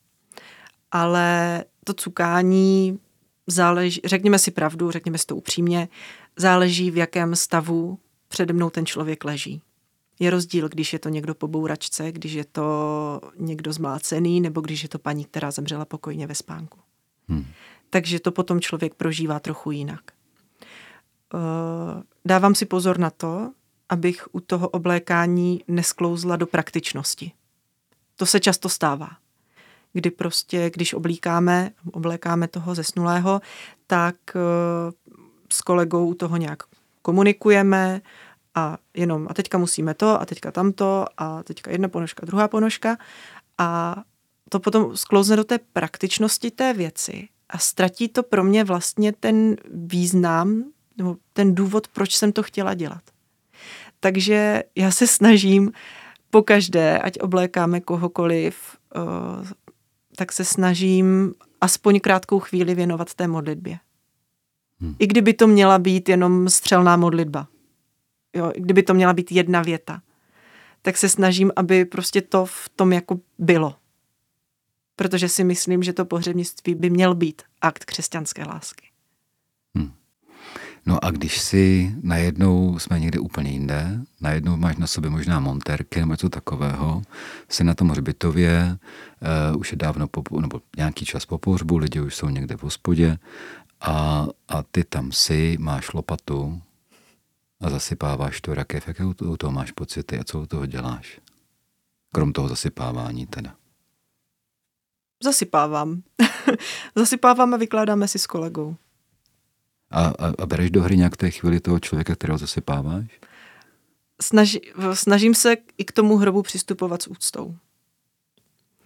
Ale 0.90 1.64
to 1.84 1.94
cukání 1.94 2.98
záleží, 3.46 4.00
řekněme 4.04 4.38
si 4.38 4.50
pravdu, 4.50 4.90
řekněme 4.90 5.18
si 5.18 5.26
to 5.26 5.36
upřímně, 5.36 5.88
záleží 6.36 6.90
v 6.90 6.96
jakém 6.96 7.36
stavu 7.36 7.98
přede 8.28 8.52
mnou 8.52 8.70
ten 8.70 8.86
člověk 8.86 9.24
leží. 9.24 9.62
Je 10.18 10.30
rozdíl, 10.30 10.68
když 10.68 10.92
je 10.92 10.98
to 10.98 11.08
někdo 11.08 11.34
po 11.34 11.48
bouračce, 11.48 12.12
když 12.12 12.32
je 12.32 12.44
to 12.44 13.20
někdo 13.36 13.72
zmlácený, 13.72 14.40
nebo 14.40 14.60
když 14.60 14.82
je 14.82 14.88
to 14.88 14.98
paní, 14.98 15.24
která 15.24 15.50
zemřela 15.50 15.84
pokojně 15.84 16.26
ve 16.26 16.34
spánku. 16.34 16.78
Hmm. 17.28 17.46
Takže 17.90 18.20
to 18.20 18.32
potom 18.32 18.60
člověk 18.60 18.94
prožívá 18.94 19.40
trochu 19.40 19.70
jinak. 19.70 20.00
Uh, 21.34 22.02
dávám 22.24 22.54
si 22.54 22.66
pozor 22.66 22.98
na 22.98 23.10
to, 23.10 23.52
abych 23.88 24.28
u 24.32 24.40
toho 24.40 24.68
oblékání 24.68 25.64
nesklouzla 25.68 26.36
do 26.36 26.46
praktičnosti. 26.46 27.32
To 28.16 28.26
se 28.26 28.40
často 28.40 28.68
stává. 28.68 29.10
Kdy 29.92 30.10
prostě, 30.10 30.70
když 30.70 30.94
oblíkáme, 30.94 31.70
oblékáme 31.92 32.48
toho 32.48 32.74
zesnulého, 32.74 33.40
tak 33.86 34.16
eh, 34.34 34.92
s 35.52 35.60
kolegou 35.60 36.06
u 36.06 36.14
toho 36.14 36.36
nějak 36.36 36.62
komunikujeme 37.02 38.00
a 38.54 38.78
jenom 38.94 39.26
a 39.30 39.34
teďka 39.34 39.58
musíme 39.58 39.94
to 39.94 40.20
a 40.20 40.26
teďka 40.26 40.52
tamto 40.52 41.06
a 41.18 41.42
teďka 41.42 41.70
jedna 41.70 41.88
ponožka, 41.88 42.26
druhá 42.26 42.48
ponožka 42.48 42.96
a 43.58 43.96
to 44.48 44.60
potom 44.60 44.96
sklouzne 44.96 45.36
do 45.36 45.44
té 45.44 45.58
praktičnosti 45.58 46.50
té 46.50 46.72
věci 46.72 47.28
a 47.48 47.58
ztratí 47.58 48.08
to 48.08 48.22
pro 48.22 48.44
mě 48.44 48.64
vlastně 48.64 49.12
ten 49.12 49.56
význam 49.74 50.64
nebo 50.96 51.16
ten 51.32 51.54
důvod, 51.54 51.88
proč 51.88 52.16
jsem 52.16 52.32
to 52.32 52.42
chtěla 52.42 52.74
dělat. 52.74 53.02
Takže 54.02 54.62
já 54.76 54.90
se 54.90 55.06
snažím 55.06 55.72
po 56.30 56.42
každé, 56.42 56.98
ať 56.98 57.20
oblékáme 57.20 57.80
kohokoliv, 57.80 58.76
uh, 58.96 59.48
tak 60.16 60.32
se 60.32 60.44
snažím 60.44 61.34
aspoň 61.60 62.00
krátkou 62.00 62.40
chvíli 62.40 62.74
věnovat 62.74 63.14
té 63.14 63.28
modlitbě. 63.28 63.78
Hmm. 64.80 64.96
I 64.98 65.06
kdyby 65.06 65.34
to 65.34 65.46
měla 65.46 65.78
být 65.78 66.08
jenom 66.08 66.48
střelná 66.48 66.96
modlitba. 66.96 67.48
Jo, 68.36 68.52
i 68.54 68.60
kdyby 68.60 68.82
to 68.82 68.94
měla 68.94 69.12
být 69.12 69.32
jedna 69.32 69.62
věta. 69.62 70.02
Tak 70.82 70.96
se 70.96 71.08
snažím, 71.08 71.52
aby 71.56 71.84
prostě 71.84 72.22
to 72.22 72.46
v 72.46 72.68
tom 72.76 72.92
jako 72.92 73.20
bylo. 73.38 73.74
Protože 74.96 75.28
si 75.28 75.44
myslím, 75.44 75.82
že 75.82 75.92
to 75.92 76.04
pohřebnictví 76.04 76.74
by 76.74 76.90
měl 76.90 77.14
být 77.14 77.42
akt 77.60 77.84
křesťanské 77.84 78.44
lásky. 78.44 78.91
No 80.86 81.04
a 81.04 81.10
když 81.10 81.40
si 81.40 81.94
najednou 82.02 82.78
jsme 82.78 83.00
někde 83.00 83.18
úplně 83.18 83.50
jinde, 83.50 84.00
najednou 84.20 84.56
máš 84.56 84.76
na 84.76 84.86
sobě 84.86 85.10
možná 85.10 85.40
monterky 85.40 86.00
nebo 86.00 86.12
něco 86.12 86.28
takového, 86.28 87.02
jsi 87.48 87.64
na 87.64 87.74
tom 87.74 87.88
hřbitově, 87.88 88.78
uh, 89.52 89.60
už 89.60 89.72
je 89.72 89.78
dávno 89.78 90.08
po, 90.08 90.40
nebo 90.40 90.60
nějaký 90.76 91.04
čas 91.04 91.26
po 91.26 91.38
pohřbu, 91.38 91.78
lidi 91.78 92.00
už 92.00 92.14
jsou 92.14 92.28
někde 92.28 92.56
v 92.56 92.62
hospodě 92.62 93.18
a, 93.80 94.26
a 94.48 94.62
ty 94.62 94.84
tam 94.84 95.12
si, 95.12 95.56
máš 95.60 95.92
lopatu 95.92 96.62
a 97.60 97.70
zasypáváš 97.70 98.40
tu 98.40 98.54
rakev. 98.54 98.88
Jaké 98.88 99.04
u 99.04 99.36
toho 99.36 99.52
máš 99.52 99.70
pocity 99.72 100.18
a 100.18 100.24
co 100.24 100.40
u 100.40 100.46
toho 100.46 100.66
děláš? 100.66 101.20
Krom 102.12 102.32
toho 102.32 102.48
zasypávání 102.48 103.26
teda. 103.26 103.54
Zasypávám. 105.22 106.02
Zasypávám 106.96 107.54
a 107.54 107.56
vykládáme 107.56 108.08
si 108.08 108.18
s 108.18 108.26
kolegou. 108.26 108.76
A, 109.92 110.06
a, 110.06 110.32
a 110.38 110.46
bereš 110.46 110.70
do 110.70 110.82
hry 110.82 110.96
nějak 110.96 111.16
té 111.16 111.30
chvíli 111.30 111.60
toho 111.60 111.80
člověka, 111.80 112.14
kterého 112.14 112.38
zasypáváš? 112.38 113.20
Snaži, 114.22 114.60
snažím 114.92 115.34
se 115.34 115.56
i 115.78 115.84
k 115.84 115.92
tomu 115.92 116.16
hrobu 116.16 116.42
přistupovat 116.42 117.02
s 117.02 117.06
úctou. 117.06 117.56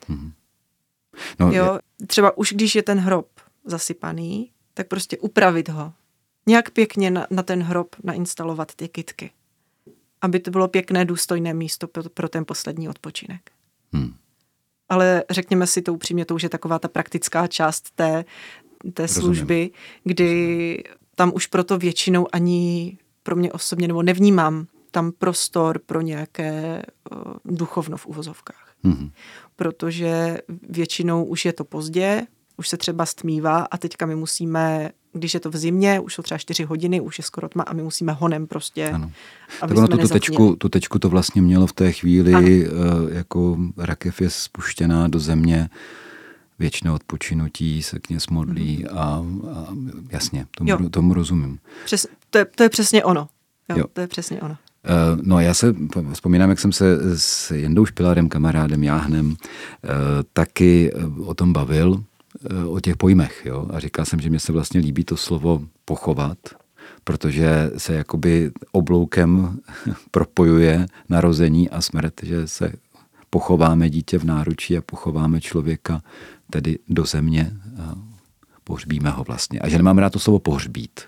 Hmm. 0.08 0.32
No, 1.38 1.52
jo, 1.52 1.78
je... 2.00 2.06
třeba 2.06 2.38
už 2.38 2.52
když 2.52 2.74
je 2.74 2.82
ten 2.82 2.98
hrob 2.98 3.28
zasypaný, 3.64 4.50
tak 4.74 4.88
prostě 4.88 5.18
upravit 5.18 5.68
ho. 5.68 5.92
Nějak 6.46 6.70
pěkně 6.70 7.10
na, 7.10 7.26
na 7.30 7.42
ten 7.42 7.62
hrob 7.62 7.96
nainstalovat 8.02 8.74
ty 8.74 8.88
kitky. 8.88 9.30
Aby 10.20 10.40
to 10.40 10.50
bylo 10.50 10.68
pěkné, 10.68 11.04
důstojné 11.04 11.54
místo 11.54 11.88
pro, 11.88 12.02
pro 12.02 12.28
ten 12.28 12.44
poslední 12.44 12.88
odpočinek. 12.88 13.50
Hmm. 13.92 14.14
Ale 14.88 15.24
řekněme 15.30 15.66
si 15.66 15.82
to 15.82 15.94
upřímně, 15.94 16.24
to 16.24 16.34
už 16.34 16.42
je 16.42 16.48
taková 16.48 16.78
ta 16.78 16.88
praktická 16.88 17.46
část 17.46 17.90
té, 17.90 18.24
té 18.92 19.08
služby, 19.08 19.54
Rozumím. 19.54 19.70
kdy 20.04 20.82
tam 21.14 21.32
už 21.34 21.46
proto 21.46 21.78
většinou 21.78 22.26
ani 22.32 22.98
pro 23.22 23.36
mě 23.36 23.52
osobně, 23.52 23.88
nebo 23.88 24.02
nevnímám 24.02 24.66
tam 24.90 25.12
prostor 25.12 25.78
pro 25.86 26.00
nějaké 26.00 26.82
uh, 27.12 27.56
duchovno 27.56 27.96
v 27.96 28.06
uvozovkách. 28.06 28.74
Mm-hmm. 28.84 29.10
Protože 29.56 30.38
většinou 30.68 31.24
už 31.24 31.44
je 31.44 31.52
to 31.52 31.64
pozdě, 31.64 32.26
už 32.56 32.68
se 32.68 32.76
třeba 32.76 33.06
stmívá 33.06 33.58
a 33.70 33.76
teďka 33.78 34.06
my 34.06 34.16
musíme, 34.16 34.90
když 35.12 35.34
je 35.34 35.40
to 35.40 35.50
v 35.50 35.56
zimě, 35.56 36.00
už 36.00 36.14
jsou 36.14 36.22
třeba 36.22 36.38
čtyři 36.38 36.64
hodiny, 36.64 37.00
už 37.00 37.18
je 37.18 37.24
skoro 37.24 37.48
tma 37.48 37.62
a 37.62 37.72
my 37.72 37.82
musíme 37.82 38.12
honem 38.12 38.46
prostě, 38.46 38.88
ano. 38.88 39.10
aby 39.60 39.74
tak 39.74 39.84
ono 39.84 39.98
tu, 39.98 40.08
tečku, 40.08 40.56
tu 40.56 40.68
tečku 40.68 40.98
to 40.98 41.08
vlastně 41.08 41.42
mělo 41.42 41.66
v 41.66 41.72
té 41.72 41.92
chvíli, 41.92 42.34
ano. 42.34 42.48
jako 43.08 43.56
rakev 43.76 44.20
je 44.20 44.30
spuštěná 44.30 45.08
do 45.08 45.18
země, 45.18 45.68
věčné 46.58 46.90
odpočinutí 46.90 47.82
se 47.82 47.98
kněz 47.98 48.26
modlí 48.26 48.84
mm-hmm. 48.84 48.98
a, 48.98 49.58
a 49.58 49.66
jasně, 50.10 50.46
tomu, 50.50 50.88
tomu 50.88 51.14
rozumím. 51.14 51.58
Přes, 51.84 52.06
to, 52.30 52.38
je, 52.38 52.44
to 52.44 52.62
je 52.62 52.68
přesně 52.68 53.04
ono. 53.04 53.28
Jo, 53.68 53.76
jo. 53.78 53.84
To 53.92 54.00
je 54.00 54.06
přesně 54.06 54.40
ono. 54.40 54.56
Uh, 54.86 55.20
no 55.22 55.40
já 55.40 55.54
se 55.54 55.74
vzpomínám, 56.12 56.50
jak 56.50 56.60
jsem 56.60 56.72
se 56.72 57.18
s 57.18 57.50
Jendou 57.50 57.86
Špilarem, 57.86 58.28
kamarádem 58.28 58.84
Jáhnem, 58.84 59.26
uh, 59.26 59.36
taky 60.32 60.92
o 61.24 61.34
tom 61.34 61.52
bavil, 61.52 61.90
uh, 61.90 62.74
o 62.74 62.80
těch 62.80 62.96
pojmech. 62.96 63.42
Jo? 63.44 63.66
A 63.72 63.80
říkal 63.80 64.04
jsem, 64.04 64.20
že 64.20 64.30
mě 64.30 64.40
se 64.40 64.52
vlastně 64.52 64.80
líbí 64.80 65.04
to 65.04 65.16
slovo 65.16 65.62
pochovat, 65.84 66.38
protože 67.04 67.70
se 67.76 67.94
jakoby 67.94 68.50
obloukem 68.72 69.58
propojuje 70.10 70.86
narození 71.08 71.70
a 71.70 71.80
smrt, 71.80 72.14
že 72.22 72.48
se 72.48 72.72
pochováme 73.30 73.90
dítě 73.90 74.18
v 74.18 74.24
náručí 74.24 74.78
a 74.78 74.82
pochováme 74.82 75.40
člověka 75.40 76.02
tedy 76.50 76.78
do 76.88 77.04
země, 77.04 77.52
pohřbíme 78.64 79.10
ho 79.10 79.24
vlastně. 79.24 79.60
A 79.60 79.68
že 79.68 79.76
nemám 79.76 79.98
rád 79.98 80.12
to 80.12 80.18
slovo 80.18 80.38
pohřbít. 80.38 81.00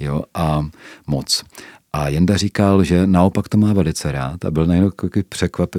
Jo, 0.00 0.22
a 0.34 0.68
moc. 1.06 1.44
A 1.92 2.08
Jenda 2.08 2.36
říkal, 2.36 2.84
že 2.84 3.06
naopak 3.06 3.48
to 3.48 3.58
má 3.58 3.72
velice 3.72 4.12
rád 4.12 4.44
a 4.44 4.50
byl 4.50 4.66
najednou 4.66 4.90
překvap, 5.28 5.70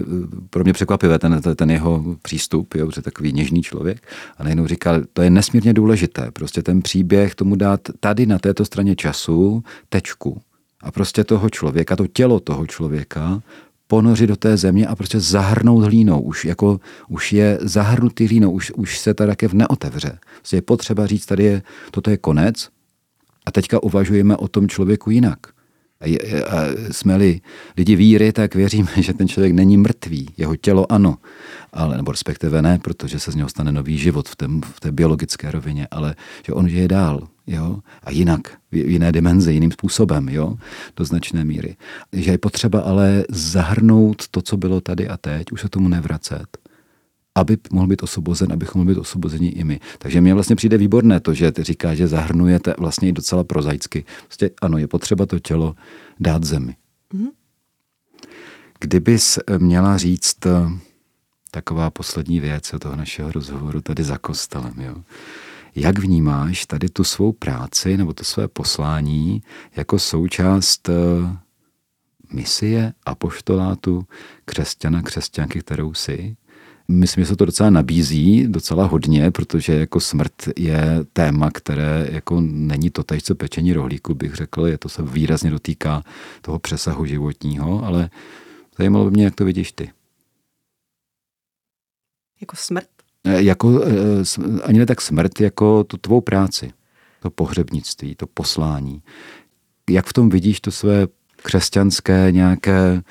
pro 0.50 0.64
mě 0.64 0.74
překvapivé 0.74 1.20
ten, 1.20 1.42
ten 1.56 1.72
jeho 1.72 2.16
přístup, 2.22 2.76
jo, 2.76 2.92
že 2.96 3.02
takový 3.02 3.34
něžný 3.34 3.62
člověk. 3.62 4.08
A 4.38 4.44
najednou 4.44 4.68
říkal, 4.68 5.02
to 5.14 5.22
je 5.22 5.30
nesmírně 5.30 5.74
důležité, 5.74 6.32
prostě 6.32 6.64
ten 6.64 6.82
příběh 6.82 7.36
tomu 7.36 7.56
dát 7.56 7.82
tady 8.00 8.26
na 8.26 8.40
této 8.40 8.66
straně 8.66 8.96
času 8.96 9.64
tečku. 9.90 10.42
A 10.84 10.92
prostě 10.92 11.24
toho 11.24 11.50
člověka, 11.50 11.96
to 11.96 12.08
tělo 12.08 12.40
toho 12.40 12.68
člověka 12.68 13.42
ponořit 13.88 14.28
do 14.28 14.36
té 14.36 14.58
země 14.58 14.88
a 14.88 14.96
prostě 14.96 15.20
zahrnout 15.20 15.84
hlínou. 15.84 16.22
Už, 16.22 16.46
jako, 16.46 16.80
už 17.08 17.34
je 17.34 17.58
zahrnutý 17.62 18.28
hlínou, 18.28 18.52
už, 18.52 18.72
už 18.72 19.00
se 19.00 19.14
ta 19.14 19.26
rakev 19.26 19.54
neotevře. 19.54 20.20
Prostě 20.38 20.58
je 20.58 20.62
potřeba 20.62 21.08
říct, 21.08 21.26
tady 21.26 21.44
je, 21.44 21.62
toto 21.92 22.10
je 22.10 22.18
konec 22.18 22.70
a 23.46 23.52
teďka 23.52 23.84
uvažujeme 23.84 24.38
o 24.38 24.48
tom 24.48 24.68
člověku 24.68 25.10
jinak. 25.10 25.40
A, 26.02 26.18
a 26.50 26.66
jsme-li 26.92 27.42
lidi 27.78 27.96
víry, 27.96 28.32
tak 28.32 28.56
věříme, 28.56 28.90
že 29.02 29.14
ten 29.14 29.28
člověk 29.28 29.54
není 29.54 29.78
mrtvý. 29.78 30.30
Jeho 30.38 30.56
tělo 30.56 30.92
ano, 30.92 31.18
ale, 31.74 31.98
nebo 31.98 32.12
respektive 32.12 32.62
ne, 32.62 32.80
protože 32.80 33.20
se 33.20 33.32
z 33.32 33.36
něho 33.36 33.50
stane 33.50 33.72
nový 33.72 33.98
život 33.98 34.30
v, 34.30 34.36
té, 34.36 34.48
v 34.62 34.80
té 34.80 34.92
biologické 34.92 35.52
rovině, 35.52 35.88
ale 35.92 36.16
že 36.46 36.54
on 36.54 36.70
žije 36.70 36.88
dál. 36.88 37.28
Jo? 37.48 37.80
A 38.04 38.12
jinak, 38.12 38.58
v 38.72 38.76
jiné 38.76 39.12
dimenzi, 39.12 39.54
jiným 39.54 39.72
způsobem, 39.72 40.30
jo? 40.30 40.58
do 40.96 41.06
značné 41.06 41.46
míry. 41.46 41.76
Že 42.14 42.32
je 42.32 42.38
potřeba 42.38 42.80
ale 42.80 43.24
zahrnout 43.30 44.28
to, 44.28 44.42
co 44.42 44.58
bylo 44.58 44.82
tady 44.82 45.08
a 45.08 45.18
teď, 45.18 45.52
už 45.52 45.62
se 45.62 45.70
tomu 45.70 45.88
nevracet 45.88 46.58
aby 47.38 47.58
mohl 47.72 47.88
být 47.88 48.04
osobozen, 48.04 48.54
abychom 48.54 48.80
mohli 48.80 48.94
být 48.94 49.00
osobozeni 49.00 49.48
i 49.48 49.64
my. 49.64 49.80
Takže 49.98 50.22
mně 50.22 50.34
vlastně 50.34 50.56
přijde 50.56 50.78
výborné 50.78 51.20
to, 51.20 51.34
že 51.34 51.52
ty 51.52 51.64
říká, 51.64 51.96
že 51.96 52.08
zahrnujete 52.08 52.74
vlastně 52.78 53.10
i 53.10 53.12
docela 53.12 53.44
prozaicky. 53.44 54.06
Vlastně 54.28 54.50
ano, 54.62 54.78
je 54.78 54.88
potřeba 54.88 55.26
to 55.26 55.40
tělo 55.40 55.76
dát 56.20 56.44
zemi. 56.44 56.76
Mm-hmm. 57.14 57.30
Kdybys 58.80 59.40
měla 59.58 59.98
říct 59.98 60.46
eh, 60.46 60.52
taková 61.52 61.90
poslední 61.90 62.40
věc 62.40 62.72
toho 62.80 62.96
našeho 62.96 63.32
rozhovoru 63.32 63.82
tady 63.82 64.04
za 64.04 64.18
kostelem, 64.18 64.74
jo. 64.78 64.96
Jak 65.80 66.00
vnímáš 66.00 66.66
tady 66.66 66.90
tu 66.90 67.04
svou 67.04 67.32
práci 67.32 67.98
nebo 67.98 68.14
to 68.14 68.24
své 68.24 68.48
poslání 68.48 69.42
jako 69.76 70.00
součást 70.00 70.90
eh, 70.90 70.94
misie 72.34 72.94
a 73.06 73.16
poštolátu 73.16 74.08
křesťana, 74.46 75.02
křesťanky, 75.02 75.60
kterou 75.60 75.94
jsi? 75.94 76.38
Myslím, 76.88 77.24
že 77.24 77.28
se 77.28 77.36
to 77.36 77.46
docela 77.46 77.70
nabízí, 77.70 78.48
docela 78.48 78.86
hodně, 78.86 79.32
protože 79.32 79.74
jako 79.74 80.00
smrt 80.00 80.34
je 80.56 81.06
téma, 81.14 81.52
které 81.52 82.08
jako 82.12 82.42
není 82.42 82.90
to 82.90 83.04
co 83.22 83.36
pečení 83.36 83.74
rohlíku, 83.74 84.14
bych 84.14 84.34
řekl, 84.34 84.68
je 84.68 84.78
to 84.78 84.90
se 84.90 85.02
výrazně 85.04 85.52
dotýká 85.52 86.04
toho 86.42 86.60
přesahu 86.60 87.06
životního, 87.06 87.86
ale 87.86 88.10
zajímalo 88.78 89.06
by 89.06 89.12
mě, 89.12 89.24
jak 89.24 89.36
to 89.36 89.46
vidíš 89.46 89.72
ty. 89.72 89.92
Jako 92.42 92.56
smrt? 92.56 92.97
E, 93.28 93.44
jako, 93.44 93.84
e, 93.84 94.64
ani 94.64 94.80
ne 94.80 94.86
tak 94.86 95.02
smrt, 95.02 95.42
jako 95.42 95.84
tu 95.84 95.98
tvou 95.98 96.22
práci, 96.22 96.72
to 97.20 97.30
pohřebnictví, 97.30 98.16
to 98.16 98.28
poslání. 98.28 99.04
Jak 99.90 100.06
v 100.06 100.14
tom 100.14 100.30
vidíš 100.30 100.62
to 100.62 100.72
své 100.72 101.08
křesťanské 101.36 102.32
nějaké 102.32 103.02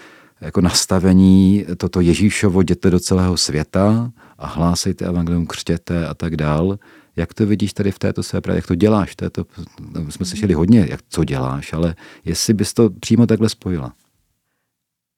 jako 0.41 0.61
nastavení 0.61 1.67
toto 1.77 2.01
Ježíšovo 2.01 2.61
jděte 2.61 2.91
do 2.91 3.01
celého 3.01 3.37
světa 3.37 4.13
a 4.39 4.47
hlásejte 4.47 5.05
evangelium, 5.05 5.47
křtěte 5.47 6.07
a 6.07 6.15
tak 6.15 6.37
dál. 6.37 6.79
Jak 7.17 7.35
to 7.35 7.47
vidíš 7.47 7.73
tady 7.73 7.93
v 7.93 7.99
této 7.99 8.23
své 8.23 8.41
právě, 8.41 8.59
jak 8.59 8.67
to 8.67 8.75
děláš? 8.75 9.17
Této, 9.17 9.45
no, 9.81 10.13
jsme 10.13 10.27
slyšeli 10.27 10.55
hodně, 10.55 10.87
jak 10.91 11.01
co 11.09 11.25
děláš, 11.25 11.73
ale 11.73 11.95
jestli 12.25 12.55
bys 12.55 12.75
to 12.75 12.91
přímo 12.91 13.27
takhle 13.27 13.49
spojila. 13.49 13.95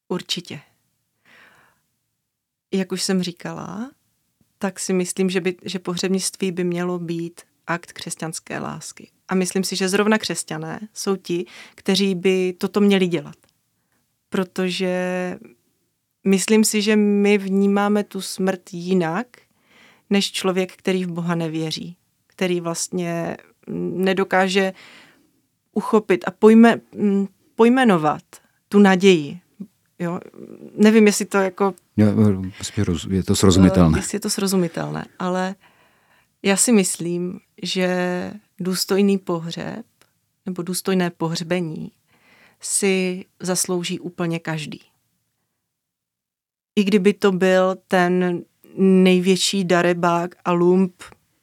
Určitě. 0.09 0.61
Jak 2.73 2.93
už 2.93 3.03
jsem 3.03 3.23
říkala, 3.23 3.91
tak 4.59 4.81
si 4.81 4.93
myslím, 4.93 5.31
že, 5.31 5.41
by, 5.41 5.57
že 5.63 5.79
pohřebnictví 5.79 6.53
by 6.53 6.65
mělo 6.65 6.99
být 6.99 7.41
akt 7.67 7.93
křesťanské 7.93 8.59
lásky. 8.59 9.11
A 9.29 9.35
myslím 9.35 9.65
si, 9.65 9.77
že 9.77 9.89
zrovna 9.89 10.19
křesťané 10.19 10.81
jsou 10.95 11.17
ti, 11.17 11.47
kteří 11.75 12.15
by 12.15 12.55
toto 12.59 12.81
měli 12.81 13.07
dělat 13.07 13.37
protože 14.29 15.39
myslím 16.25 16.65
si, 16.65 16.83
že 16.83 16.97
my 16.97 17.39
vnímáme 17.39 18.05
tu 18.05 18.21
smrt 18.21 18.61
jinak, 18.73 19.27
než 20.11 20.33
člověk, 20.33 20.77
který 20.77 21.05
v 21.05 21.13
Boha 21.13 21.35
nevěří, 21.35 21.97
který 22.27 22.61
vlastně 22.61 23.37
nedokáže 23.97 24.73
uchopit 25.73 26.25
a 26.29 26.31
pojme, 26.31 26.81
pojmenovat 27.55 28.23
tu 28.69 28.79
naději. 28.79 29.41
Jo? 29.99 30.21
Nevím, 30.75 31.07
jestli 31.07 31.25
to 31.25 31.39
jako... 31.39 31.75
Je 33.11 33.23
to 33.23 33.37
srozumitelné. 33.37 33.99
Jestli 33.99 34.17
je 34.17 34.21
to 34.21 34.31
srozumitelné, 34.31 35.05
ale 35.19 35.55
já 36.43 36.57
si 36.57 36.73
myslím, 36.73 37.41
že 37.63 38.33
důstojný 38.61 39.19
pohřeb 39.19 39.87
nebo 40.47 40.63
důstojné 40.63 41.11
pohřbení 41.11 41.93
si 42.61 43.25
zaslouží 43.41 44.01
úplně 44.01 44.39
každý. 44.39 44.81
I 46.77 46.85
kdyby 46.85 47.13
to 47.13 47.33
byl 47.33 47.77
ten 47.89 48.43
největší 48.77 49.65
darebák 49.65 50.35
a 50.45 50.53
lump, 50.53 51.03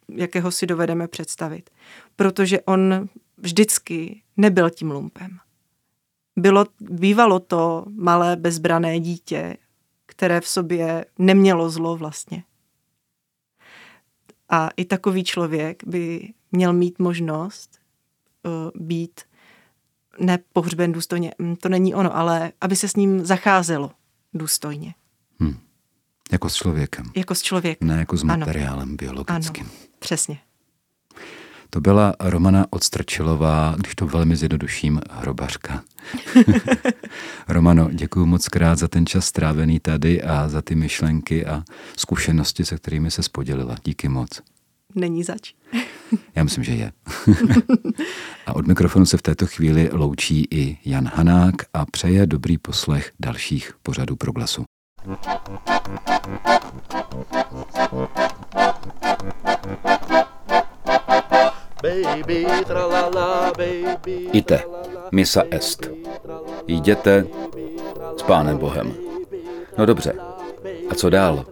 jakého 0.09 0.51
si 0.51 0.65
dovedeme 0.65 1.07
představit. 1.07 1.69
Protože 2.15 2.61
on 2.61 3.09
vždycky 3.37 4.21
nebyl 4.37 4.69
tím 4.69 4.91
lumpem. 4.91 5.37
Bylo, 6.35 6.65
bývalo 6.79 7.39
to 7.39 7.85
malé 7.89 8.35
bezbrané 8.35 8.99
dítě, 8.99 9.57
které 10.05 10.41
v 10.41 10.47
sobě 10.47 11.05
nemělo 11.19 11.69
zlo 11.69 11.97
vlastně. 11.97 12.43
A 14.49 14.69
i 14.77 14.85
takový 14.85 15.23
člověk 15.23 15.83
by 15.87 16.33
měl 16.51 16.73
mít 16.73 16.99
možnost 16.99 17.79
uh, 18.43 18.81
být 18.81 19.21
ne 20.19 20.39
pohřben 20.53 20.91
důstojně, 20.91 21.31
mm, 21.39 21.55
to 21.55 21.69
není 21.69 21.95
ono, 21.95 22.17
ale 22.17 22.51
aby 22.61 22.75
se 22.75 22.87
s 22.87 22.95
ním 22.95 23.25
zacházelo 23.25 23.91
důstojně. 24.33 24.93
Hmm. 25.39 25.59
Jako 26.31 26.49
s 26.49 26.55
člověkem. 26.55 27.05
Jako 27.15 27.35
s 27.35 27.41
člověkem. 27.41 27.87
Ne 27.87 27.99
jako 27.99 28.17
s 28.17 28.23
materiálem 28.23 28.89
ano. 28.89 28.95
biologickým. 28.95 29.65
Ano, 29.65 29.75
přesně. 29.99 30.39
To 31.75 31.81
byla 31.81 32.13
Romana 32.19 32.65
Odstrčilová, 32.69 33.75
když 33.77 33.95
to 33.95 34.07
velmi 34.07 34.35
zjednoduším, 34.35 35.01
hrobařka. 35.11 35.83
Romano, 37.47 37.89
děkuji 37.91 38.25
moc 38.25 38.47
krát 38.47 38.77
za 38.77 38.87
ten 38.87 39.05
čas 39.05 39.25
strávený 39.25 39.79
tady 39.79 40.21
a 40.21 40.49
za 40.49 40.61
ty 40.61 40.75
myšlenky 40.75 41.45
a 41.45 41.63
zkušenosti, 41.97 42.65
se 42.65 42.77
kterými 42.77 43.11
se 43.11 43.21
podělila. 43.31 43.75
Díky 43.83 44.09
moc. 44.09 44.41
Není 44.95 45.23
zač. 45.23 45.53
Já 46.35 46.43
myslím, 46.43 46.63
že 46.63 46.71
je. 46.71 46.91
a 48.45 48.55
od 48.55 48.67
mikrofonu 48.67 49.05
se 49.05 49.17
v 49.17 49.21
této 49.21 49.47
chvíli 49.47 49.89
loučí 49.93 50.47
i 50.51 50.77
Jan 50.85 51.09
Hanák 51.13 51.55
a 51.73 51.85
přeje 51.85 52.25
dobrý 52.25 52.57
poslech 52.57 53.11
dalších 53.19 53.71
pořadů 53.83 54.15
proglasu. 54.15 54.63
Baby, 55.05 55.17
tralala, 57.69 58.34
baby, 61.85 62.45
Ite, 64.31 64.63
misa 65.11 65.43
est. 65.51 65.89
Jděte 66.67 67.25
s 68.17 68.23
Pánem 68.23 68.57
Bohem. 68.57 68.93
No 69.77 69.85
dobře, 69.85 70.13
a 70.89 70.95
co 70.95 71.09
dál? 71.09 71.45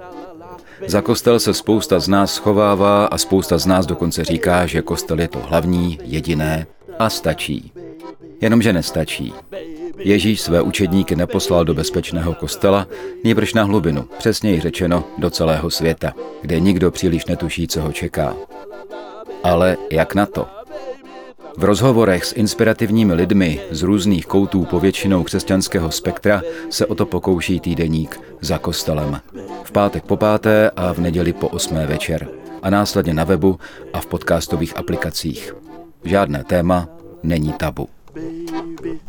Za 0.88 1.02
kostel 1.02 1.40
se 1.40 1.54
spousta 1.54 2.00
z 2.00 2.08
nás 2.08 2.34
schovává 2.34 3.06
a 3.06 3.18
spousta 3.18 3.58
z 3.58 3.66
nás 3.66 3.86
dokonce 3.86 4.24
říká, 4.24 4.66
že 4.66 4.82
kostel 4.82 5.20
je 5.20 5.28
to 5.28 5.40
hlavní, 5.40 6.00
jediné 6.04 6.68
a 7.00 7.10
stačí. 7.10 7.72
Jenomže 8.42 8.74
nestačí. 8.74 9.34
Ježíš 9.98 10.42
své 10.42 10.62
učedníky 10.62 11.16
neposlal 11.16 11.66
do 11.66 11.74
bezpečného 11.74 12.34
kostela, 12.34 12.88
nýbrž 13.24 13.54
na 13.54 13.64
hlubinu, 13.64 14.08
přesněji 14.18 14.60
řečeno 14.60 15.04
do 15.18 15.30
celého 15.30 15.70
světa, 15.70 16.14
kde 16.42 16.60
nikdo 16.60 16.92
příliš 16.92 17.26
netuší, 17.26 17.68
co 17.68 17.82
ho 17.82 17.92
čeká. 17.92 18.36
Ale 19.44 19.78
jak 19.92 20.16
na 20.16 20.26
to? 20.26 20.48
V 21.58 21.64
rozhovorech 21.64 22.26
s 22.26 22.34
inspirativními 22.34 23.14
lidmi 23.14 23.62
z 23.72 23.82
různých 23.82 24.26
koutů 24.26 24.66
povětšinou 24.66 25.24
křesťanského 25.24 25.92
spektra 25.92 26.42
se 26.70 26.86
o 26.86 26.96
to 26.96 27.06
pokouší 27.06 27.60
týdeník 27.60 28.22
za 28.42 28.58
kostelem. 28.58 29.22
V 29.64 29.72
pátek 29.72 30.04
po 30.04 30.18
páté 30.18 30.70
a 30.76 30.94
v 30.94 31.00
neděli 31.00 31.34
po 31.34 31.48
osmé 31.48 31.88
večer. 31.88 32.28
A 32.62 32.70
následně 32.70 33.14
na 33.14 33.24
webu 33.24 33.60
a 33.94 34.00
v 34.00 34.06
podcastových 34.06 34.78
aplikacích. 34.78 35.56
Žádné 36.04 36.44
téma 36.44 36.88
není 37.24 37.54
tabu. 37.54 37.90
Baby, 38.14 38.44
baby. 38.82 39.00